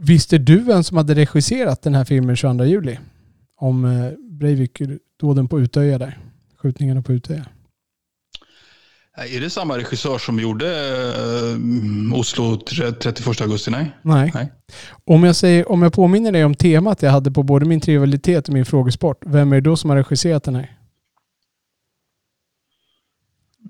visste 0.00 0.38
du 0.38 0.58
vem 0.58 0.84
som 0.84 0.96
hade 0.96 1.14
regisserat 1.14 1.82
den 1.82 1.94
här 1.94 2.04
filmen 2.04 2.36
22 2.36 2.64
juli? 2.64 2.98
Om 3.60 3.84
eh, 3.84 4.12
Breivik, 4.30 4.80
dåden 5.18 5.48
på 5.48 5.60
Utöja 5.60 5.98
där. 5.98 6.18
Skjutningarna 6.56 7.02
på 7.02 7.12
Utöja. 7.12 7.46
Är 9.16 9.40
det 9.40 9.50
samma 9.50 9.78
regissör 9.78 10.18
som 10.18 10.40
gjorde 10.40 10.66
uh, 11.56 12.14
Oslo 12.14 12.56
tre- 12.56 12.92
31 12.92 13.40
augusti? 13.40 13.70
Nej. 13.70 13.90
Nej. 14.02 14.30
Nej. 14.34 14.52
Om 15.04 15.24
jag, 15.24 15.36
säger, 15.36 15.72
om 15.72 15.82
jag 15.82 15.92
påminner 15.92 16.32
dig 16.32 16.44
om 16.44 16.54
temat 16.54 17.02
jag 17.02 17.10
hade 17.10 17.30
på 17.30 17.42
både 17.42 17.66
min 17.66 17.80
trivialitet 17.80 18.48
och 18.48 18.54
min 18.54 18.64
frågesport, 18.64 19.22
vem 19.26 19.52
är 19.52 19.56
det 19.56 19.70
då 19.70 19.76
som 19.76 19.90
har 19.90 19.96
regisserat 19.96 20.44
den 20.44 20.54
här? 20.54 20.76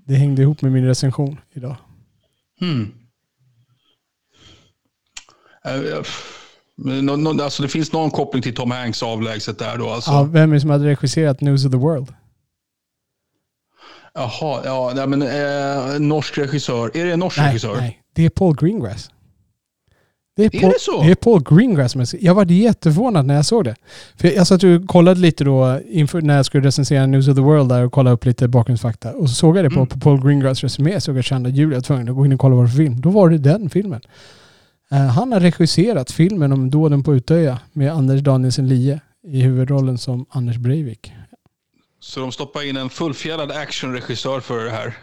Det 0.07 0.15
hängde 0.15 0.43
ihop 0.43 0.63
med 0.63 0.73
min 0.73 0.87
recension 0.87 1.41
idag. 1.53 1.77
Hmm. 2.61 2.93
Eh, 5.65 5.75
eh, 5.75 6.03
nå- 6.85 7.17
nå- 7.17 7.43
alltså 7.45 7.63
det 7.63 7.69
finns 7.69 7.93
någon 7.93 8.11
koppling 8.11 8.43
till 8.43 8.55
Tom 8.55 8.71
Hanks 8.71 9.03
avlägset 9.03 9.59
där 9.59 9.79
då 9.79 9.91
alltså. 9.91 10.11
Ja, 10.11 10.23
vem 10.23 10.51
är 10.51 10.55
det 10.55 10.61
som 10.61 10.71
hade 10.71 10.85
regisserat 10.87 11.41
News 11.41 11.65
of 11.67 11.73
the 11.73 11.79
World? 11.79 12.15
Jaha, 14.15 14.61
ja, 14.65 14.93
nej, 14.97 15.07
men 15.07 15.23
eh, 15.23 16.01
norsk 16.01 16.39
regissör. 16.39 16.91
Är 16.97 17.05
det 17.05 17.13
en 17.13 17.19
norsk 17.21 17.39
Nej, 17.39 17.47
regissör? 17.49 17.77
nej, 17.77 17.99
det 18.15 18.25
är 18.25 18.31
Paul 18.31 18.57
Greengrass. 18.57 19.11
Det 20.37 20.45
Är 20.45 20.61
Paul, 20.61 20.71
det 20.73 20.81
så? 20.81 21.03
Det 21.03 21.11
är 21.11 21.15
Paul 21.15 21.43
Greengrass. 21.43 21.97
är- 21.97 22.25
Jag 22.25 22.35
var 22.35 22.45
jätteförvånad 22.45 23.27
när 23.27 23.35
jag 23.35 23.47
såg 23.47 23.65
det. 23.65 23.75
För 24.17 24.29
jag 24.29 24.47
satt 24.47 24.63
och 24.65 24.87
kollade 24.87 25.21
lite 25.21 25.45
då 25.45 25.81
inför 25.89 26.21
när 26.21 26.37
jag 26.37 26.47
skulle 26.47 26.67
recensera 26.67 27.07
News 27.07 27.29
of 27.29 27.35
the 27.37 27.41
World 27.43 27.69
där 27.69 27.85
och 27.85 27.93
kolla 27.93 28.11
upp 28.11 28.25
lite 28.25 28.49
bakgrundsfakta. 28.49 29.13
Och 29.13 29.29
så 29.29 29.35
såg 29.35 29.57
jag 29.57 29.65
det 29.65 29.71
på, 29.71 29.77
Mm. 29.77 29.87
på 29.87 29.99
Paul 30.01 30.23
Greengrass 30.27 30.63
resumé. 30.63 31.01
Såg 31.01 31.17
jag 31.17 31.25
22 31.25 31.49
juli. 31.51 31.73
Jag 31.73 31.77
var 31.77 31.83
tvungen 31.83 32.09
att 32.09 32.15
gå 32.17 32.27
in 32.27 32.33
och 32.33 32.41
kolla 32.41 32.55
vad 32.57 32.71
för 32.71 32.77
film. 32.77 33.01
Då 33.01 33.11
var 33.11 33.31
det 33.31 33.39
den 33.39 33.71
filmen. 33.71 34.01
Eh, 34.93 34.99
han 35.07 35.33
har 35.33 35.41
regisserat 35.41 36.11
filmen 36.11 36.53
om 36.53 36.71
dåden 36.71 37.03
på 37.03 37.15
Utöja 37.15 37.59
med 37.73 37.93
Anders 37.93 38.21
Danielsen 38.21 38.69
Lie 38.69 39.01
i 39.27 39.41
huvudrollen 39.43 39.99
som 39.99 40.27
Anders 40.31 40.57
Breivik. 40.57 41.13
Så 42.01 42.21
de 42.21 42.33
stoppar 42.33 42.69
in 42.69 42.77
en 42.77 42.91
fullfjädrad 42.91 43.51
actionregissör 43.51 44.41
för 44.41 44.65
det 44.65 44.71
här? 44.71 44.97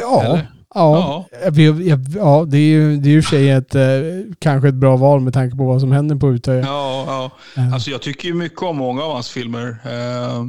Ja, 0.00 0.22
Eller? 0.24 0.50
ja. 0.74 1.26
Jag, 1.42 1.58
jag, 1.82 2.00
ja 2.16 2.44
det 2.48 2.56
är 2.58 2.60
ju 2.70 2.96
det 2.96 3.08
är 3.08 3.10
ju 3.10 3.16
i 3.18 3.20
och 3.20 3.24
för 3.24 3.30
sig 3.30 3.50
ett, 3.50 3.74
eh, 3.74 3.82
kanske 4.38 4.68
ett 4.68 4.74
bra 4.74 4.96
val 4.96 5.20
med 5.20 5.32
tanke 5.34 5.56
på 5.56 5.64
vad 5.66 5.80
som 5.80 5.92
händer 5.92 6.16
på 6.16 6.30
Utöja. 6.32 6.60
Ja, 6.60 7.04
ja. 7.06 7.30
Eh, 7.62 7.72
Alltså 7.74 7.90
jag 7.90 8.02
tycker 8.02 8.28
ju 8.28 8.34
mycket 8.34 8.62
om 8.62 8.76
många 8.76 9.02
av 9.02 9.12
hans 9.12 9.30
filmer. 9.30 9.68
Eh, 9.84 10.44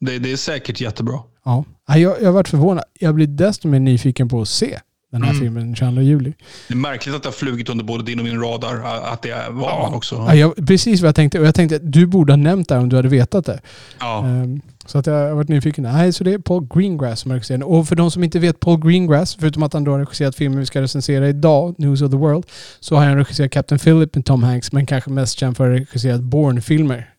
det, 0.00 0.18
det 0.18 0.32
är 0.32 0.36
säkert 0.36 0.80
jättebra. 0.80 1.20
Ja, 1.44 1.64
Ja, 1.88 1.98
jag, 1.98 2.20
jag 2.20 2.26
har 2.26 2.32
varit 2.32 2.48
förvånad. 2.48 2.84
Jag 3.00 3.14
blir 3.14 3.26
desto 3.26 3.68
mer 3.68 3.80
nyfiken 3.80 4.28
på 4.28 4.40
att 4.40 4.48
se 4.48 4.78
den 5.12 5.22
här 5.22 5.30
Mm. 5.30 5.42
filmen 5.42 5.66
den 5.66 5.74
22 5.76 6.02
juli. 6.02 6.32
Det 6.68 6.74
är 6.74 6.78
märkligt 6.78 7.14
att 7.14 7.22
det 7.22 7.26
har 7.28 7.32
flugit 7.34 7.68
under 7.68 7.84
både 7.84 8.04
din 8.04 8.18
och 8.18 8.24
min 8.24 8.40
radar. 8.40 8.74
Att 9.12 9.22
det 9.22 9.34
var 9.50 9.68
Ja. 9.68 9.82
han 9.84 9.94
också. 9.94 10.14
Ja, 10.28 10.34
jag, 10.34 10.66
precis 10.66 11.00
vad 11.00 11.08
jag 11.08 11.14
tänkte. 11.14 11.40
Och 11.40 11.46
jag 11.46 11.54
tänkte 11.54 11.76
att 11.76 11.92
du 11.92 12.06
borde 12.06 12.32
ha 12.32 12.36
nämnt 12.36 12.68
det 12.68 12.78
om 12.78 12.88
du 12.88 12.96
hade 12.96 13.08
vetat 13.08 13.46
det. 13.46 13.60
Ja. 14.00 14.24
Ehm, 14.26 14.60
så 14.86 14.98
att 14.98 15.06
jag 15.06 15.14
har 15.28 15.34
varit 15.34 15.48
nyfiken. 15.48 15.84
Nej, 15.84 16.12
så 16.12 16.24
det 16.24 16.32
är 16.32 16.38
Paul 16.38 16.66
Greengrass 16.74 17.20
som 17.20 17.30
har 17.30 17.36
regisserat. 17.36 17.62
Och 17.64 17.88
för 17.88 17.96
de 17.96 18.10
som 18.10 18.24
inte 18.24 18.38
vet 18.38 18.60
Paul 18.60 18.80
Greengrass, 18.88 19.36
förutom 19.40 19.62
att 19.62 19.72
han 19.72 19.84
då 19.84 19.90
har 19.90 19.98
regisserat 19.98 20.36
filmen 20.36 20.58
vi 20.60 20.66
ska 20.66 20.80
recensera 20.82 21.28
idag, 21.28 21.74
News 21.78 22.02
of 22.02 22.10
the 22.10 22.16
World, 22.16 22.44
så 22.80 22.96
har 22.96 23.04
han 23.04 23.16
regisserat 23.16 23.50
Captain 23.50 23.78
Philip 23.78 24.14
med 24.14 24.24
Tom 24.24 24.42
Hanks, 24.42 24.72
men 24.72 24.86
kanske 24.86 25.10
mest 25.10 25.38
känd 25.38 25.56
för 25.56 25.64
att 25.64 25.70
ha 25.78 25.78
regisserat 25.86 26.20
Bourne-filmer. 26.22 27.10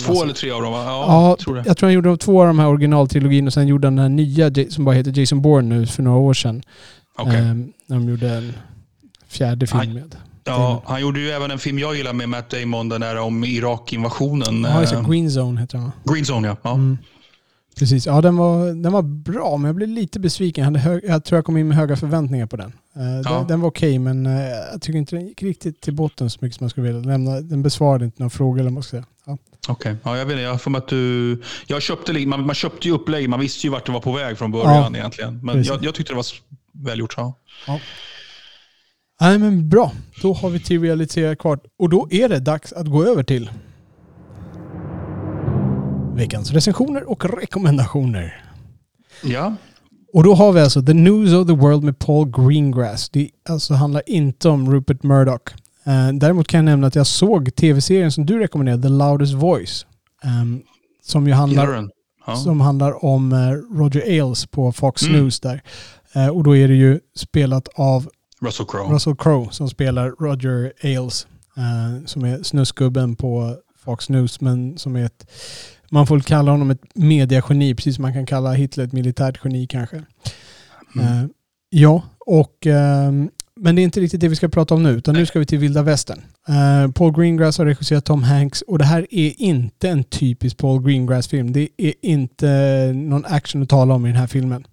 Två 0.00 0.22
eller 0.24 0.34
tre 0.34 0.50
av 0.50 0.62
dem 0.62 0.72
va? 0.72 0.84
Ja, 0.86 1.04
Ja, 1.08 1.28
jag 1.28 1.38
tror 1.38 1.54
det. 1.54 1.62
jag 1.66 1.76
tror 1.76 1.86
han 1.86 1.94
gjorde 1.94 2.16
två 2.16 2.40
av 2.40 2.46
de 2.46 2.58
här 2.58 2.66
originaltrilogin 2.68 3.46
och 3.46 3.52
sen 3.52 3.66
gjorde 3.68 3.86
han 3.86 3.96
den 3.96 4.02
här 4.02 4.08
nya 4.08 4.70
som 4.70 4.84
bara 4.84 4.94
heter 4.94 5.18
Jason 5.20 5.42
Bourne 5.42 5.76
nu 5.76 5.86
för 5.86 6.02
några 6.02 6.18
år 6.18 6.34
sedan. 6.34 6.62
Okej. 7.18 7.36
Ehm, 7.36 7.72
när 7.86 7.96
de 7.96 8.08
gjorde 8.08 8.30
en 8.36 8.52
fjärde 9.28 9.66
film 9.66 9.78
Han- 9.80 9.94
med. 9.94 10.16
Ja, 10.44 10.82
han 10.86 11.00
gjorde 11.00 11.20
ju 11.20 11.30
även 11.30 11.50
en 11.50 11.58
film 11.58 11.78
jag 11.78 11.96
gillar 11.96 12.12
med 12.12 12.28
Matt 12.28 12.50
Damon, 12.50 12.88
den 12.88 13.00
där 13.00 13.18
om 13.18 13.44
Irak-invasionen. 13.44 14.62
Ja, 14.64 14.80
just 14.80 14.92
det. 14.92 14.98
Eh, 14.98 15.08
Green 15.08 15.28
Zone 15.38 15.60
heter 15.60 15.78
den? 15.78 15.90
Green 16.04 16.24
Zone 16.24 16.48
ja. 16.48 16.56
ja. 16.62 16.74
Mm. 16.74 16.98
Precis. 17.78 18.06
Ja, 18.06 18.20
den 18.20 18.36
var, 18.36 18.82
den 18.82 18.92
var 18.92 19.02
bra, 19.02 19.56
men 19.56 19.68
jag 19.68 19.74
blev 19.76 19.88
lite 19.88 20.20
besviken. 20.20 20.74
Jag, 20.74 20.80
hög, 20.80 21.04
jag 21.08 21.24
tror 21.24 21.36
jag 21.36 21.44
kom 21.44 21.56
in 21.56 21.68
med 21.68 21.76
höga 21.76 21.96
förväntningar 21.96 22.46
på 22.46 22.56
den. 22.56 22.72
Eh, 22.96 23.02
Ja. 23.24 23.30
den, 23.38 23.46
den 23.46 23.60
var 23.60 23.68
okej, 23.68 23.98
men 23.98 24.26
eh, 24.26 24.32
jag 24.72 24.82
tycker 24.82 24.98
inte 24.98 25.16
den 25.16 25.26
gick 25.26 25.42
riktigt 25.42 25.80
till 25.80 25.94
botten 25.94 26.30
så 26.30 26.38
mycket 26.40 26.58
som 26.58 26.64
jag 26.64 26.70
skulle 26.70 26.86
vilja. 26.92 27.00
Lämna, 27.12 27.40
den 27.40 27.62
besvarade 27.62 28.04
inte 28.04 28.22
några 28.22 28.30
frågor, 28.30 28.54
eller 28.60 28.64
vad 28.64 28.72
man 28.72 28.82
ska 28.82 28.90
säga. 28.90 29.04
Ja. 29.26 29.38
Okej, 29.68 29.96
ja, 30.02 30.18
jag 30.18 30.26
vet 30.26 30.32
inte. 30.32 30.42
Jag 30.42 30.70
mig 30.70 30.78
att 30.78 30.88
du... 30.88 31.42
Jag 31.66 31.82
köpte, 31.82 32.26
man, 32.26 32.46
man 32.46 32.54
köpte 32.54 32.88
ju 32.88 32.94
upplägg, 32.94 33.28
man 33.28 33.40
visste 33.40 33.66
ju 33.66 33.70
vart 33.70 33.86
det 33.86 33.92
var 33.92 34.00
på 34.00 34.12
väg 34.12 34.38
från 34.38 34.52
början 34.52 34.96
egentligen. 34.96 35.40
Men 35.42 35.62
jag, 35.62 35.84
jag 35.84 35.94
tyckte 35.94 36.12
det 36.12 36.16
var 36.16 36.26
välgjort. 36.84 37.14
Ja. 37.16 37.34
Nej, 39.20 39.38
men 39.38 39.68
bra. 39.68 39.92
Då 40.22 40.32
har 40.32 40.50
vi 40.50 40.60
trivialiterat 40.60 41.38
klart. 41.38 41.64
Och 41.78 41.88
då 41.88 42.08
är 42.10 42.28
det 42.28 42.38
dags 42.40 42.72
att 42.72 42.86
gå 42.86 43.04
över 43.04 43.22
till 43.22 43.50
veckans 46.14 46.50
recensioner 46.52 47.10
och 47.10 47.38
rekommendationer. 47.40 48.44
ja. 49.24 49.54
Och 50.12 50.24
då 50.24 50.34
har 50.34 50.52
vi 50.52 50.60
alltså 50.60 50.82
The 50.82 50.94
News 50.94 51.32
of 51.32 51.46
the 51.46 51.52
World 51.54 51.82
med 51.84 51.98
Paul 51.98 52.30
Greengrass. 52.30 53.08
Det 53.10 53.30
alltså 53.48 53.74
handlar 53.74 54.02
inte 54.06 54.48
om 54.48 54.72
Rupert 54.72 55.02
Murdoch. 55.02 55.48
Eh, 55.86 56.08
däremot 56.12 56.48
kan 56.48 56.58
jag 56.58 56.64
nämna 56.64 56.86
att 56.86 56.94
jag 56.94 57.06
såg 57.06 57.54
tv-serien 57.54 58.12
som 58.12 58.26
du 58.26 58.38
rekommenderade, 58.38 58.82
The 58.82 58.88
Loudest 58.88 59.34
Voice. 59.34 59.86
ehm, 60.24 60.62
som 61.02 61.26
ju 61.26 61.32
handlar? 61.32 61.88
Ja. 62.26 62.36
som 62.36 62.60
handlar 62.60 63.04
om 63.04 63.32
eh, 63.32 63.76
Roger 63.78 64.00
Ailes 64.00 64.46
på 64.46 64.72
Fox 64.72 65.02
Mm. 65.02 65.16
News 65.20 65.40
där. 65.40 65.62
Eh, 66.12 66.28
och 66.28 66.44
då 66.44 66.56
är 66.56 66.68
det 66.68 66.74
ju 66.74 67.00
spelat 67.16 67.68
av 67.74 68.08
Russell 68.40 68.66
Crowe. 68.66 68.94
Russell 68.94 69.16
Crowe 69.16 69.48
som 69.50 69.70
spelar 69.70 70.10
Roger 70.10 70.72
Ailes. 70.82 71.26
eh, 71.56 72.06
som 72.06 72.24
är 72.24 72.42
snusgubben 72.42 73.16
på 73.16 73.56
Fox 73.78 74.08
News 74.08 74.40
men 74.40 74.78
som 74.78 74.96
är 74.96 75.04
ett 75.04 75.26
man 75.90 76.06
får 76.06 76.20
kalla 76.20 76.50
honom 76.50 76.70
ett 76.70 76.82
mediageni, 76.94 77.74
precis 77.74 77.94
som 77.94 78.02
man 78.02 78.12
kan 78.12 78.26
kalla 78.26 78.52
Hitler 78.52 78.84
ett 78.84 78.92
militärt 78.92 79.40
geni 79.44 79.66
kanske. 79.66 80.02
Mm. 80.96 81.06
Eh, 81.06 81.30
ja, 81.70 82.02
och, 82.18 82.66
ehm, 82.66 83.30
men 83.56 83.76
det 83.76 83.82
är 83.82 83.84
inte 83.84 84.00
riktigt 84.00 84.20
det 84.20 84.28
vi 84.28 84.36
ska 84.36 84.48
prata 84.48 84.74
om 84.74 84.82
nu, 84.82 84.90
utan 84.90 85.14
nu 85.14 85.26
ska 85.26 85.38
vi 85.38 85.46
till 85.46 85.58
vilda 85.58 85.82
västern. 85.82 86.22
Eh, 86.48 86.90
Paul 86.92 87.12
Greengrass 87.12 87.58
har 87.58 87.66
regisserat 87.66 88.04
Tom 88.04 88.22
Hanks 88.22 88.62
och 88.62 88.78
det 88.78 88.84
här 88.84 89.06
är 89.10 89.32
inte 89.40 89.88
en 89.88 90.04
typisk 90.04 90.56
Paul 90.56 90.82
Greengrass-film. 90.82 91.52
Det 91.52 91.68
är 91.76 91.92
inte 92.02 92.48
någon 92.94 93.24
action 93.24 93.62
att 93.62 93.68
tala 93.68 93.94
om 93.94 94.06
i 94.06 94.08
den 94.08 94.18
här 94.20 94.26
filmen. 94.26 94.64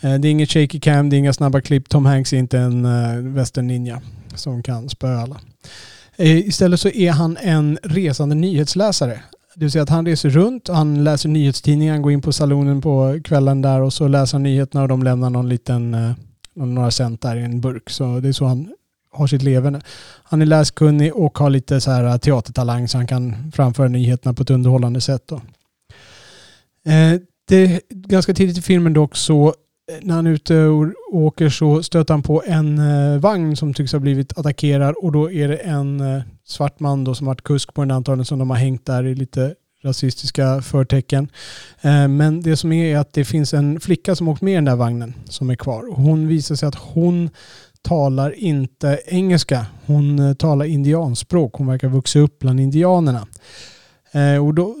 Eh, 0.00 0.14
det 0.14 0.28
är 0.28 0.30
inget 0.30 0.50
shaky 0.50 0.80
cam, 0.80 1.10
det 1.10 1.16
är 1.16 1.18
inga 1.18 1.32
snabba 1.32 1.60
klipp. 1.60 1.88
Tom 1.88 2.06
Hanks 2.06 2.32
är 2.32 2.36
inte 2.36 2.58
en 2.58 2.84
eh, 2.84 3.34
western-ninja 3.34 4.00
som 4.34 4.62
kan 4.62 4.88
spöa 4.88 5.20
alla. 5.20 5.40
Eh, 6.16 6.38
istället 6.38 6.80
så 6.80 6.88
är 6.88 7.10
han 7.10 7.36
en 7.36 7.78
resande 7.82 8.34
nyhetsläsare. 8.34 9.20
Det 9.54 9.64
vill 9.64 9.70
säga 9.70 9.82
att 9.82 9.88
han 9.88 10.06
reser 10.06 10.30
runt, 10.30 10.68
han 10.68 11.04
läser 11.04 11.28
nyhetstidningar, 11.28 11.92
han 11.92 12.02
går 12.02 12.12
in 12.12 12.22
på 12.22 12.32
salonen 12.32 12.80
på 12.80 13.20
kvällen 13.24 13.62
där 13.62 13.80
och 13.80 13.92
så 13.92 14.08
läser 14.08 14.34
han 14.34 14.42
nyheterna 14.42 14.82
och 14.82 14.88
de 14.88 15.02
lämnar 15.02 15.30
någon 15.30 15.48
liten, 15.48 16.14
några 16.54 16.90
cent 16.90 17.20
där 17.20 17.36
i 17.36 17.44
en 17.44 17.60
burk. 17.60 17.90
Så 17.90 18.20
det 18.20 18.28
är 18.28 18.32
så 18.32 18.44
han 18.44 18.68
har 19.12 19.26
sitt 19.26 19.42
leverne. 19.42 19.80
Han 20.22 20.42
är 20.42 20.46
läskunnig 20.46 21.14
och 21.14 21.38
har 21.38 21.50
lite 21.50 21.80
så 21.80 21.90
här 21.90 22.18
teatertalang 22.18 22.88
så 22.88 22.98
han 22.98 23.06
kan 23.06 23.52
framföra 23.52 23.88
nyheterna 23.88 24.34
på 24.34 24.42
ett 24.42 24.50
underhållande 24.50 25.00
sätt. 25.00 25.22
Då. 25.26 25.40
Det 27.48 27.56
är 27.56 27.80
ganska 27.90 28.34
tidigt 28.34 28.58
i 28.58 28.62
filmen 28.62 28.92
dock 28.92 29.16
så 29.16 29.54
Eh, 29.88 29.98
när 30.02 30.14
han 30.14 30.26
är 30.26 30.30
ute 30.30 30.64
och 30.64 30.86
åker 31.12 31.48
så 31.48 31.82
stöter 31.82 32.14
han 32.14 32.22
på 32.22 32.42
en 32.46 32.78
eh, 32.78 33.18
vagn 33.18 33.56
som 33.56 33.74
tycks 33.74 33.92
ha 33.92 33.98
blivit 33.98 34.38
attackerad 34.38 34.94
och 34.94 35.12
då 35.12 35.32
är 35.32 35.48
det 35.48 35.56
en 35.56 36.00
eh, 36.00 36.22
svart 36.44 36.80
man 36.80 37.04
då 37.04 37.14
som 37.14 37.26
varit 37.26 37.42
kusk 37.42 37.74
på 37.74 37.80
den 37.80 37.90
antagligen 37.90 38.24
som 38.24 38.38
de 38.38 38.50
har 38.50 38.56
hängt 38.56 38.86
där 38.86 39.04
i 39.06 39.14
lite 39.14 39.54
rasistiska 39.84 40.62
förtecken. 40.62 41.28
Men 42.08 42.42
det 42.42 42.56
som 42.56 42.72
är 42.72 42.94
är 42.94 42.98
att 42.98 43.12
det 43.12 43.24
finns 43.24 43.54
en 43.54 43.80
flicka 43.80 44.16
som 44.16 44.28
åkt 44.28 44.42
med 44.42 44.52
i 44.52 44.54
den 44.54 44.64
där 44.64 44.76
vagnen 44.76 45.14
som 45.24 45.50
är 45.50 45.54
kvar. 45.54 45.88
Och 45.88 45.96
hon 45.96 46.28
visar 46.28 46.54
sig 46.54 46.68
att 46.68 46.74
hon 46.74 47.30
talar 47.82 48.30
inte 48.38 49.00
engelska. 49.06 49.66
Hon 49.86 50.36
talar 50.36 50.64
indianspråk. 50.64 51.54
Hon 51.54 51.66
verkar 51.66 51.88
vuxit 51.88 52.22
upp 52.22 52.38
bland 52.38 52.60
indianerna. 52.60 53.26
Och 54.42 54.54
då, 54.54 54.74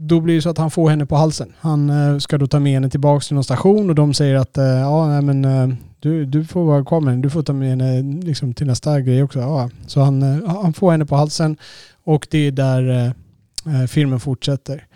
då 0.00 0.20
blir 0.20 0.34
det 0.34 0.42
så 0.42 0.50
att 0.50 0.58
han 0.58 0.70
får 0.70 0.90
henne 0.90 1.06
på 1.06 1.16
halsen. 1.16 1.52
Han 1.58 1.90
eh, 1.90 2.18
ska 2.18 2.38
då 2.38 2.46
ta 2.46 2.60
med 2.60 2.72
henne 2.72 2.90
tillbaka 2.90 3.20
till 3.20 3.34
någon 3.34 3.44
station 3.44 3.88
och 3.88 3.94
de 3.94 4.14
säger 4.14 4.34
att 4.34 4.58
eh, 4.58 4.64
ja, 4.64 5.06
nej, 5.06 5.22
men, 5.22 5.44
eh, 5.44 5.76
du, 6.00 6.24
du 6.24 6.44
får 6.44 6.64
vara 6.64 6.84
kvar 6.84 7.00
med 7.00 7.10
henne. 7.10 7.22
Du 7.22 7.30
får 7.30 7.42
ta 7.42 7.52
med 7.52 7.68
henne 7.68 8.02
liksom, 8.22 8.54
till 8.54 8.66
nästa 8.66 9.00
grej 9.00 9.22
också. 9.22 9.38
Ja. 9.38 9.70
Så 9.86 10.00
han, 10.00 10.22
eh, 10.22 10.48
han 10.62 10.72
får 10.72 10.90
henne 10.90 11.06
på 11.06 11.16
halsen 11.16 11.56
och 12.04 12.26
det 12.30 12.38
är 12.38 12.52
där 12.52 12.88
eh, 12.88 13.06
eh 13.74 13.86
filmen 13.86 14.20
fortsätter. 14.20 14.86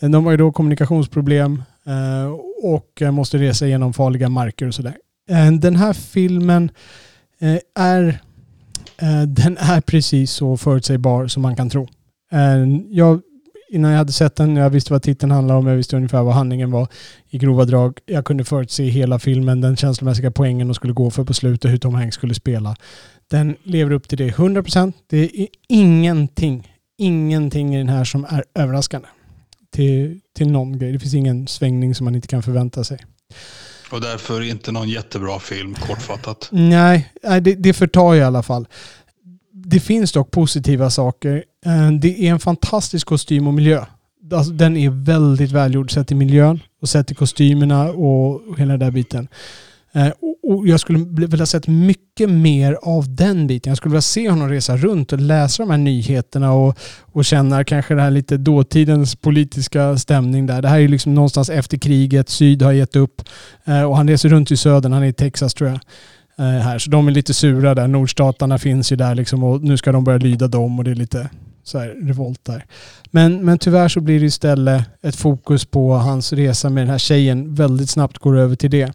De 0.00 0.24
har 0.24 0.30
ju 0.30 0.36
då 0.36 0.52
kommunikationsproblem 0.52 1.62
eh, 1.86 2.32
och 2.62 3.02
eh, 3.02 3.10
måste 3.10 3.38
resa 3.38 3.66
genom 3.66 3.92
farliga 3.92 4.28
marker 4.28 4.66
och 4.66 4.74
sådär. 4.74 4.96
Eh, 5.30 5.52
den 5.52 5.76
här 5.76 5.92
filmen 5.92 6.70
eh, 7.38 7.58
är, 7.74 8.20
den 9.26 9.56
är 9.58 9.80
precis 9.80 10.32
så 10.32 10.56
förutsägbar 10.56 11.26
som 11.26 11.42
man 11.42 11.56
kan 11.56 11.70
tro. 11.70 11.88
Jag, 12.90 13.20
innan 13.70 13.90
jag 13.90 13.98
hade 13.98 14.12
sett 14.12 14.36
den, 14.36 14.56
jag 14.56 14.70
visste 14.70 14.92
vad 14.92 15.02
titeln 15.02 15.32
handlade 15.32 15.60
om, 15.60 15.66
jag 15.66 15.76
visste 15.76 15.96
ungefär 15.96 16.22
vad 16.22 16.34
handlingen 16.34 16.70
var 16.70 16.88
i 17.28 17.38
grova 17.38 17.64
drag. 17.64 17.98
Jag 18.06 18.24
kunde 18.24 18.44
förutse 18.44 18.84
hela 18.84 19.18
filmen, 19.18 19.60
den 19.60 19.76
känslomässiga 19.76 20.30
poängen 20.30 20.68
de 20.68 20.74
skulle 20.74 20.92
gå 20.92 21.10
för 21.10 21.24
på 21.24 21.34
slutet, 21.34 21.70
hur 21.70 21.78
Tom 21.78 21.94
Hanks 21.94 22.14
skulle 22.14 22.34
spela. 22.34 22.76
Den 23.30 23.56
lever 23.62 23.92
upp 23.92 24.08
till 24.08 24.18
det 24.18 24.30
100%. 24.30 24.92
Det 25.06 25.40
är 25.40 25.48
ingenting, 25.68 26.72
ingenting 26.98 27.74
i 27.74 27.78
den 27.78 27.88
här 27.88 28.04
som 28.04 28.24
är 28.24 28.44
överraskande 28.54 29.08
till, 29.74 30.20
till 30.36 30.50
någon 30.50 30.78
grej. 30.78 30.92
Det 30.92 30.98
finns 30.98 31.14
ingen 31.14 31.46
svängning 31.46 31.94
som 31.94 32.04
man 32.04 32.14
inte 32.14 32.28
kan 32.28 32.42
förvänta 32.42 32.84
sig. 32.84 32.98
Och 33.90 34.00
därför 34.00 34.42
inte 34.42 34.72
någon 34.72 34.88
jättebra 34.88 35.38
film, 35.38 35.74
kortfattat. 35.74 36.48
Nej, 36.52 37.12
det, 37.22 37.54
det 37.54 37.72
förtar 37.72 38.14
i 38.14 38.22
alla 38.22 38.42
fall. 38.42 38.66
Det 39.70 39.80
finns 39.80 40.12
dock 40.12 40.30
positiva 40.30 40.90
saker. 40.90 41.44
Eh, 41.66 41.90
det 41.90 42.26
är 42.26 42.30
en 42.30 42.38
fantastisk 42.38 43.06
kostym 43.06 43.46
och 43.46 43.54
miljö. 43.54 43.84
Alltså, 44.32 44.52
den 44.52 44.76
är 44.76 44.90
väldigt 44.90 45.50
välgjord 45.50 45.92
sett 45.92 46.08
till 46.08 46.16
miljön 46.16 46.60
och 46.82 46.88
sett 46.88 47.06
till 47.06 47.16
kostymerna 47.16 47.90
och 47.90 48.58
hela 48.58 48.70
den 48.70 48.80
där 48.80 48.90
biten. 48.90 49.28
Eh, 49.92 50.08
och 50.42 50.68
jag 50.68 50.80
skulle 50.80 51.26
vilja 51.26 51.46
sett 51.46 51.66
mycket 51.66 52.30
mer 52.30 52.78
av 52.82 53.14
den 53.14 53.46
biten. 53.46 53.70
Jag 53.70 53.76
skulle 53.76 53.92
vilja 53.92 54.02
se 54.02 54.30
honom 54.30 54.48
resa 54.48 54.76
runt 54.76 55.12
och 55.12 55.18
läsa 55.18 55.62
de 55.62 55.70
här 55.70 55.78
nyheterna 55.78 56.52
och, 56.52 56.78
och 57.00 57.24
känna 57.24 57.64
kanske 57.64 57.94
det 57.94 58.02
här 58.02 58.10
lite 58.10 58.36
dåtidens 58.36 59.16
politiska 59.16 59.98
stämning 59.98 60.46
där. 60.46 60.62
Det 60.62 60.68
här 60.68 60.80
är 60.80 60.88
liksom 60.88 61.14
någonstans 61.14 61.50
efter 61.50 61.78
kriget, 61.78 62.28
syd 62.28 62.62
har 62.62 62.72
gett 62.72 62.96
upp 62.96 63.22
eh, 63.64 63.82
och 63.82 63.96
han 63.96 64.08
reser 64.08 64.28
runt 64.28 64.50
i 64.50 64.56
södern, 64.56 64.92
han 64.92 65.02
är 65.02 65.06
i 65.06 65.12
Texas 65.12 65.54
tror 65.54 65.70
jag. 65.70 65.80
Eh, 66.40 66.46
här. 66.46 66.78
Så 66.78 66.90
de 66.90 67.08
är 67.08 67.12
lite 67.12 67.34
sura 67.34 67.74
där. 67.74 67.88
Nordstatarna 67.88 68.58
finns 68.58 68.92
ju 68.92 68.96
där 68.96 69.14
liksom 69.14 69.44
och 69.44 69.62
nu 69.62 69.76
ska 69.76 69.92
de 69.92 70.04
börja 70.04 70.18
lyda 70.18 70.48
dem 70.48 70.78
och 70.78 70.84
det 70.84 70.90
är 70.90 70.94
lite 70.94 71.28
så 71.64 71.78
här 71.78 71.88
revolt 71.88 72.44
där. 72.44 72.64
Men, 73.10 73.44
men 73.44 73.58
tyvärr 73.58 73.88
så 73.88 74.00
blir 74.00 74.20
det 74.20 74.26
istället 74.26 74.84
ett 75.02 75.16
fokus 75.16 75.64
på 75.64 75.94
hans 75.94 76.32
resa 76.32 76.70
med 76.70 76.82
den 76.82 76.90
här 76.90 76.98
tjejen. 76.98 77.54
Väldigt 77.54 77.90
snabbt 77.90 78.18
går 78.18 78.38
över 78.38 78.56
till 78.56 78.70
det. 78.70 78.92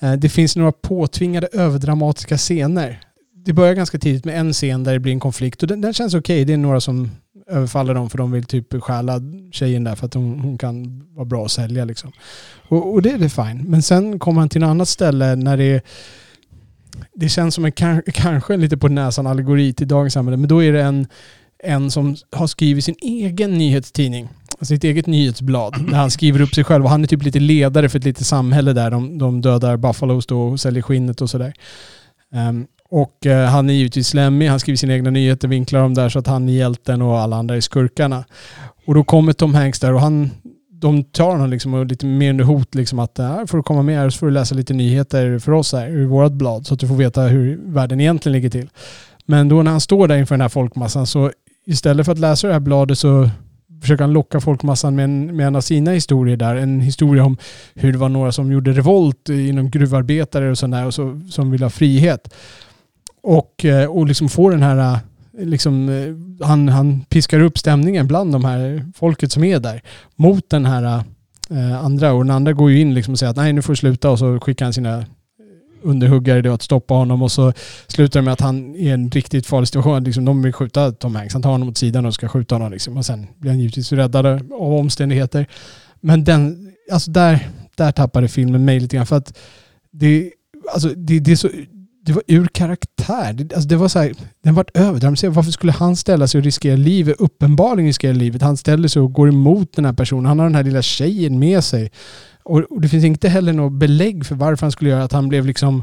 Eh, 0.00 0.12
det 0.12 0.28
finns 0.28 0.56
några 0.56 0.72
påtvingade 0.72 1.48
överdramatiska 1.52 2.36
scener. 2.36 3.00
Det 3.44 3.52
börjar 3.52 3.74
ganska 3.74 3.98
tidigt 3.98 4.24
med 4.24 4.40
en 4.40 4.52
scen 4.52 4.84
där 4.84 4.92
det 4.92 5.00
blir 5.00 5.12
en 5.12 5.20
konflikt 5.20 5.62
och 5.62 5.68
den, 5.68 5.80
den 5.80 5.94
känns 5.94 6.14
okej. 6.14 6.36
Okay. 6.36 6.44
Det 6.44 6.52
är 6.52 6.56
några 6.56 6.80
som 6.80 7.10
överfaller 7.48 7.94
dem 7.94 8.10
för 8.10 8.18
de 8.18 8.32
vill 8.32 8.44
typ 8.44 8.82
stjäla 8.82 9.20
tjejen 9.52 9.84
där 9.84 9.94
för 9.94 10.06
att 10.06 10.14
hon, 10.14 10.40
hon 10.40 10.58
kan 10.58 11.04
vara 11.14 11.24
bra 11.24 11.44
att 11.44 11.50
sälja 11.50 11.84
liksom. 11.84 12.12
Och, 12.68 12.92
och 12.92 13.02
det 13.02 13.10
är 13.10 13.18
det 13.18 13.28
fine. 13.28 13.64
Men 13.66 13.82
sen 13.82 14.18
kommer 14.18 14.40
han 14.40 14.48
till 14.48 14.60
något 14.60 14.68
annat 14.68 14.88
ställe 14.88 15.36
när 15.36 15.56
det 15.56 15.64
är 15.64 15.82
det 17.14 17.28
känns 17.28 17.54
som 17.54 17.64
en 17.64 17.72
kanske 18.12 18.56
lite 18.56 18.76
på 18.76 18.88
näsan 18.88 19.26
allegori 19.26 19.72
till 19.72 19.88
dagens 19.88 20.14
samhälle, 20.14 20.36
men 20.36 20.48
då 20.48 20.64
är 20.64 20.72
det 20.72 20.82
en, 20.82 21.06
en 21.64 21.90
som 21.90 22.16
har 22.32 22.46
skrivit 22.46 22.84
sin 22.84 22.96
egen 23.02 23.58
nyhetstidning 23.58 24.28
alltså 24.58 24.74
sitt 24.74 24.84
eget 24.84 25.06
nyhetsblad 25.06 25.86
där 25.90 25.96
han 25.96 26.10
skriver 26.10 26.40
upp 26.40 26.54
sig 26.54 26.64
själv 26.64 26.84
och 26.84 26.90
han 26.90 27.02
är 27.02 27.06
typ 27.06 27.22
lite 27.22 27.40
ledare 27.40 27.88
för 27.88 27.98
ett 27.98 28.04
litet 28.04 28.26
samhälle 28.26 28.72
där 28.72 28.90
de, 28.90 29.18
de 29.18 29.40
dödar 29.40 29.76
buffalos 29.76 30.26
då 30.26 30.42
och 30.42 30.60
säljer 30.60 30.82
skinnet 30.82 31.20
och 31.20 31.30
sådär. 31.30 31.52
Um, 32.32 32.66
och 32.90 33.26
uh, 33.26 33.32
han 33.32 33.70
är 33.70 33.74
givetvis 33.74 34.08
slemmig, 34.08 34.48
han 34.48 34.60
skriver 34.60 34.76
sina 34.76 34.94
egna 34.94 35.10
nyheter, 35.10 35.48
vinklar 35.48 35.80
dem 35.80 35.94
där 35.94 36.08
så 36.08 36.18
att 36.18 36.26
han 36.26 36.48
är 36.48 36.52
hjälten 36.52 37.02
och 37.02 37.18
alla 37.18 37.36
andra 37.36 37.56
är 37.56 37.60
skurkarna. 37.60 38.24
Och 38.86 38.94
då 38.94 39.04
kommer 39.04 39.32
Tom 39.32 39.54
Hanks 39.54 39.80
där 39.80 39.94
och 39.94 40.00
han, 40.00 40.30
de 40.86 41.04
tar 41.04 41.30
honom 41.30 41.50
liksom 41.50 41.74
och 41.74 41.86
lite 41.86 42.06
mer 42.06 42.30
under 42.30 42.44
hot 42.44 42.74
liksom 42.74 42.98
att 42.98 43.18
här 43.18 43.46
får 43.46 43.56
du 43.56 43.62
komma 43.62 43.82
med 43.82 43.98
här 43.98 44.10
så 44.10 44.18
får 44.18 44.26
du 44.26 44.32
läsa 44.32 44.54
lite 44.54 44.74
nyheter 44.74 45.38
för 45.38 45.52
oss 45.52 45.72
här 45.72 45.88
i 45.88 46.04
vårt 46.04 46.32
blad 46.32 46.66
så 46.66 46.74
att 46.74 46.80
du 46.80 46.88
får 46.88 46.94
veta 46.94 47.22
hur 47.22 47.60
världen 47.64 48.00
egentligen 48.00 48.32
ligger 48.32 48.50
till. 48.50 48.68
Men 49.26 49.48
då 49.48 49.62
när 49.62 49.70
han 49.70 49.80
står 49.80 50.08
där 50.08 50.16
inför 50.16 50.34
den 50.34 50.40
här 50.40 50.48
folkmassan 50.48 51.06
så 51.06 51.30
istället 51.66 52.06
för 52.06 52.12
att 52.12 52.18
läsa 52.18 52.46
det 52.46 52.52
här 52.52 52.60
bladet 52.60 52.98
så 52.98 53.30
försöker 53.80 54.04
han 54.04 54.12
locka 54.12 54.40
folkmassan 54.40 54.96
med 54.96 55.04
en, 55.04 55.36
med 55.36 55.46
en 55.46 55.56
av 55.56 55.60
sina 55.60 55.90
historier 55.90 56.36
där. 56.36 56.56
En 56.56 56.80
historia 56.80 57.24
om 57.24 57.36
hur 57.74 57.92
det 57.92 57.98
var 57.98 58.08
några 58.08 58.32
som 58.32 58.52
gjorde 58.52 58.72
revolt 58.72 59.28
inom 59.28 59.70
gruvarbetare 59.70 60.50
och 60.50 60.58
sådär 60.58 60.86
och 60.86 60.94
så, 60.94 61.20
som 61.30 61.50
ville 61.50 61.64
ha 61.64 61.70
frihet. 61.70 62.34
Och, 63.22 63.64
eh, 63.64 63.90
och 63.90 64.06
liksom 64.06 64.28
få 64.28 64.50
den 64.50 64.62
här 64.62 64.78
eh, 64.78 64.98
Liksom, 65.38 65.88
eh, 65.88 66.46
han, 66.46 66.68
han 66.68 67.00
piskar 67.00 67.40
upp 67.40 67.58
stämningen 67.58 68.06
bland 68.06 68.32
de 68.32 68.44
här 68.44 68.84
folket 68.94 69.32
som 69.32 69.44
är 69.44 69.60
där 69.60 69.82
mot 70.16 70.50
den 70.50 70.66
här 70.66 71.04
eh, 71.50 71.84
andra. 71.84 72.12
Och 72.12 72.24
den 72.24 72.36
andra 72.36 72.52
går 72.52 72.70
ju 72.70 72.80
in 72.80 72.94
liksom 72.94 73.12
och 73.12 73.18
säger 73.18 73.30
att 73.30 73.36
nej 73.36 73.52
nu 73.52 73.62
får 73.62 73.72
du 73.72 73.76
sluta 73.76 74.10
och 74.10 74.18
så 74.18 74.40
skickar 74.40 74.66
han 74.66 74.72
sina 74.72 74.98
eh, 74.98 75.04
underhuggare 75.82 76.42
då 76.42 76.52
att 76.52 76.62
stoppa 76.62 76.94
honom 76.94 77.22
och 77.22 77.32
så 77.32 77.52
slutar 77.86 78.20
det 78.20 78.24
med 78.24 78.32
att 78.32 78.40
han 78.40 78.74
är 78.74 78.78
i 78.78 78.88
en 78.88 79.10
riktigt 79.10 79.46
farlig 79.46 79.68
situation. 79.68 80.04
Liksom, 80.04 80.24
de 80.24 80.42
vill 80.42 80.52
skjuta 80.52 80.92
Tom 80.92 81.14
Hanks. 81.14 81.32
Han 81.32 81.42
tar 81.42 81.50
honom 81.50 81.68
åt 81.68 81.78
sidan 81.78 82.06
och 82.06 82.14
ska 82.14 82.28
skjuta 82.28 82.54
honom. 82.54 82.72
Liksom. 82.72 82.96
Och 82.96 83.06
sen 83.06 83.26
blir 83.36 83.50
han 83.50 83.60
givetvis 83.60 83.92
räddad 83.92 84.26
av 84.52 84.72
omständigheter. 84.72 85.46
Men 86.00 86.24
den, 86.24 86.72
alltså 86.92 87.10
där, 87.10 87.48
där 87.76 87.92
tappade 87.92 88.28
filmen 88.28 88.64
mig 88.64 88.80
lite 88.80 88.96
grann. 88.96 89.06
För 89.06 89.16
att 89.16 89.38
det, 89.92 90.32
alltså 90.72 90.88
det, 90.88 91.20
det 91.20 91.32
är 91.32 91.36
så 91.36 91.48
det 92.06 92.12
var 92.12 92.22
ur 92.26 92.46
karaktär. 92.46 93.32
Det, 93.32 93.54
alltså 93.54 93.68
det 93.68 93.76
var 93.76 93.88
så 93.88 93.98
här, 93.98 94.14
den 94.42 94.54
vart 94.54 94.76
överdramatiserad. 94.76 95.34
Varför 95.34 95.50
skulle 95.50 95.72
han 95.72 95.96
ställa 95.96 96.26
sig 96.26 96.38
och 96.38 96.44
riskera 96.44 96.76
livet? 96.76 97.16
Uppenbarligen 97.18 97.86
riskera 97.86 98.12
livet. 98.12 98.42
Han 98.42 98.56
ställer 98.56 98.88
sig 98.88 99.02
och 99.02 99.12
går 99.12 99.28
emot 99.28 99.72
den 99.72 99.84
här 99.84 99.92
personen. 99.92 100.26
Han 100.26 100.38
har 100.38 100.46
den 100.46 100.54
här 100.54 100.64
lilla 100.64 100.82
tjejen 100.82 101.38
med 101.38 101.64
sig. 101.64 101.90
Och, 102.42 102.58
och 102.58 102.80
det 102.80 102.88
finns 102.88 103.04
inte 103.04 103.28
heller 103.28 103.52
något 103.52 103.72
belägg 103.72 104.26
för 104.26 104.34
varför 104.34 104.66
han 104.66 104.72
skulle 104.72 104.90
göra 104.90 105.04
att 105.04 105.12
han 105.12 105.28
blev 105.28 105.46
liksom 105.46 105.82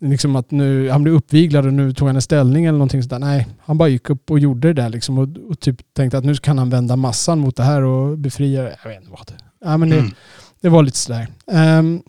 liksom 0.00 0.36
att 0.36 0.50
nu, 0.50 0.90
han 0.90 1.02
blev 1.02 1.14
uppviglad 1.14 1.66
och 1.66 1.72
nu 1.72 1.92
tog 1.92 2.08
han 2.08 2.16
en 2.16 2.22
ställning 2.22 2.64
eller 2.64 2.78
någonting 2.78 3.02
sådär. 3.02 3.18
Nej, 3.18 3.46
han 3.60 3.78
bara 3.78 3.88
gick 3.88 4.10
upp 4.10 4.30
och 4.30 4.38
gjorde 4.38 4.68
det 4.72 4.82
där 4.82 4.88
liksom 4.88 5.18
och, 5.18 5.28
och, 5.50 5.60
typ 5.60 5.76
tänkte 5.94 6.18
att 6.18 6.24
nu 6.24 6.34
kan 6.34 6.58
han 6.58 6.70
vända 6.70 6.96
massan 6.96 7.38
mot 7.38 7.56
det 7.56 7.62
här 7.62 7.82
och 7.82 8.18
befria 8.18 8.62
det. 8.62 8.76
Jag 8.82 8.90
vet 8.90 9.00
inte 9.00 9.10
vad. 9.10 9.32
Ja, 9.64 9.76
men 9.76 9.90
det, 9.90 9.98
mm. 9.98 10.10
det 10.60 10.68
var 10.68 10.82
lite 10.82 10.98
sådär. 10.98 11.28
Um, 11.46 12.02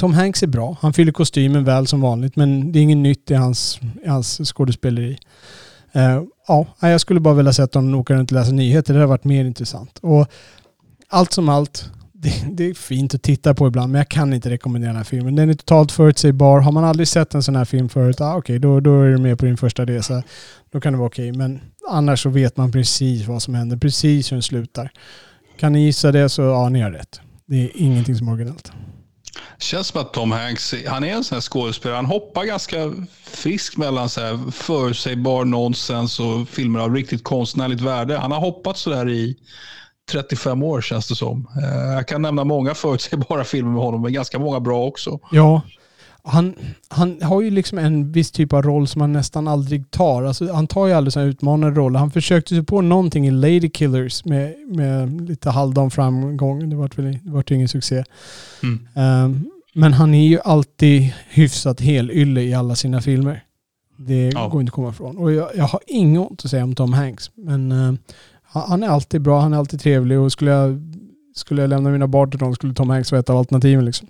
Tom 0.00 0.12
Hanks 0.12 0.42
är 0.42 0.46
bra. 0.46 0.76
Han 0.80 0.92
fyller 0.92 1.12
kostymen 1.12 1.64
väl 1.64 1.86
som 1.86 2.00
vanligt 2.00 2.36
men 2.36 2.72
det 2.72 2.78
är 2.78 2.82
inget 2.82 2.98
nytt 2.98 3.30
i 3.30 3.34
hans, 3.34 3.80
i 4.04 4.08
hans 4.08 4.40
skådespeleri. 4.48 5.18
Uh, 5.96 6.22
ja, 6.48 6.66
jag 6.80 7.00
skulle 7.00 7.20
bara 7.20 7.34
vilja 7.34 7.52
se 7.52 7.62
att 7.62 7.72
de 7.72 7.94
åker 7.94 8.14
runt 8.14 8.30
och 8.30 8.34
läser 8.38 8.52
nyheter. 8.52 8.94
Det 8.94 9.00
hade 9.00 9.08
varit 9.08 9.24
mer 9.24 9.44
intressant. 9.44 9.98
Och 10.02 10.26
allt 11.08 11.32
som 11.32 11.48
allt, 11.48 11.90
det, 12.12 12.32
det, 12.50 12.64
är 12.64 12.74
fint 12.74 13.14
att 13.14 13.22
titta 13.22 13.54
på 13.54 13.68
ibland, 13.68 13.92
men 13.92 13.98
jag 13.98 14.08
kan 14.08 14.32
inte 14.32 14.50
rekommendera 14.50 14.88
den 14.88 14.96
här 14.96 15.04
filmen. 15.04 15.34
Den 15.34 15.50
är 15.50 15.54
totalt 15.54 15.92
förutsägbar. 15.92 16.60
Har 16.60 16.72
man 16.72 16.84
aldrig 16.84 17.08
sett 17.08 17.34
en 17.34 17.42
sån 17.42 17.56
här 17.56 17.64
film 17.64 17.88
förut, 17.88 18.20
ah, 18.20 18.36
okej, 18.36 18.38
okay, 18.38 18.58
då, 18.58 18.80
då 18.80 19.02
är 19.02 19.10
du 19.10 19.18
med 19.18 19.38
på 19.38 19.46
din 19.46 19.56
första 19.56 19.84
resa. 19.84 20.22
Då 20.72 20.80
kan 20.80 20.92
det 20.92 20.98
vara 20.98 21.08
okej, 21.08 21.30
okay. 21.30 21.38
men 21.38 21.60
annars 21.90 22.22
så 22.22 22.28
vet 22.28 22.56
man 22.56 22.72
precis 22.72 23.26
vad 23.26 23.42
som 23.42 23.54
händer, 23.54 23.76
precis 23.76 24.32
hur 24.32 24.36
den 24.36 24.42
slutar. 24.42 24.90
Kan 25.58 25.72
ni 25.72 25.84
gissa 25.84 26.12
det 26.12 26.28
så, 26.28 26.42
ja, 26.42 26.68
ni 26.68 26.80
har 26.80 26.90
rätt. 26.90 27.20
Det 27.46 27.64
är 27.64 27.70
ingenting 27.74 28.16
som 28.16 28.28
är 28.28 28.32
originellt. 28.32 28.72
Det 29.58 29.64
Känns 29.64 29.86
som 29.86 30.00
att 30.00 30.12
Tom 30.12 30.32
Hanks, 30.32 30.74
han 30.86 31.04
är 31.04 31.12
en 31.12 31.24
sån 31.24 31.36
här 31.36 31.40
skådespelare. 31.40 31.96
Han 31.96 32.06
hoppar 32.06 32.44
ganska 32.44 32.92
friskt 33.24 33.76
mellan 33.76 34.08
så 34.08 34.20
här 34.20 34.50
förutsägbar 34.50 35.44
nonsens 35.44 36.20
och 36.20 36.48
filmer 36.48 36.80
av 36.80 36.94
riktigt 36.94 37.24
konstnärligt 37.24 37.80
värde. 37.80 38.18
Han 38.18 38.32
har 38.32 38.40
hoppat 38.40 38.78
sådär 38.78 39.08
i 39.08 39.36
35 40.10 40.62
år 40.62 40.80
känns 40.80 41.08
det 41.08 41.14
som. 41.14 41.48
Eh, 41.62 41.92
jag 41.92 42.08
kan 42.08 42.22
nämna 42.22 42.44
många 42.44 42.74
förutsägbara 42.74 43.44
filmer 43.44 43.70
med 43.70 43.82
honom, 43.82 44.02
men 44.02 44.12
ganska 44.12 44.38
många 44.38 44.60
bra 44.60 44.84
också. 44.84 45.18
Ja, 45.30 45.62
han, 46.24 46.54
han 46.88 47.22
har 47.22 47.42
ju 47.42 47.50
liksom 47.50 47.78
en 47.78 48.12
viss 48.12 48.30
typ 48.30 48.52
av 48.52 48.62
roll 48.62 48.88
som 48.88 49.00
han 49.00 49.12
nästan 49.12 49.48
aldrig 49.48 49.90
tar. 49.90 50.22
Alltså, 50.22 50.52
han 50.52 50.66
tar 50.66 50.86
ju 50.86 50.92
aldrig 50.92 51.12
sådana 51.12 51.30
utmanande 51.30 51.80
roller. 51.80 51.98
Han 51.98 52.10
försökte 52.10 52.54
sig 52.54 52.64
på 52.64 52.80
någonting 52.80 53.26
i 53.26 53.30
Lady 53.30 53.70
Killers 53.70 54.24
med, 54.24 54.54
med 54.68 55.20
lite 55.28 55.50
halvdan 55.50 55.90
framgång. 55.90 56.70
Det 56.70 56.76
var 56.76 56.90
väl 56.96 57.18
det 57.24 57.30
var 57.30 57.52
ingen 57.52 57.68
succé. 57.68 58.04
Mm. 58.62 58.88
Um, 59.24 59.50
men 59.72 59.92
han 59.92 60.14
är 60.14 60.28
ju 60.28 60.40
alltid 60.40 61.12
hyfsat 61.28 61.80
helylle 61.80 62.42
i 62.42 62.54
alla 62.54 62.74
sina 62.74 63.00
filmer. 63.00 63.44
Det 63.96 64.30
ja. 64.34 64.48
går 64.48 64.60
inte 64.60 64.70
att 64.70 64.74
komma 64.74 64.90
ifrån. 64.90 65.18
Och 65.18 65.32
jag, 65.32 65.48
jag 65.56 65.64
har 65.64 65.80
inget 65.86 66.30
ont 66.30 66.44
att 66.44 66.50
säga 66.50 66.64
om 66.64 66.74
Tom 66.74 66.92
Hanks. 66.92 67.30
Men 67.34 67.72
uh, 67.72 67.94
han 68.42 68.82
är 68.82 68.88
alltid 68.88 69.22
bra, 69.22 69.40
han 69.40 69.52
är 69.52 69.58
alltid 69.58 69.80
trevlig 69.80 70.18
och 70.18 70.32
skulle 70.32 70.50
jag, 70.50 70.80
skulle 71.34 71.62
jag 71.62 71.68
lämna 71.68 71.90
mina 71.90 72.06
barn 72.06 72.30
till 72.30 72.40
någon 72.40 72.54
skulle 72.54 72.74
Tom 72.74 72.90
Hanks 72.90 73.12
vara 73.12 73.20
ett 73.20 73.30
av 73.30 73.36
alternativen. 73.36 73.84
Liksom. 73.84 74.08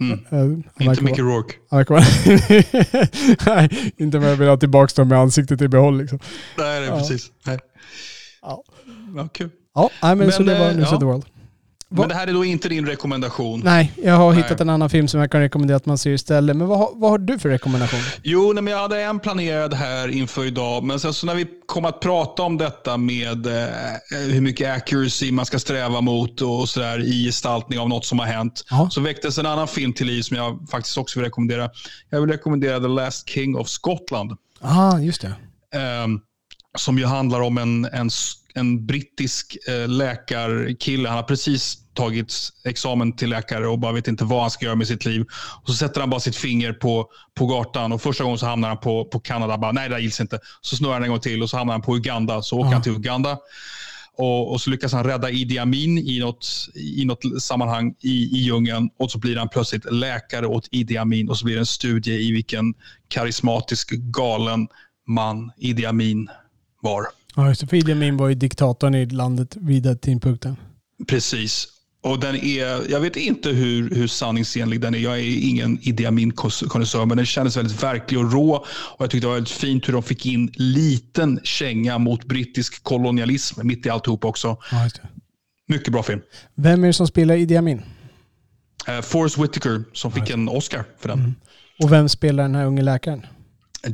Mm. 0.00 0.20
Uh, 0.32 0.58
inte 0.80 1.04
Mickey 1.04 1.22
Rourke. 1.22 1.54
nej, 3.46 3.92
inte 3.96 4.18
om 4.18 4.24
jag 4.24 4.36
vill 4.36 4.48
ha 4.48 4.56
tillbaka 4.56 4.92
dem 4.96 5.08
med 5.08 5.18
ansiktet 5.18 5.62
i 5.62 5.68
behåll. 5.68 5.98
Liksom. 5.98 6.18
Nej, 6.58 6.80
nej, 6.80 6.88
ja. 6.88 6.98
precis. 6.98 7.30
Nej. 7.46 7.58
Ja. 8.42 8.62
Ja, 9.16 9.28
kul. 9.32 9.50
Ja, 9.74 9.90
men, 10.00 10.18
men 10.18 10.32
så 10.32 10.42
det 10.42 10.58
var 10.58 10.72
News 10.72 10.88
ja. 10.90 10.94
of 10.94 11.00
the 11.00 11.06
World. 11.06 11.24
Men 11.90 12.08
det 12.08 12.14
här 12.14 12.26
är 12.26 12.32
då 12.32 12.44
inte 12.44 12.68
din 12.68 12.86
rekommendation? 12.86 13.60
Nej, 13.64 13.92
jag 14.04 14.14
har 14.16 14.32
Nej. 14.32 14.42
hittat 14.42 14.60
en 14.60 14.70
annan 14.70 14.90
film 14.90 15.08
som 15.08 15.20
jag 15.20 15.30
kan 15.30 15.40
rekommendera 15.40 15.76
att 15.76 15.86
man 15.86 15.98
ser 15.98 16.10
istället. 16.10 16.56
Men 16.56 16.66
vad, 16.66 16.78
har- 16.78 16.90
vad 16.94 17.10
har 17.10 17.18
du 17.18 17.38
för 17.38 17.48
rekommendation? 17.48 18.00
Jo, 18.22 18.52
nej, 18.54 18.62
men 18.62 18.72
jag 18.72 18.80
hade 18.80 19.02
en 19.02 19.18
planerad 19.20 19.74
här 19.74 20.08
inför 20.08 20.44
idag. 20.44 20.84
Men 20.84 21.00
sen 21.00 21.14
så 21.14 21.26
när 21.26 21.34
vi 21.34 21.46
kom 21.66 21.84
att 21.84 22.00
prata 22.00 22.42
om 22.42 22.58
detta 22.58 22.96
med 22.96 23.46
eh, 23.46 23.68
hur 24.32 24.40
mycket 24.40 24.76
accuracy 24.76 25.32
man 25.32 25.46
ska 25.46 25.58
sträva 25.58 26.00
mot 26.00 26.40
och 26.40 26.68
sådär 26.68 27.04
i 27.04 27.24
gestaltning 27.24 27.78
av 27.78 27.88
något 27.88 28.04
som 28.04 28.18
har 28.18 28.26
hänt. 28.26 28.64
Ja. 28.70 28.88
Så 28.90 29.00
väcktes 29.00 29.38
en 29.38 29.46
annan 29.46 29.68
film 29.68 29.92
till 29.92 30.06
liv 30.06 30.22
som 30.22 30.36
jag 30.36 30.66
faktiskt 30.70 30.98
också 30.98 31.18
vill 31.18 31.24
rekommendera. 31.24 31.70
Jag 32.10 32.20
vill 32.20 32.30
rekommendera 32.30 32.80
The 32.80 32.88
Last 32.88 33.28
King 33.28 33.56
of 33.56 33.68
Scotland. 33.68 34.32
ah, 34.60 34.98
just 34.98 35.20
det. 35.20 35.32
Ehm, 35.78 36.20
som 36.76 36.98
ju 36.98 37.04
handlar 37.06 37.40
om 37.40 37.58
en, 37.58 37.84
en, 37.84 38.10
en 38.54 38.86
brittisk 38.86 39.56
eh, 39.68 39.88
läkarkille. 39.88 41.08
Han 41.08 41.16
har 41.16 41.22
precis 41.24 41.78
tagit 41.94 42.34
examen 42.64 43.16
till 43.16 43.30
läkare 43.30 43.68
och 43.68 43.78
bara 43.78 43.92
vet 43.92 44.08
inte 44.08 44.24
vad 44.24 44.40
han 44.40 44.50
ska 44.50 44.64
göra 44.64 44.74
med 44.76 44.86
sitt 44.86 45.04
liv. 45.04 45.24
Och 45.62 45.68
så 45.68 45.74
sätter 45.74 46.00
han 46.00 46.10
bara 46.10 46.20
sitt 46.20 46.36
finger 46.36 46.72
på, 46.72 47.06
på 47.34 47.46
gatan 47.46 47.92
och 47.92 48.02
första 48.02 48.24
gången 48.24 48.38
så 48.38 48.46
hamnar 48.46 48.68
han 48.68 48.78
på, 48.78 49.04
på 49.04 49.20
Kanada. 49.20 49.58
Bara, 49.58 49.72
Nej, 49.72 49.88
det 49.88 49.94
där 49.94 50.00
gills 50.02 50.20
inte. 50.20 50.38
Så 50.60 50.76
snurrar 50.76 50.92
han 50.94 51.02
en 51.02 51.10
gång 51.10 51.20
till 51.20 51.42
och 51.42 51.50
så 51.50 51.56
hamnar 51.56 51.74
han 51.74 51.82
på 51.82 51.96
Uganda. 51.96 52.42
Så 52.42 52.58
åker 52.58 52.68
Ja. 52.68 52.72
han 52.74 52.82
till 52.82 52.92
Uganda. 52.92 53.38
Och, 54.18 54.52
och 54.52 54.60
så 54.60 54.70
lyckas 54.70 54.92
han 54.92 55.04
rädda 55.04 55.30
Idi 55.30 55.58
Amin 55.58 55.98
i 55.98 56.18
något, 56.20 56.48
i 56.74 57.04
något 57.04 57.42
sammanhang 57.42 57.94
i, 58.02 58.08
i 58.10 58.38
djungeln. 58.42 58.90
Och 58.98 59.10
så 59.10 59.18
blir 59.18 59.36
han 59.36 59.48
plötsligt 59.48 59.92
läkare 59.92 60.46
åt 60.46 60.68
Idi 60.70 60.96
Amin. 60.96 61.28
Och 61.28 61.38
så 61.38 61.44
blir 61.44 61.54
det 61.54 61.60
en 61.60 61.66
studie 61.66 62.28
i 62.28 62.32
vilken 62.32 62.74
karismatisk, 63.08 63.90
galen 63.90 64.68
man 65.08 65.50
Idi 65.58 65.86
Amin 65.86 66.28
var. 66.80 67.06
Ja, 67.36 67.48
just 67.48 67.60
det. 67.60 67.66
För 67.66 67.76
Idi 67.76 67.92
Amin 67.92 68.16
var 68.16 68.28
ju 68.28 68.34
diktatorn 68.34 68.94
i 68.94 69.06
landet 69.06 69.56
vid 69.56 69.82
den 69.82 69.98
tidpunkten. 69.98 70.56
Precis. 71.08 71.68
Och 72.02 72.20
den 72.20 72.36
är, 72.36 72.90
jag 72.90 73.00
vet 73.00 73.16
inte 73.16 73.48
hur, 73.48 73.90
hur 73.90 74.06
sanningsenlig 74.06 74.80
den 74.80 74.94
är. 74.94 74.98
Jag 74.98 75.18
är 75.18 75.48
ingen 75.48 75.78
Idi 75.82 76.06
Amin-konnässör, 76.06 77.06
men 77.06 77.16
den 77.16 77.26
kändes 77.26 77.56
väldigt 77.56 77.82
verklig 77.82 78.20
och 78.20 78.32
rå. 78.32 78.54
Och 78.66 79.04
jag 79.04 79.10
tyckte 79.10 79.24
det 79.24 79.28
var 79.28 79.34
väldigt 79.34 79.52
fint 79.52 79.88
hur 79.88 79.92
de 79.92 80.02
fick 80.02 80.26
in 80.26 80.52
liten 80.54 81.40
känga 81.44 81.98
mot 81.98 82.24
brittisk 82.24 82.82
kolonialism 82.82 83.66
mitt 83.66 83.86
i 83.86 83.90
alltihop 83.90 84.24
också. 84.24 84.56
Ja. 84.70 84.88
Mycket 85.68 85.92
bra 85.92 86.02
film. 86.02 86.20
Vem 86.54 86.82
är 86.82 86.86
det 86.86 86.92
som 86.92 87.06
spelar 87.06 87.34
Idi 87.34 87.56
Amin? 87.56 87.82
Uh, 88.88 89.00
Forrest 89.00 89.38
Whitaker 89.38 89.84
som 89.92 90.12
fick 90.12 90.30
en 90.30 90.48
Oscar 90.48 90.84
för 90.98 91.08
den. 91.08 91.34
Och 91.82 91.92
vem 91.92 92.08
spelar 92.08 92.42
den 92.42 92.54
här 92.54 92.64
unge 92.64 92.82
läkaren? 92.82 93.26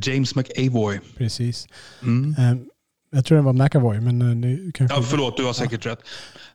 James 0.01 0.35
McAvoy. 0.35 0.99
Precis. 1.17 1.67
Mm. 2.01 2.35
Ehm, 2.37 2.65
jag 3.13 3.25
tror 3.25 3.37
det 3.37 3.41
var 3.43 3.53
McAvoy, 3.53 3.99
men 3.99 4.21
eh, 4.21 4.35
det 4.65 4.71
kanske... 4.71 4.97
Ja, 4.97 5.03
förlåt, 5.03 5.37
du 5.37 5.43
har 5.43 5.53
säkert 5.53 5.85
rätt. 5.85 5.99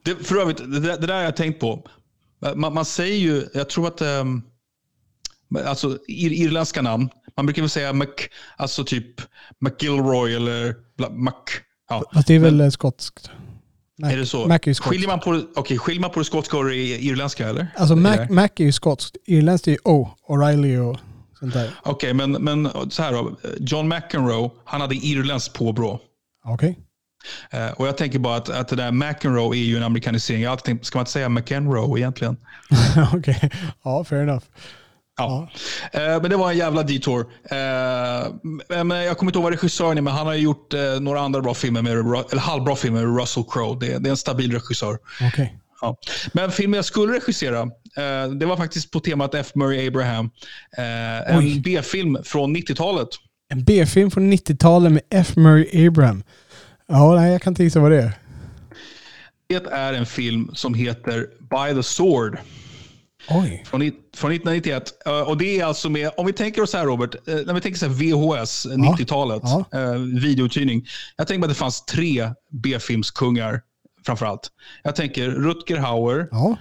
Det, 0.02 0.14
för 0.26 0.36
övrigt, 0.36 0.56
det, 0.58 0.80
där- 0.80 0.98
det 1.00 1.06
där 1.06 1.14
har 1.14 1.22
jag 1.22 1.36
tänkt 1.36 1.60
på. 1.60 1.86
Man, 2.54 2.74
man 2.74 2.84
säger 2.84 3.16
ju, 3.18 3.44
jag 3.54 3.68
tror 3.68 3.86
att, 3.88 4.02
um, 4.02 4.42
alltså 5.66 5.98
ir, 6.08 6.32
irländska 6.32 6.82
namn, 6.82 7.08
man 7.36 7.46
brukar 7.46 7.62
väl 7.62 7.70
säga 7.70 7.90
Mc, 7.90 8.08
alltså 8.56 8.84
typ 8.84 9.20
McGilroy 9.60 10.34
eller 10.34 10.74
Mac. 11.16 11.32
Ja. 11.88 12.02
Fast 12.14 12.26
det 12.28 12.34
är 12.34 12.38
väl 12.38 12.60
eh, 12.60 12.68
skotskt? 12.70 13.30
Mac, 13.98 14.10
Är 14.12 14.16
det 14.16 14.26
så? 14.26 14.46
Mac 14.46 14.54
är 14.62 14.68
ju 14.68 14.74
skotskt. 14.74 14.90
skiljer, 14.90 15.08
man 15.08 15.20
på, 15.20 15.42
okay, 15.60 15.78
skiljer 15.78 16.00
man 16.00 16.10
på 16.10 16.18
det 16.18 16.24
skotska 16.24 16.56
och 16.56 16.64
det 16.64 16.76
irländska 16.76 17.48
eller? 17.48 17.66
Alltså 17.76 17.96
Mac, 17.96 18.16
Mac 18.30 18.48
är 18.56 18.64
ju 18.64 18.72
skotskt. 18.72 19.16
Irländskt 19.26 19.68
är 19.68 19.72
ju 19.72 19.78
O, 19.84 20.08
O'Reilly 20.28 20.78
och 20.78 20.98
sånt 21.38 21.52
där. 21.54 21.70
Okej, 21.82 22.14
men, 22.14 22.32
men 22.32 22.68
så 22.90 23.02
här 23.02 23.12
då. 23.12 23.36
John 23.58 23.88
McEnroe, 23.88 24.50
han 24.64 24.80
hade 24.80 24.94
irländskt 24.94 25.54
påbrå. 25.54 26.00
Okej. 26.44 26.78
Eh, 27.50 27.70
och 27.70 27.86
jag 27.86 27.96
tänker 27.96 28.18
bara 28.18 28.36
att, 28.36 28.48
att 28.48 28.68
det 28.68 28.76
där 28.76 28.92
McEnroe 28.92 29.56
är 29.56 29.62
ju 29.62 29.76
en 29.76 29.82
amerikanisering. 29.82 30.42
Jag 30.42 30.50
alltid 30.50 30.64
tänkt, 30.64 30.86
ska 30.86 30.98
man 30.98 31.02
inte 31.02 31.12
säga 31.12 31.28
McEnroe 31.28 31.98
egentligen? 31.98 32.36
Okej. 33.14 33.50
Ja, 33.84 34.04
fair 34.04 34.22
enough. 34.22 34.44
Ja. 35.16 35.48
Eh, 35.92 36.00
men 36.00 36.30
det 36.30 36.36
var 36.36 36.50
en 36.50 36.56
jävla 36.56 36.82
detour. 36.82 37.20
Eh, 37.50 38.84
men 38.84 38.90
jag 38.90 39.18
kommer 39.18 39.30
inte 39.30 39.38
ihåg 39.38 39.42
vad 39.42 39.52
regissören 39.52 39.98
är, 39.98 40.02
men 40.02 40.14
han 40.14 40.26
har 40.26 40.34
gjort 40.34 40.74
några 41.00 41.20
andra 41.20 41.40
bra 41.40 41.54
filmer, 41.54 41.82
med, 41.82 41.92
eller 41.92 42.38
halvbra 42.38 42.76
filmer 42.76 43.06
med 43.06 43.20
Russell 43.20 43.44
Crowe. 43.50 43.86
Det, 43.86 43.98
det 43.98 44.08
är 44.08 44.10
en 44.10 44.16
stabil 44.16 44.52
regissör. 44.52 44.98
Okej. 45.32 45.58
Ja. 45.80 45.96
Men 46.32 46.50
filmen 46.50 46.76
jag 46.78 46.84
skulle 46.84 47.12
regissera, 47.12 47.68
det 48.38 48.46
var 48.46 48.56
faktiskt 48.56 48.90
på 48.90 49.00
temat 49.00 49.34
F. 49.34 49.46
Murray 49.54 49.88
Abraham. 49.88 50.30
En 51.26 51.62
B-film 51.62 52.18
från 52.24 52.56
90-talet. 52.56 53.08
En 53.48 53.64
B-film 53.64 54.10
från 54.10 54.32
90-talet 54.32 54.92
med 54.92 55.02
F. 55.10 55.36
Murray 55.36 55.86
Abraham. 55.86 56.22
Ja, 56.86 57.14
nej, 57.14 57.32
jag 57.32 57.42
kan 57.42 57.50
inte 57.50 57.64
gissa 57.64 57.80
vad 57.80 57.90
det 57.90 58.02
är. 58.02 58.12
Det 59.48 59.66
är 59.72 59.92
en 59.92 60.06
film 60.06 60.50
som 60.54 60.74
heter 60.74 61.26
By 61.40 61.74
the 61.76 61.82
Sword. 61.82 62.38
Oj. 63.30 63.64
Från, 63.66 63.80
från 64.16 64.32
1991. 64.32 65.06
Eh, 65.06 65.20
och 65.20 65.38
det 65.38 65.60
är 65.60 65.64
alltså 65.64 65.90
med, 65.90 66.10
om 66.16 66.26
vi 66.26 66.32
tänker 66.32 66.62
oss 66.62 66.72
här 66.74 66.84
Robert, 66.84 67.14
eh, 67.28 67.34
när 67.46 67.54
vi 67.54 67.60
tänker 67.60 67.78
så 67.78 67.88
VHS, 67.88 68.66
eh, 68.66 68.70
90-talet, 68.76 69.42
ja. 69.44 69.64
eh, 69.72 69.92
videouthyrning. 70.22 70.86
Jag 71.16 71.26
tänker 71.26 71.44
att 71.44 71.50
det 71.50 71.54
fanns 71.54 71.84
tre 71.84 72.30
B-filmskungar 72.50 73.60
framför 74.06 74.26
allt. 74.26 74.50
Jag 74.82 74.96
tänker 74.96 75.30
Rutger 75.30 75.76
Hauer, 75.76 76.28
Ja. 76.30 76.56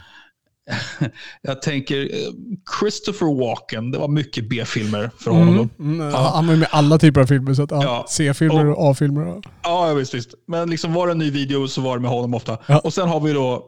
jag 1.41 1.61
tänker 1.61 2.01
eh, 2.01 2.33
Christopher 2.79 3.39
Walken, 3.39 3.91
det 3.91 3.97
var 3.97 4.07
mycket 4.07 4.49
B-filmer 4.49 5.09
för 5.19 5.31
honom. 5.31 5.69
Mm. 5.79 6.01
Mm, 6.01 6.13
Han 6.13 6.47
var 6.47 6.55
med 6.55 6.65
i 6.67 6.69
alla 6.71 6.97
typer 6.97 7.21
av 7.21 7.25
filmer. 7.25 7.53
Så 7.53 7.63
att, 7.63 7.71
ja. 7.71 8.05
C-filmer 8.09 8.69
och 8.69 8.91
A-filmer. 8.91 9.27
och- 9.27 9.43
Ja, 9.63 9.93
visst, 9.93 10.13
visst. 10.13 10.29
Men 10.47 10.69
liksom 10.69 10.93
var 10.93 11.07
det 11.07 11.11
en 11.13 11.17
ny 11.17 11.31
video 11.31 11.67
så 11.67 11.81
var 11.81 11.95
det 11.97 12.01
med 12.01 12.11
honom 12.11 12.33
ofta. 12.33 12.57
Ja. 12.67 12.79
Och 12.79 12.93
sen 12.93 13.07
har 13.09 13.19
vi 13.19 13.33
då, 13.33 13.65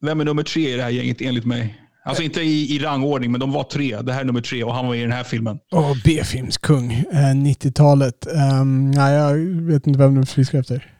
vem 0.00 0.20
är 0.20 0.24
nummer 0.24 0.42
tre 0.42 0.72
i 0.74 0.76
det 0.76 0.82
här 0.82 0.90
gänget 0.90 1.20
enligt 1.20 1.44
mig? 1.46 1.82
Alltså 2.04 2.22
inte 2.22 2.40
i, 2.40 2.74
i 2.76 2.78
rangordning, 2.78 3.30
men 3.32 3.40
de 3.40 3.52
var 3.52 3.62
tre. 3.64 4.00
Det 4.02 4.12
här 4.12 4.20
är 4.20 4.24
nummer 4.24 4.40
tre 4.40 4.64
och 4.64 4.74
han 4.74 4.86
var 4.86 4.94
i 4.94 5.00
den 5.00 5.12
här 5.12 5.24
filmen. 5.24 5.58
Åh, 5.72 5.92
B-filmskung. 6.04 6.92
Eh, 6.92 7.16
90-talet. 7.16 8.26
Ehm, 8.26 8.90
nej, 8.90 9.14
jag 9.14 9.34
vet 9.72 9.86
inte 9.86 9.98
vem 9.98 10.20
du 10.20 10.26
fiskar 10.26 10.58
efter. 10.58 10.94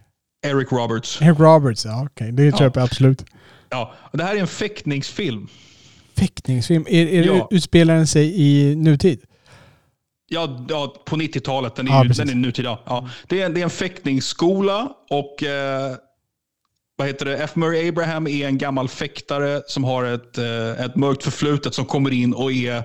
Eric 0.46 0.72
Roberts. 0.72 1.22
Eric 1.22 1.38
Roberts, 1.38 1.84
ja 1.84 2.06
okej. 2.06 2.32
Det 2.32 2.58
köper 2.58 2.80
jag 2.80 2.84
absolut. 2.86 3.24
Ja, 3.70 3.94
och 4.10 4.18
det 4.18 4.24
här 4.24 4.36
är 4.36 4.40
en 4.40 4.46
fäktningsfilm. 4.46 5.48
Fäktningsfilm. 6.18 6.86
Är, 6.88 7.06
är 7.06 7.22
Ja. 7.26 7.48
utspelar 7.50 7.94
den 7.96 8.06
sig 8.06 8.40
i 8.42 8.76
nutid? 8.76 9.20
Ja, 10.28 10.66
ja 10.68 10.94
på 11.06 11.16
90-talet. 11.16 11.74
Den 11.76 11.88
är, 11.88 11.90
Ja, 11.90 12.04
den 12.04 12.28
är 12.30 12.34
nutida. 12.34 12.78
Ja. 12.86 13.08
Det, 13.28 13.42
är, 13.42 13.48
det 13.48 13.60
är 13.60 13.64
en 13.64 13.70
fäktningsskola 13.70 14.92
och 15.10 15.42
eh, 15.42 15.94
vad 16.98 17.06
heter 17.06 17.24
det? 17.24 17.36
F. 17.36 17.50
Murray 17.54 17.88
Abraham 17.88 18.26
är 18.26 18.46
en 18.46 18.58
gammal 18.58 18.88
fäktare 18.88 19.62
som 19.66 19.84
har 19.84 20.04
ett, 20.04 20.38
eh, 20.38 20.84
ett 20.84 20.96
mörkt 20.96 21.22
förflutet 21.22 21.74
som 21.74 21.84
kommer 21.84 22.10
in 22.12 22.34
och 22.34 22.52
är 22.52 22.76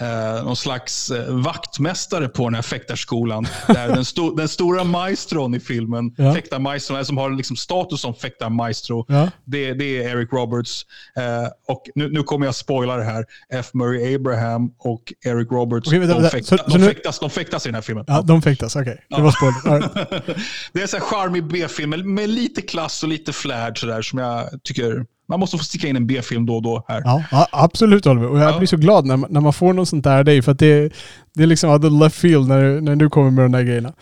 eh, 0.00 0.44
någon 0.44 0.56
slags 0.56 1.10
eh, 1.10 1.34
vaktmästare 1.34 2.28
på 2.28 2.44
den 2.44 2.54
här 2.54 2.62
fäktarskolan. 2.62 3.46
Där 3.66 3.88
den, 3.88 4.04
sto, 4.04 4.34
den 4.34 4.48
stora 4.48 4.84
maestron 4.84 5.54
i 5.54 5.60
filmen, 5.60 6.14
Ja. 6.16 6.34
fäktarmaestron, 6.34 7.04
som 7.04 7.16
har 7.18 7.30
liksom 7.30 7.56
status 7.56 8.00
som 8.00 8.14
fäktarmaestro, 8.14 9.04
Ja. 9.08 9.30
det, 9.44 9.72
det 9.72 9.84
är 10.02 10.08
Eric 10.16 10.32
Roberts. 10.32 10.86
Eh, 11.16 11.48
och 11.68 11.82
nu, 11.94 12.08
nu 12.12 12.22
kommer 12.22 12.46
jag 12.46 12.54
spoila 12.54 12.96
det 12.96 13.04
här. 13.04 13.24
F. 13.52 13.70
Murray 13.74 14.14
Abraham 14.14 14.70
och 14.78 15.12
Eric 15.26 15.48
Roberts, 15.50 15.92
vänta, 15.92 16.20
de, 16.20 16.30
fäkta, 16.30 16.56
Så- 16.56 16.64
så 16.70 16.78
de, 16.78 16.78
nu- 16.78 16.86
fäktas, 16.86 17.18
de 17.18 17.30
fäktas 17.30 17.66
i 17.66 17.68
den 17.68 17.74
här 17.74 17.82
filmen. 17.82 18.04
Ja, 18.08 18.22
de 18.22 18.42
fäktas. 18.42 18.76
Okej, 18.76 19.04
det 19.08 19.22
var 19.22 19.30
spoiler. 19.30 19.80
Right. 19.80 20.22
det 20.72 20.82
är 20.82 20.94
en 20.94 21.00
charmig 21.00 21.44
B-film 21.44 22.14
med, 22.14 22.28
lite 22.30 22.62
klass 22.62 23.02
och 23.02 23.08
lite 23.08 23.32
flärd 23.48 23.78
sådär, 23.80 24.02
som 24.02 24.18
jag 24.18 24.48
tycker... 24.64 25.04
Man 25.30 25.40
måste 25.40 25.58
få 25.58 25.64
sticka 25.64 25.88
in 25.88 25.96
en 25.96 26.06
B-film 26.06 26.46
då 26.46 26.56
och 26.56 26.62
då 26.62 26.84
här. 26.88 27.02
Ja, 27.04 27.24
ja, 27.30 27.48
absolut 27.52 28.06
Oliver. 28.06 28.28
Och 28.28 28.38
jag 28.38 28.52
Ja. 28.54 28.58
blir 28.58 28.66
så 28.68 28.76
glad 28.76 29.06
när, 29.06 29.16
man- 29.16 29.30
när 29.32 29.40
man 29.40 29.52
får 29.52 29.72
något 29.72 29.88
sånt 29.88 30.04
där 30.04 30.24
dig. 30.24 30.42
För 30.42 30.52
att 30.52 30.58
det, 30.58 30.92
det 31.34 31.42
är 31.42 31.46
liksom 31.46 31.70
out 31.70 31.84
of 31.84 31.92
left 32.02 32.16
field 32.16 32.48
när, 32.48 32.80
när 32.80 32.96
du 32.96 33.10
kommer 33.10 33.30
med 33.30 33.44
de 33.44 33.52
där 33.52 33.62
grejerna. 33.62 33.92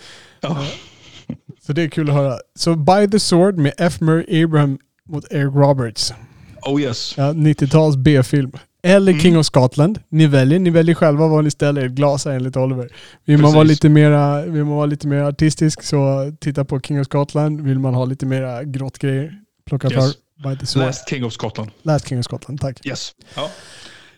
Ja. 0.41 0.57
Så 1.67 1.73
det 1.73 1.83
är 1.83 1.89
kul 1.89 2.09
att 2.09 2.15
höra. 2.15 2.35
Så 2.59 2.75
By 2.75 3.11
the 3.11 3.21
Sword 3.21 3.59
med 3.59 3.73
F. 3.79 4.01
Murray 4.01 4.45
Abraham 4.45 4.79
mot 5.09 5.33
Eric 5.33 5.55
Roberts. 5.55 6.13
Oh 6.63 6.81
yes. 6.83 7.15
Ja, 7.17 7.33
90-tals 7.33 7.97
B-film. 7.97 8.53
Eller 8.87 9.13
Mm. 9.13 9.21
King 9.23 9.39
of 9.39 9.47
Scotland. 9.47 9.99
Ni 10.09 10.27
väljer. 10.27 10.59
Ni 10.59 10.71
väljer 10.71 10.95
själva 10.95 11.27
vad 11.29 11.45
ni 11.45 11.51
ställer 11.51 11.85
ert 11.85 11.93
glas 11.93 12.27
enligt 12.27 12.57
Oliver. 12.57 12.89
Vill 13.25 13.37
man, 13.39 13.43
Precis. 13.43 13.55
vara 13.55 13.65
lite 13.65 13.89
mera, 13.89 14.43
vill 14.43 14.65
man 14.65 14.77
vara 14.77 14.87
lite 14.87 15.07
mer 15.09 15.23
artistisk 15.23 15.83
så 15.83 16.33
titta 16.41 16.65
på 16.65 16.81
King 16.81 17.01
of 17.01 17.07
Scotland. 17.07 17.61
Vill 17.61 17.79
man 17.79 17.95
ha 17.95 18.05
lite 18.05 18.27
mera 18.27 18.65
grått 18.65 18.99
grejer, 18.99 19.33
plocka 19.69 19.91
Yes. 19.91 20.15
By 20.45 20.57
the 20.59 20.67
Sword. 20.67 20.87
Last. 20.87 20.99
Last 20.99 21.09
King 21.11 21.25
of 21.25 21.33
Scotland. 21.33 21.71
King 22.07 22.19
of 22.19 22.25
Scotland, 22.25 22.61
tack. 22.61 22.87
Yes. 22.87 23.13
Ja. 23.37 23.51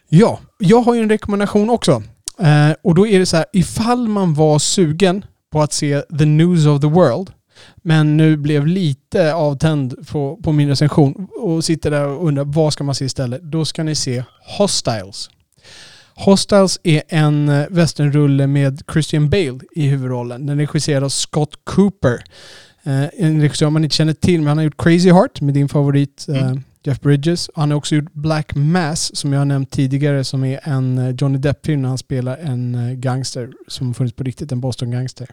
Ja, 0.08 0.38
jag 0.58 0.80
har 0.82 0.94
ju 0.94 1.00
en 1.02 1.08
rekommendation 1.08 1.70
också. 1.70 2.02
Eh, 2.40 2.74
och 2.82 2.94
då 2.94 3.06
är 3.06 3.18
det 3.18 3.26
så 3.26 3.36
här, 3.36 3.46
ifall 3.52 4.08
man 4.08 4.34
var 4.34 4.58
sugen 4.58 5.24
på 5.52 5.62
att 5.62 5.72
se 5.72 6.00
The 6.18 6.24
News 6.24 6.66
of 6.66 6.80
the 6.80 6.86
World, 6.86 7.30
men 7.76 8.16
nu 8.16 8.36
blev 8.36 8.66
lite 8.66 9.34
avtänd 9.34 10.06
på, 10.08 10.38
på 10.42 10.52
min 10.52 10.68
recension 10.68 11.28
och 11.38 11.64
sitter 11.64 11.90
där 11.90 12.06
och 12.06 12.26
undrar 12.26 12.44
vad 12.44 12.72
ska 12.72 12.84
man 12.84 12.94
se 12.94 13.04
istället? 13.04 13.42
Då 13.42 13.64
ska 13.64 13.82
ni 13.82 13.94
se 13.94 14.24
Hostiles. 14.58 15.30
Hostiles 16.14 16.80
är 16.82 17.02
en 17.08 17.48
eh, 17.48 17.66
westernrulle 17.70 18.46
med 18.46 18.82
Christian 18.92 19.30
Bale 19.30 19.58
i 19.72 19.86
huvudrollen. 19.86 20.46
Den 20.46 20.58
regisserad 20.58 21.04
av 21.04 21.08
Scott 21.08 21.54
Cooper. 21.64 22.24
Eh, 22.82 23.04
en 23.16 23.40
regissör 23.40 23.70
man 23.70 23.84
inte 23.84 23.96
känner 23.96 24.12
till, 24.12 24.38
men 24.40 24.48
han 24.48 24.58
har 24.58 24.64
gjort 24.64 24.82
Crazy 24.82 25.12
Heart 25.12 25.40
med 25.40 25.54
din 25.54 25.68
favorit 25.68 26.26
eh, 26.28 26.46
Mm. 26.46 26.62
Jeff 26.82 27.00
Bridges. 27.00 27.50
Han 27.54 27.70
har 27.70 27.78
också 27.78 27.94
gjort 27.94 28.12
Black 28.12 28.54
Mass 28.54 29.16
som 29.16 29.32
jag 29.32 29.40
har 29.40 29.44
nämnt 29.44 29.70
tidigare 29.70 30.24
som 30.24 30.44
är 30.44 30.60
en 30.62 30.98
eh, 30.98 31.14
Johnny 31.18 31.38
Depp-film 31.38 31.82
när 31.82 31.88
han 31.88 31.98
spelar 31.98 32.36
en 32.36 32.74
eh, 32.74 32.92
gangster 32.92 33.50
som 33.68 33.94
funnits 33.94 34.16
på 34.16 34.24
riktigt, 34.24 34.52
en 34.52 34.60
Boston-gangster. 34.60 35.28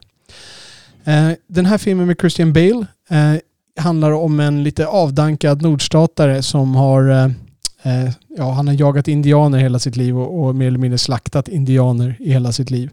Eh, 1.06 1.32
den 1.48 1.66
här 1.66 1.78
filmen 1.78 2.08
med 2.08 2.20
Christian 2.20 2.54
Bale 2.54 2.86
eh, 3.10 3.40
handlar 3.84 4.12
om 4.12 4.40
en 4.40 4.64
lite 4.64 4.88
avdankad 4.88 5.62
nordstatare 5.62 6.42
som 6.44 6.76
har 6.76 7.10
eh, 7.10 8.10
ja, 8.38 8.52
han 8.52 8.68
har 8.68 8.74
jagat 8.74 9.08
indianer 9.08 9.58
hela 9.60 9.80
sitt 9.80 9.96
liv 9.96 10.18
och, 10.20 10.44
och 10.46 10.56
mer 10.56 10.68
eller 10.68 10.80
mindre 10.80 10.98
slaktat 10.98 11.48
indianer 11.48 12.16
i 12.20 12.32
hela 12.32 12.52
sitt 12.52 12.72
liv. 12.72 12.90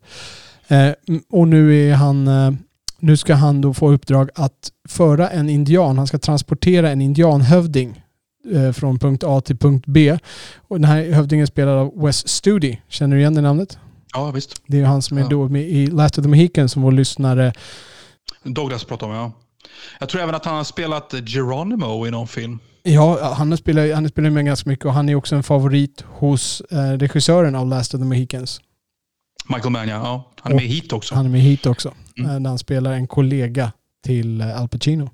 Eh, 0.69 0.91
och 1.31 1.49
nu 1.49 1.89
är 1.91 1.95
han 1.95 2.29
eh, 2.29 2.51
nu 2.99 3.17
ska 3.17 3.35
han 3.35 3.61
då 3.61 3.75
få 3.75 3.93
uppdrag 3.93 4.31
att 4.35 4.71
föra 4.89 5.29
en 5.31 5.49
indian. 5.51 5.99
Han 5.99 6.07
ska 6.07 6.19
transportera 6.19 6.91
en 6.91 7.01
indianhövding 7.03 8.03
eh, 8.53 8.73
från 8.73 8.99
punkt 8.99 9.25
A 9.27 9.41
till 9.41 9.57
punkt 9.57 9.85
B. 9.87 10.19
Och 10.69 10.77
den 10.81 10.85
här 10.85 11.13
hövdingen 11.13 11.47
spelad 11.47 11.79
av 11.79 11.93
Wes 11.97 12.29
Studi. 12.29 12.81
Känner 12.89 13.17
du 13.17 13.21
igen 13.21 13.35
det 13.35 13.41
namnet? 13.41 13.79
Ja, 14.15 14.31
visst. 14.31 14.55
Det 14.67 14.81
är 14.81 14.85
han 14.85 15.03
som 15.03 15.17
är 15.19 15.23
Ja. 15.23 15.29
då 15.29 15.49
med 15.49 15.63
i 15.63 15.87
Last 15.87 16.19
of 16.19 16.23
the 16.25 16.29
Mohicans 16.29 16.73
som 16.73 16.83
vår 16.83 16.93
lyssnare. 16.93 17.53
Douglas 18.45 18.85
pratar 18.85 19.07
om, 19.07 19.13
ja. 19.13 19.33
Jag 20.01 20.09
tror 20.09 20.23
även 20.23 20.35
att 20.35 20.45
han 20.45 20.57
har 20.57 20.65
spelat 20.65 21.15
Geronimo 21.27 22.07
i 22.07 22.11
någon 22.11 22.29
film. 22.29 22.59
Ja, 22.83 23.35
han 23.35 23.51
har 23.51 23.57
spelat, 23.57 23.95
han 23.95 24.05
har 24.05 24.09
spelat 24.09 24.33
med 24.33 24.45
ganska 24.47 24.71
mycket 24.71 24.85
och 24.87 24.93
han 24.93 25.09
är 25.09 25.15
också 25.15 25.37
en 25.37 25.43
favorit 25.43 26.05
hos 26.09 26.61
eh, 26.61 26.77
regissören 26.93 27.55
av 27.55 27.69
Last 27.69 27.95
of 27.95 28.01
the 28.01 28.05
Mohicans. 28.05 28.61
Michael 29.49 29.71
Mann, 29.71 29.89
ja. 29.89 29.95
ja. 29.95 30.33
Han 30.41 30.53
är 30.53 30.57
med 30.57 30.65
hit 30.65 30.93
också. 30.93 31.15
Han 31.15 31.25
är 31.25 31.31
med 31.31 31.41
hit 31.41 31.67
också. 31.67 31.95
Mm. 32.19 32.31
eh, 32.31 32.41
Där 32.41 32.49
han 32.49 32.59
spelar 32.59 32.93
en 32.93 33.07
kollega 33.07 33.73
till 34.05 34.41
eh, 34.41 34.61
Al 34.61 34.69
Pacino. 34.69 35.11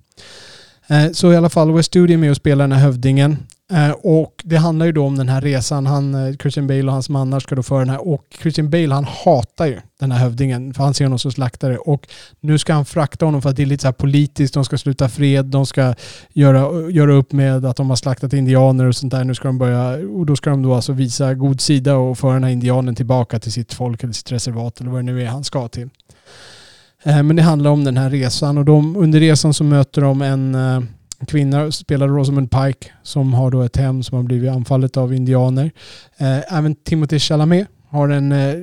Eh, 0.87 1.11
Så 1.13 1.33
i 1.33 1.37
alla 1.37 1.49
fall, 1.51 1.73
West 1.73 1.87
Studi 1.87 2.15
är 2.15 2.19
med 2.19 2.31
och 2.31 2.37
spelar 2.37 2.65
den 2.65 2.73
här 2.73 2.85
hövdingen. 2.85 3.37
Eh, 3.73 3.91
och 3.91 4.43
det 4.45 4.57
handlar 4.57 4.87
ju 4.87 4.93
då 4.93 5.07
om 5.07 5.17
den 5.17 5.29
här 5.29 5.41
resan. 5.41 5.87
Han, 5.87 6.15
eh, 6.15 6.37
Christian 6.37 6.67
Bale 6.67 6.85
och 6.85 6.93
hans 6.93 7.09
mannar 7.09 7.41
ska 7.41 7.55
då 7.55 7.63
föra 7.63 7.79
den 7.79 7.91
här. 7.91 8.09
Och 8.09 8.25
Christian 8.43 8.71
Bale 8.71 8.95
han 8.95 9.05
hatar 9.05 9.67
ju 9.67 9.81
den 10.01 10.13
här 10.13 10.19
hövdingen. 10.19 10.75
För 10.75 10.85
han 10.85 10.95
ser 10.95 11.05
honom 11.05 11.19
som 11.19 11.33
slaktare. 11.33 11.77
Och 11.77 12.09
nu 12.41 12.59
ska 12.59 12.73
han 12.73 12.85
frakta 12.85 13.25
honom 13.25 13.43
för 13.43 13.51
att 13.51 13.57
det 13.57 13.63
är 13.63 13.67
lite 13.67 13.83
så 13.83 13.89
här 13.89 13.93
politiskt. 13.93 14.55
De 14.55 14.65
ska 14.65 14.79
sluta 14.79 15.09
fred. 15.09 15.47
De 15.47 15.67
ska 15.67 15.95
göra, 16.33 16.91
göra 16.91 17.13
upp 17.13 17.33
med 17.33 17.65
att 17.65 17.77
de 17.77 17.91
har 17.91 17.97
slaktat 17.97 18.33
indianer 18.33 18.85
och 18.85 18.97
sånt 18.97 19.11
där. 19.11 19.25
Nu 19.25 19.35
ska 19.35 19.49
de 19.49 19.59
börja, 19.59 20.09
och 20.09 20.27
då 20.27 20.37
ska 20.37 20.51
de 20.51 20.63
då 20.63 20.75
alltså 20.75 20.93
visa 20.93 21.35
god 21.35 21.61
sida 21.61 21.97
och 21.97 22.19
föra 22.19 22.33
den 22.33 22.45
här 22.45 22.51
indianen 22.51 22.95
tillbaka 22.95 23.39
till 23.39 23.53
sitt 23.53 23.75
folk 23.75 24.03
eller 24.03 24.13
sitt 24.13 24.33
reservat 24.33 24.81
eller 24.81 24.91
vad 24.91 24.99
det 24.99 25.13
nu 25.13 25.23
är 25.23 25.27
han 25.27 25.45
ska 25.45 25.69
till. 25.69 25.89
Eh, 27.03 27.23
men 27.23 27.37
det 27.37 27.43
handlar 27.43 27.71
om 27.71 27.85
den 27.85 27.97
här 27.97 28.11
resan 28.11 28.59
och 28.59 28.65
de, 28.65 28.97
under 28.97 29.21
resan 29.21 29.55
så 29.55 29.65
möter 29.65 30.03
de 30.03 30.23
en 30.23 30.55
kvinna, 31.27 31.73
spelad 31.73 32.11
Rosamund 32.11 32.51
Pike, 32.51 32.89
som 33.03 33.35
har 33.35 33.51
då 33.51 33.63
ett 33.63 33.77
hem 33.77 34.03
som 34.03 34.17
har 34.17 34.23
blivit 34.25 34.51
anfallet 34.51 34.97
av 34.97 35.15
indianer. 35.15 35.71
Eh, 36.17 36.59
Även 36.59 36.75
Timothy 36.75 37.19
Chalamet 37.19 37.69
har 37.89 38.09
en 38.09 38.33
eh, 38.33 38.55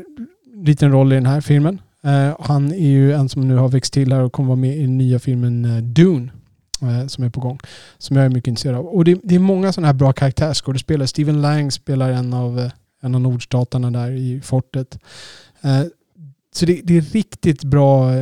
liten 0.53 0.91
roll 0.91 1.11
i 1.11 1.15
den 1.15 1.25
här 1.25 1.41
filmen. 1.41 1.81
Eh, 2.03 2.35
Han 2.39 2.71
är 2.71 2.87
ju 2.89 3.13
en 3.13 3.29
som 3.29 3.47
nu 3.47 3.55
har 3.55 3.69
växt 3.69 3.93
till 3.93 4.13
här 4.13 4.21
och 4.21 4.31
kommer 4.33 4.47
vara 4.47 4.55
med 4.59 4.77
i 4.77 4.81
den 4.81 4.97
nya 4.97 5.19
filmen 5.19 5.65
eh, 5.65 5.83
Dune 5.83 6.29
eh, 6.81 7.07
som 7.07 7.23
är 7.23 7.29
på 7.29 7.39
gång. 7.39 7.59
Som 7.97 8.15
jag 8.17 8.25
är 8.25 8.29
mycket 8.29 8.47
intresserad 8.47 8.75
av. 8.75 8.85
Och 8.85 9.05
det, 9.05 9.19
det 9.23 9.35
är 9.35 9.39
många 9.39 9.73
sådana 9.73 9.87
här 9.87 9.93
bra 9.93 10.13
karaktärsskådespelare. 10.13 11.07
Steven 11.07 11.41
Lang 11.41 11.71
spelar 11.71 12.11
en 12.11 12.33
av, 12.33 12.59
eh, 12.59 12.71
en 13.01 13.15
av 13.15 13.21
nordstaterna 13.21 13.91
där 13.91 14.11
i 14.11 14.41
fortet. 14.43 14.99
Eh, 15.61 15.81
Så 16.53 16.65
det, 16.65 16.81
det 16.83 16.97
är 16.97 17.01
riktigt 17.01 17.63
bra, 17.63 18.15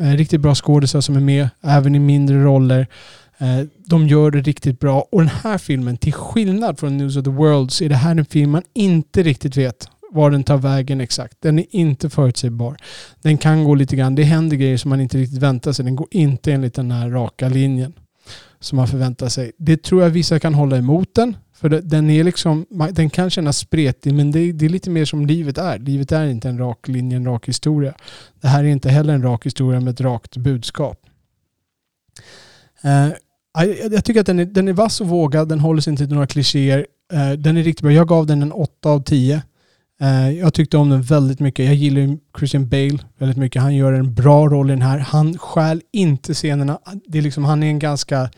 eh, 0.00 0.12
riktigt 0.16 0.40
bra 0.40 0.54
skådespelare 0.54 1.02
som 1.02 1.16
är 1.16 1.20
med, 1.20 1.48
även 1.62 1.94
i 1.94 1.98
mindre 1.98 2.42
roller. 2.44 2.86
Eh, 3.38 3.60
de 3.86 4.08
gör 4.08 4.30
det 4.30 4.40
riktigt 4.40 4.80
bra. 4.80 5.06
Och 5.12 5.20
den 5.20 5.30
här 5.42 5.58
filmen, 5.58 5.96
till 5.96 6.12
skillnad 6.12 6.78
från 6.78 6.96
News 6.96 7.16
of 7.16 7.24
the 7.24 7.30
World, 7.30 7.70
så 7.70 7.84
är 7.84 7.88
det 7.88 7.94
här 7.94 8.16
en 8.16 8.24
film 8.24 8.50
man 8.50 8.62
inte 8.74 9.22
riktigt 9.22 9.56
vet 9.56 9.88
var 10.14 10.30
den 10.30 10.44
tar 10.44 10.56
vägen 10.56 11.00
exakt. 11.00 11.36
Den 11.40 11.58
är 11.58 11.64
inte 11.70 12.10
förutsägbar. 12.10 12.76
Den 13.22 13.38
kan 13.38 13.64
gå 13.64 13.74
lite 13.74 13.96
grann, 13.96 14.14
det 14.14 14.22
händer 14.22 14.56
grejer 14.56 14.76
som 14.76 14.88
man 14.88 15.00
inte 15.00 15.18
riktigt 15.18 15.42
väntar 15.42 15.72
sig. 15.72 15.84
Den 15.84 15.96
går 15.96 16.08
inte 16.10 16.52
enligt 16.52 16.74
den 16.74 16.90
här 16.90 17.10
raka 17.10 17.48
linjen 17.48 17.92
som 18.60 18.76
man 18.76 18.88
förväntar 18.88 19.28
sig. 19.28 19.52
Det 19.58 19.82
tror 19.82 20.02
jag 20.02 20.10
vissa 20.10 20.38
kan 20.38 20.54
hålla 20.54 20.76
emot 20.76 21.14
den. 21.14 21.36
För 21.54 21.68
den 21.68 22.10
är 22.10 22.24
liksom, 22.24 22.66
den 22.92 23.10
kan 23.10 23.30
kännas 23.30 23.58
spretig 23.58 24.14
men 24.14 24.32
det, 24.32 24.52
det 24.52 24.64
är 24.64 24.68
lite 24.68 24.90
mer 24.90 25.04
som 25.04 25.26
livet 25.26 25.58
är. 25.58 25.78
Livet 25.78 26.12
är 26.12 26.26
inte 26.26 26.48
en 26.48 26.58
rak 26.58 26.88
linje, 26.88 27.16
en 27.16 27.24
rak 27.24 27.48
historia. 27.48 27.94
Det 28.40 28.48
här 28.48 28.64
är 28.64 28.68
inte 28.68 28.90
heller 28.90 29.14
en 29.14 29.22
rak 29.22 29.46
historia 29.46 29.80
med 29.80 29.92
ett 29.92 30.00
rakt 30.00 30.36
budskap. 30.36 31.06
Eh, 32.82 33.08
jag, 33.54 33.92
jag 33.92 34.04
tycker 34.04 34.20
att 34.20 34.26
den 34.26 34.38
är, 34.38 34.44
den 34.44 34.68
är 34.68 34.72
vass 34.72 35.00
och 35.00 35.08
vågad, 35.08 35.48
den 35.48 35.60
håller 35.60 35.80
sig 35.80 35.90
inte 35.90 36.06
till 36.06 36.14
några 36.14 36.26
klichéer. 36.26 36.86
Eh, 37.12 37.32
den 37.32 37.56
är 37.56 37.62
riktigt 37.62 37.82
bra. 37.82 37.92
Jag 37.92 38.08
gav 38.08 38.26
den 38.26 38.42
en 38.42 38.52
8 38.52 38.88
av 38.88 39.02
10. 39.02 39.42
Eh, 40.00 40.30
jag 40.30 40.54
tyckte 40.54 40.76
om 40.76 40.90
den 40.90 41.02
väldigt 41.02 41.40
mycket. 41.40 41.66
Jag 41.66 41.74
gillar 41.74 42.00
ju 42.00 42.18
Christian 42.38 42.68
Bale 42.68 42.98
väldigt 43.18 43.38
mycket. 43.38 43.62
Han 43.62 43.74
gör 43.74 43.92
en 43.92 44.14
bra 44.14 44.48
roll 44.48 44.70
i 44.70 44.72
den 44.72 44.82
här. 44.82 44.98
Han 44.98 45.38
stjäl 45.38 45.82
inte 45.92 46.34
scenerna. 46.34 46.78
Det 47.06 47.18
är 47.18 47.22
liksom, 47.22 47.44
han 47.44 47.62
är 47.62 47.66
en 47.66 47.78
ganska... 47.78 48.30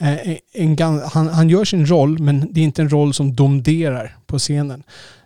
Eh, 0.00 0.36
en, 0.52 0.78
han, 1.12 1.28
han 1.28 1.48
gör 1.48 1.64
sin 1.64 1.86
roll, 1.86 2.18
men 2.18 2.52
det 2.52 2.60
är 2.60 2.64
inte 2.64 2.82
en 2.82 2.90
roll 2.90 3.14
som 3.14 3.34
domderar 3.34 4.16
på 4.26 4.38
scenen. 4.38 4.82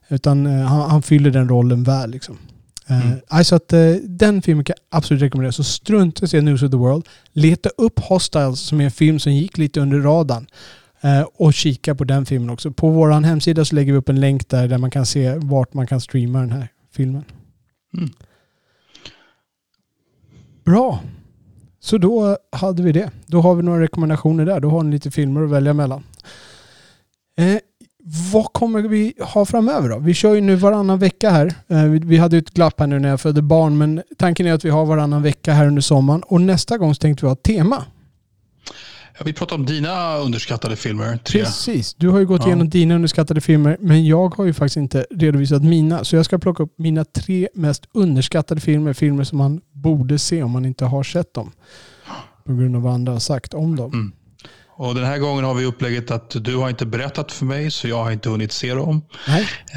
Utan 0.08 0.46
han, 0.46 0.90
han 0.90 1.02
fyller 1.02 1.30
den 1.30 1.48
rollen 1.48 1.84
väl. 1.84 2.10
Liksom. 2.10 2.38
Eh, 2.86 3.06
Mm. 3.06 3.20
Alltså 3.28 3.54
att 3.54 3.72
eh, 3.72 3.90
den 4.02 4.42
filmen 4.42 4.64
kan 4.64 4.74
jag 4.78 4.98
absolut 4.98 5.22
rekommendera. 5.22 5.52
Så 5.52 5.64
strunta 5.64 6.22
i 6.22 6.24
att 6.24 6.30
se 6.30 6.40
News 6.40 6.62
of 6.62 6.70
the 6.70 6.76
World. 6.76 7.08
Leta 7.32 7.68
upp 7.76 8.00
Hostiles 8.00 8.60
som 8.60 8.80
är 8.80 8.84
en 8.84 8.90
film 8.90 9.18
som 9.18 9.32
gick 9.32 9.58
lite 9.58 9.80
under 9.80 10.00
radarn. 10.00 10.46
Eh, 11.00 11.22
och 11.34 11.54
kika 11.54 11.94
på 11.94 12.04
den 12.04 12.26
filmen 12.26 12.50
också. 12.50 12.70
På 12.70 12.88
vår 12.90 13.10
hemsida 13.10 13.64
så 13.64 13.74
lägger 13.74 13.92
vi 13.92 13.98
upp 13.98 14.08
en 14.08 14.20
länk 14.20 14.48
där, 14.48 14.68
där 14.68 14.78
man 14.78 14.90
kan 14.90 15.06
se 15.06 15.34
vart 15.38 15.74
man 15.74 15.86
kan 15.86 16.00
streama 16.00 16.40
den 16.40 16.52
här 16.52 16.68
filmen. 16.92 17.24
Mm. 17.96 18.10
Bra. 20.64 21.00
Så 21.80 21.98
då 21.98 22.36
hade 22.52 22.82
vi 22.82 22.92
det. 22.92 23.10
Då 23.26 23.40
har 23.40 23.54
vi 23.54 23.62
några 23.62 23.80
rekommendationer 23.80 24.46
där. 24.46 24.60
Då 24.60 24.70
har 24.70 24.82
ni 24.82 24.90
lite 24.90 25.10
filmer 25.10 25.42
att 25.42 25.50
välja 25.50 25.74
mellan. 25.74 26.02
Eh, 27.36 27.58
vad 28.32 28.52
kommer 28.52 28.82
vi 28.82 29.14
ha 29.20 29.44
framöver 29.44 29.88
då? 29.88 29.98
Vi 29.98 30.14
kör 30.14 30.34
ju 30.34 30.40
nu 30.40 30.54
varannan 30.56 30.98
vecka 30.98 31.30
här. 31.30 31.54
Eh, 31.68 31.84
vi, 31.84 32.16
hade 32.16 32.36
ju 32.36 32.40
ett 32.40 32.50
glapp 32.50 32.80
här 32.80 32.86
nu 32.86 32.98
när 32.98 33.08
jag 33.08 33.20
födde 33.20 33.42
barn 33.42 33.78
men 33.78 34.02
tanken 34.18 34.46
är 34.46 34.52
att 34.52 34.64
vi 34.64 34.70
har 34.70 34.86
varannan 34.86 35.22
vecka 35.22 35.52
här 35.52 35.66
under 35.66 35.82
sommaren 35.82 36.22
och 36.22 36.40
nästa 36.40 36.78
gång 36.78 36.94
så 36.94 36.98
tänkte 36.98 37.24
vi 37.24 37.28
ha 37.28 37.32
ett 37.32 37.42
tema. 37.42 37.84
Ja, 39.18 39.24
vi 39.24 39.32
pratar 39.32 39.56
om 39.56 39.66
dina 39.66 40.16
underskattade 40.16 40.76
filmer. 40.76 41.16
Tre. 41.16 41.40
Precis. 41.40 41.94
Du 41.94 42.08
har 42.08 42.18
ju 42.18 42.26
gått 42.26 42.40
Ja. 42.40 42.46
igenom 42.46 42.70
dina 42.70 42.94
underskattade 42.94 43.40
filmer 43.40 43.76
men 43.80 44.06
jag 44.06 44.34
har 44.34 44.44
ju 44.44 44.52
faktiskt 44.52 44.76
inte 44.76 45.06
redovisat 45.10 45.62
mina. 45.62 46.04
Så 46.04 46.16
jag 46.16 46.24
ska 46.24 46.38
plocka 46.38 46.62
upp 46.62 46.74
mina 46.78 47.04
tre 47.04 47.48
mest 47.54 47.84
underskattade 47.94 48.60
filmer. 48.60 48.92
Filmer 48.92 49.24
som 49.24 49.38
man 49.38 49.60
borde 49.72 50.18
se 50.18 50.42
om 50.42 50.50
man 50.50 50.64
inte 50.64 50.84
har 50.84 51.02
sett 51.02 51.34
dem. 51.34 51.52
På 52.44 52.54
grund 52.54 52.76
av 52.76 52.82
vad 52.82 52.92
andra 52.94 53.12
har 53.12 53.20
sagt 53.20 53.54
om 53.54 53.76
dem. 53.76 53.92
Mm. 53.92 54.12
Och 54.76 54.94
den 54.94 55.04
här 55.04 55.18
gången 55.18 55.44
har 55.44 55.54
vi 55.54 55.64
upplägget 55.64 56.10
att 56.10 56.36
du 56.44 56.56
har 56.56 56.68
inte 56.70 56.86
berättat 56.86 57.32
för 57.32 57.44
mig 57.46 57.70
så 57.70 57.88
jag 57.88 58.04
har 58.04 58.10
inte 58.10 58.28
hunnit 58.28 58.52
se 58.52 58.74
dem. 58.74 59.02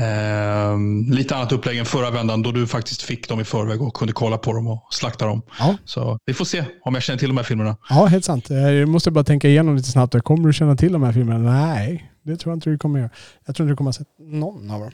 Ehm, 0.01 1.11
lite 1.11 1.35
annat 1.35 1.51
upplägg 1.51 1.77
än 1.77 1.85
förra 1.85 2.11
vändan 2.11 2.41
då 2.43 2.51
du 2.51 2.67
faktiskt 2.67 3.01
fick 3.01 3.29
dem 3.29 3.39
i 3.39 3.43
förväg 3.43 3.81
och 3.81 3.93
kunde 3.93 4.13
kolla 4.13 4.37
på 4.37 4.53
dem 4.53 4.67
och 4.67 4.87
slakta 4.91 5.25
dem. 5.25 5.41
Ja. 5.59 5.77
Så 5.85 6.17
vi 6.25 6.33
får 6.33 6.45
se 6.45 6.63
om 6.81 6.93
jag 6.93 7.03
känner 7.03 7.19
till 7.19 7.27
de 7.27 7.37
här 7.37 7.43
filmerna. 7.43 7.77
Ja, 7.89 8.05
helt 8.05 8.25
sant. 8.25 8.49
Eh, 8.51 8.57
Jag 8.57 8.89
måste 8.89 9.11
bara 9.11 9.23
tänka 9.23 9.47
igenom 9.49 9.75
lite 9.75 9.89
snabbt. 9.91 10.23
Kommer 10.23 10.47
du 10.47 10.53
känna 10.53 10.75
till 10.75 10.91
de 10.93 11.03
här 11.03 11.11
filmerna? 11.13 11.51
Nej, 11.65 12.11
det 12.23 12.37
tror 12.37 12.51
jag 12.51 12.57
inte 12.57 12.69
du 12.69 12.77
kommer 12.77 12.99
göra. 12.99 13.09
Jag 13.45 13.55
tror 13.55 13.65
inte 13.65 13.71
du 13.71 13.77
kommer 13.77 13.87
ha 13.87 13.93
sett 13.93 14.07
någon 14.19 14.71
av 14.71 14.79
dem. 14.79 14.91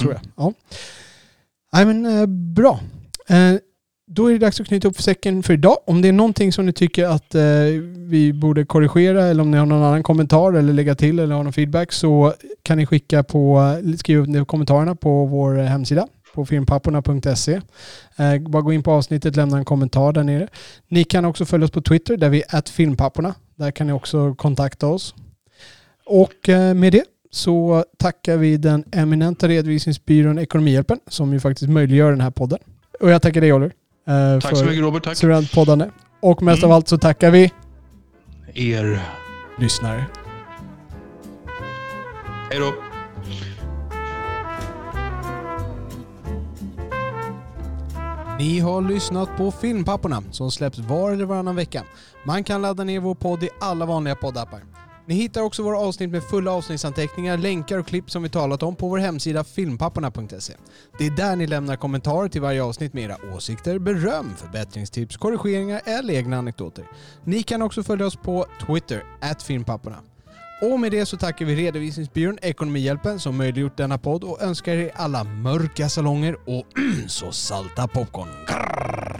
Tror 0.00 0.10
Mm. 0.10 0.22
jag. 0.36 0.44
Ja. 0.46 0.52
Nej, 1.72 1.86
men 1.86 2.06
eh, 2.20 2.26
bra. 2.26 2.80
Då 4.12 4.26
är 4.26 4.32
det 4.32 4.38
dags 4.38 4.60
att 4.60 4.66
knyta 4.66 4.88
upp 4.88 5.00
säcken 5.00 5.42
för 5.42 5.54
idag. 5.54 5.76
Om 5.86 6.02
det 6.02 6.08
är 6.08 6.12
någonting 6.12 6.52
som 6.52 6.66
ni 6.66 6.72
tycker 6.72 7.06
att 7.06 7.34
eh, 7.34 7.42
vi 7.96 8.32
borde 8.32 8.64
korrigera 8.64 9.24
eller 9.24 9.42
om 9.42 9.50
ni 9.50 9.56
har 9.56 9.66
någon 9.66 9.82
annan 9.82 10.02
kommentar 10.02 10.52
eller 10.52 10.72
lägga 10.72 10.94
till 10.94 11.18
eller 11.18 11.34
har 11.34 11.44
någon 11.44 11.52
feedback 11.52 11.92
så 11.92 12.34
kan 12.62 12.78
ni 12.78 12.86
skicka 12.86 13.22
på, 13.22 13.74
skriva 13.98 14.40
upp 14.40 14.48
kommentarerna 14.48 14.94
på 14.94 15.26
vår 15.26 15.54
hemsida 15.54 16.06
på 16.34 16.46
filmpapporna.se. 16.46 17.60
Eh, 18.16 18.38
bara 18.38 18.62
gå 18.62 18.72
in 18.72 18.82
på 18.82 18.92
avsnittet, 18.92 19.36
lämna 19.36 19.58
en 19.58 19.64
kommentar 19.64 20.12
där 20.12 20.24
nere. 20.24 20.48
Ni 20.88 21.04
kan 21.04 21.24
också 21.24 21.44
följa 21.44 21.64
oss 21.64 21.70
på 21.70 21.82
Twitter 21.82 22.16
där 22.16 22.28
vi 22.28 22.42
är 22.48 22.70
filmpapporna. 22.72 23.34
Där 23.56 23.70
kan 23.70 23.86
ni 23.86 23.92
också 23.92 24.34
kontakta 24.34 24.86
oss. 24.86 25.14
Och 26.06 26.48
eh, 26.48 26.74
med 26.74 26.92
det 26.92 27.04
så 27.30 27.84
tackar 27.98 28.36
vi 28.36 28.56
den 28.56 28.84
eminenta 28.92 29.48
redovisningsbyrån 29.48 30.38
Ekonomihjälpen 30.38 30.98
som 31.06 31.32
ju 31.32 31.40
faktiskt 31.40 31.70
möjliggör 31.70 32.10
den 32.10 32.20
här 32.20 32.30
podden. 32.30 32.58
Och 33.00 33.10
jag 33.10 33.22
tackar 33.22 33.40
dig 33.40 33.52
Oliver 33.52 33.79
eh, 34.10 34.40
Tack 34.40 34.56
så 34.56 34.64
mycket 34.64 34.82
Robert. 34.82 35.04
Tack. 35.04 35.16
suveränt 35.16 35.52
poddande. 35.52 35.90
Och 36.20 36.42
mest 36.42 36.62
Mm. 36.62 36.70
av 36.70 36.76
allt 36.76 36.88
så 36.88 36.98
tackar 36.98 37.30
vi 37.30 37.52
Er. 38.54 39.00
lyssnare. 39.58 40.04
Hej 42.50 42.58
då. 42.60 42.72
Ni 48.38 48.58
har 48.60 48.80
lyssnat 48.82 49.36
på 49.36 49.50
Filmpapporna 49.50 50.22
som 50.30 50.50
släpps 50.50 50.78
var 50.78 51.10
eller 51.12 51.24
varannan 51.24 51.56
vecka. 51.56 51.82
Man 52.24 52.44
kan 52.44 52.62
ladda 52.62 52.84
ner 52.84 53.00
vår 53.00 53.14
podd 53.14 53.42
i 53.42 53.48
alla 53.60 53.86
vanliga 53.86 54.14
poddappar. 54.14 54.60
Ni 55.10 55.16
hittar 55.16 55.42
också 55.42 55.62
våra 55.62 55.78
avsnitt 55.78 56.10
med 56.10 56.22
fulla 56.22 56.50
avsnittsanteckningar, 56.50 57.38
länkar 57.38 57.78
och 57.78 57.86
klipp 57.86 58.10
som 58.10 58.22
vi 58.22 58.28
talat 58.28 58.62
om 58.62 58.76
på 58.76 58.88
vår 58.88 58.98
hemsida 58.98 59.44
filmpapporna.se. 59.44 60.54
Det 60.98 61.06
är 61.06 61.10
där 61.10 61.36
ni 61.36 61.46
lämnar 61.46 61.76
kommentarer 61.76 62.28
till 62.28 62.40
varje 62.40 62.62
avsnitt 62.62 62.92
med 62.92 63.04
era 63.04 63.16
åsikter, 63.36 63.78
beröm, 63.78 64.34
förbättringstips, 64.36 65.16
korrigeringar 65.16 65.80
eller 65.84 66.14
egna 66.14 66.38
anekdoter. 66.38 66.84
Ni 67.24 67.42
kan 67.42 67.62
också 67.62 67.82
följa 67.82 68.06
oss 68.06 68.16
på 68.16 68.46
Twitter, 68.66 69.04
filmpapporna. 69.46 69.96
Och 70.62 70.80
med 70.80 70.92
det 70.92 71.06
så 71.06 71.16
tackar 71.16 71.44
vi 71.44 71.56
redovisningsbyrån 71.56 72.38
Ekonomihjälpen 72.42 73.20
som 73.20 73.36
möjliggjort 73.36 73.76
denna 73.76 73.98
podd 73.98 74.24
och 74.24 74.42
önskar 74.42 74.72
er 74.72 74.90
alla 74.94 75.24
mörka 75.24 75.88
salonger 75.88 76.36
och 76.46 76.66
så 77.08 77.32
salta 77.32 77.88
popcorn. 77.88 78.28
Grrr. 78.46 79.19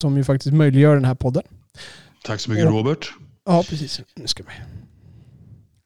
Som 0.00 0.16
ju 0.16 0.24
faktiskt 0.24 0.54
möjliggör 0.54 0.94
den 0.94 1.04
här 1.04 1.14
podden. 1.14 1.42
Tack 2.24 2.40
så 2.40 2.50
mycket 2.50 2.66
Och- 2.66 2.72
Robert. 2.72 3.12
Ja, 3.46 3.64
precis. 3.68 4.00
Nu 4.14 4.26
ska 4.26 4.42
vi... 4.42 4.48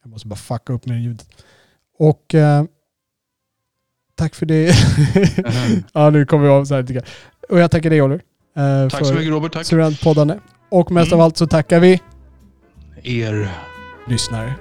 Jag 0.02 0.10
måste 0.10 0.28
bara 0.28 0.36
fucka 0.36 0.72
upp 0.72 0.86
med 0.86 1.02
ljudet. 1.02 1.28
Och... 1.98 2.34
Eh, 2.34 2.64
tack 4.14 4.34
för 4.34 4.46
det. 4.46 4.74
ja, 5.92 6.10
nu 6.10 6.26
kommer 6.26 6.44
vi 6.44 6.50
av 6.50 6.64
så 6.64 6.74
här. 6.74 6.86
jag. 6.88 7.04
Och 7.48 7.58
jag 7.58 7.70
tackar 7.70 7.90
dig 7.90 8.02
Oliver. 8.02 8.22
Eh, 8.56 8.88
Tack 8.88 9.06
så 9.06 9.14
mycket 9.14 9.30
Robert. 9.30 9.52
Tack. 9.52 9.66
Surround-poddande. 9.66 10.38
Och 10.68 10.90
mest 10.92 11.12
Mm. 11.12 11.20
av 11.20 11.24
allt 11.24 11.36
så 11.36 11.46
tackar 11.46 11.80
vi 11.80 12.00
Er 13.02 13.50
lyssnare. 14.08 14.54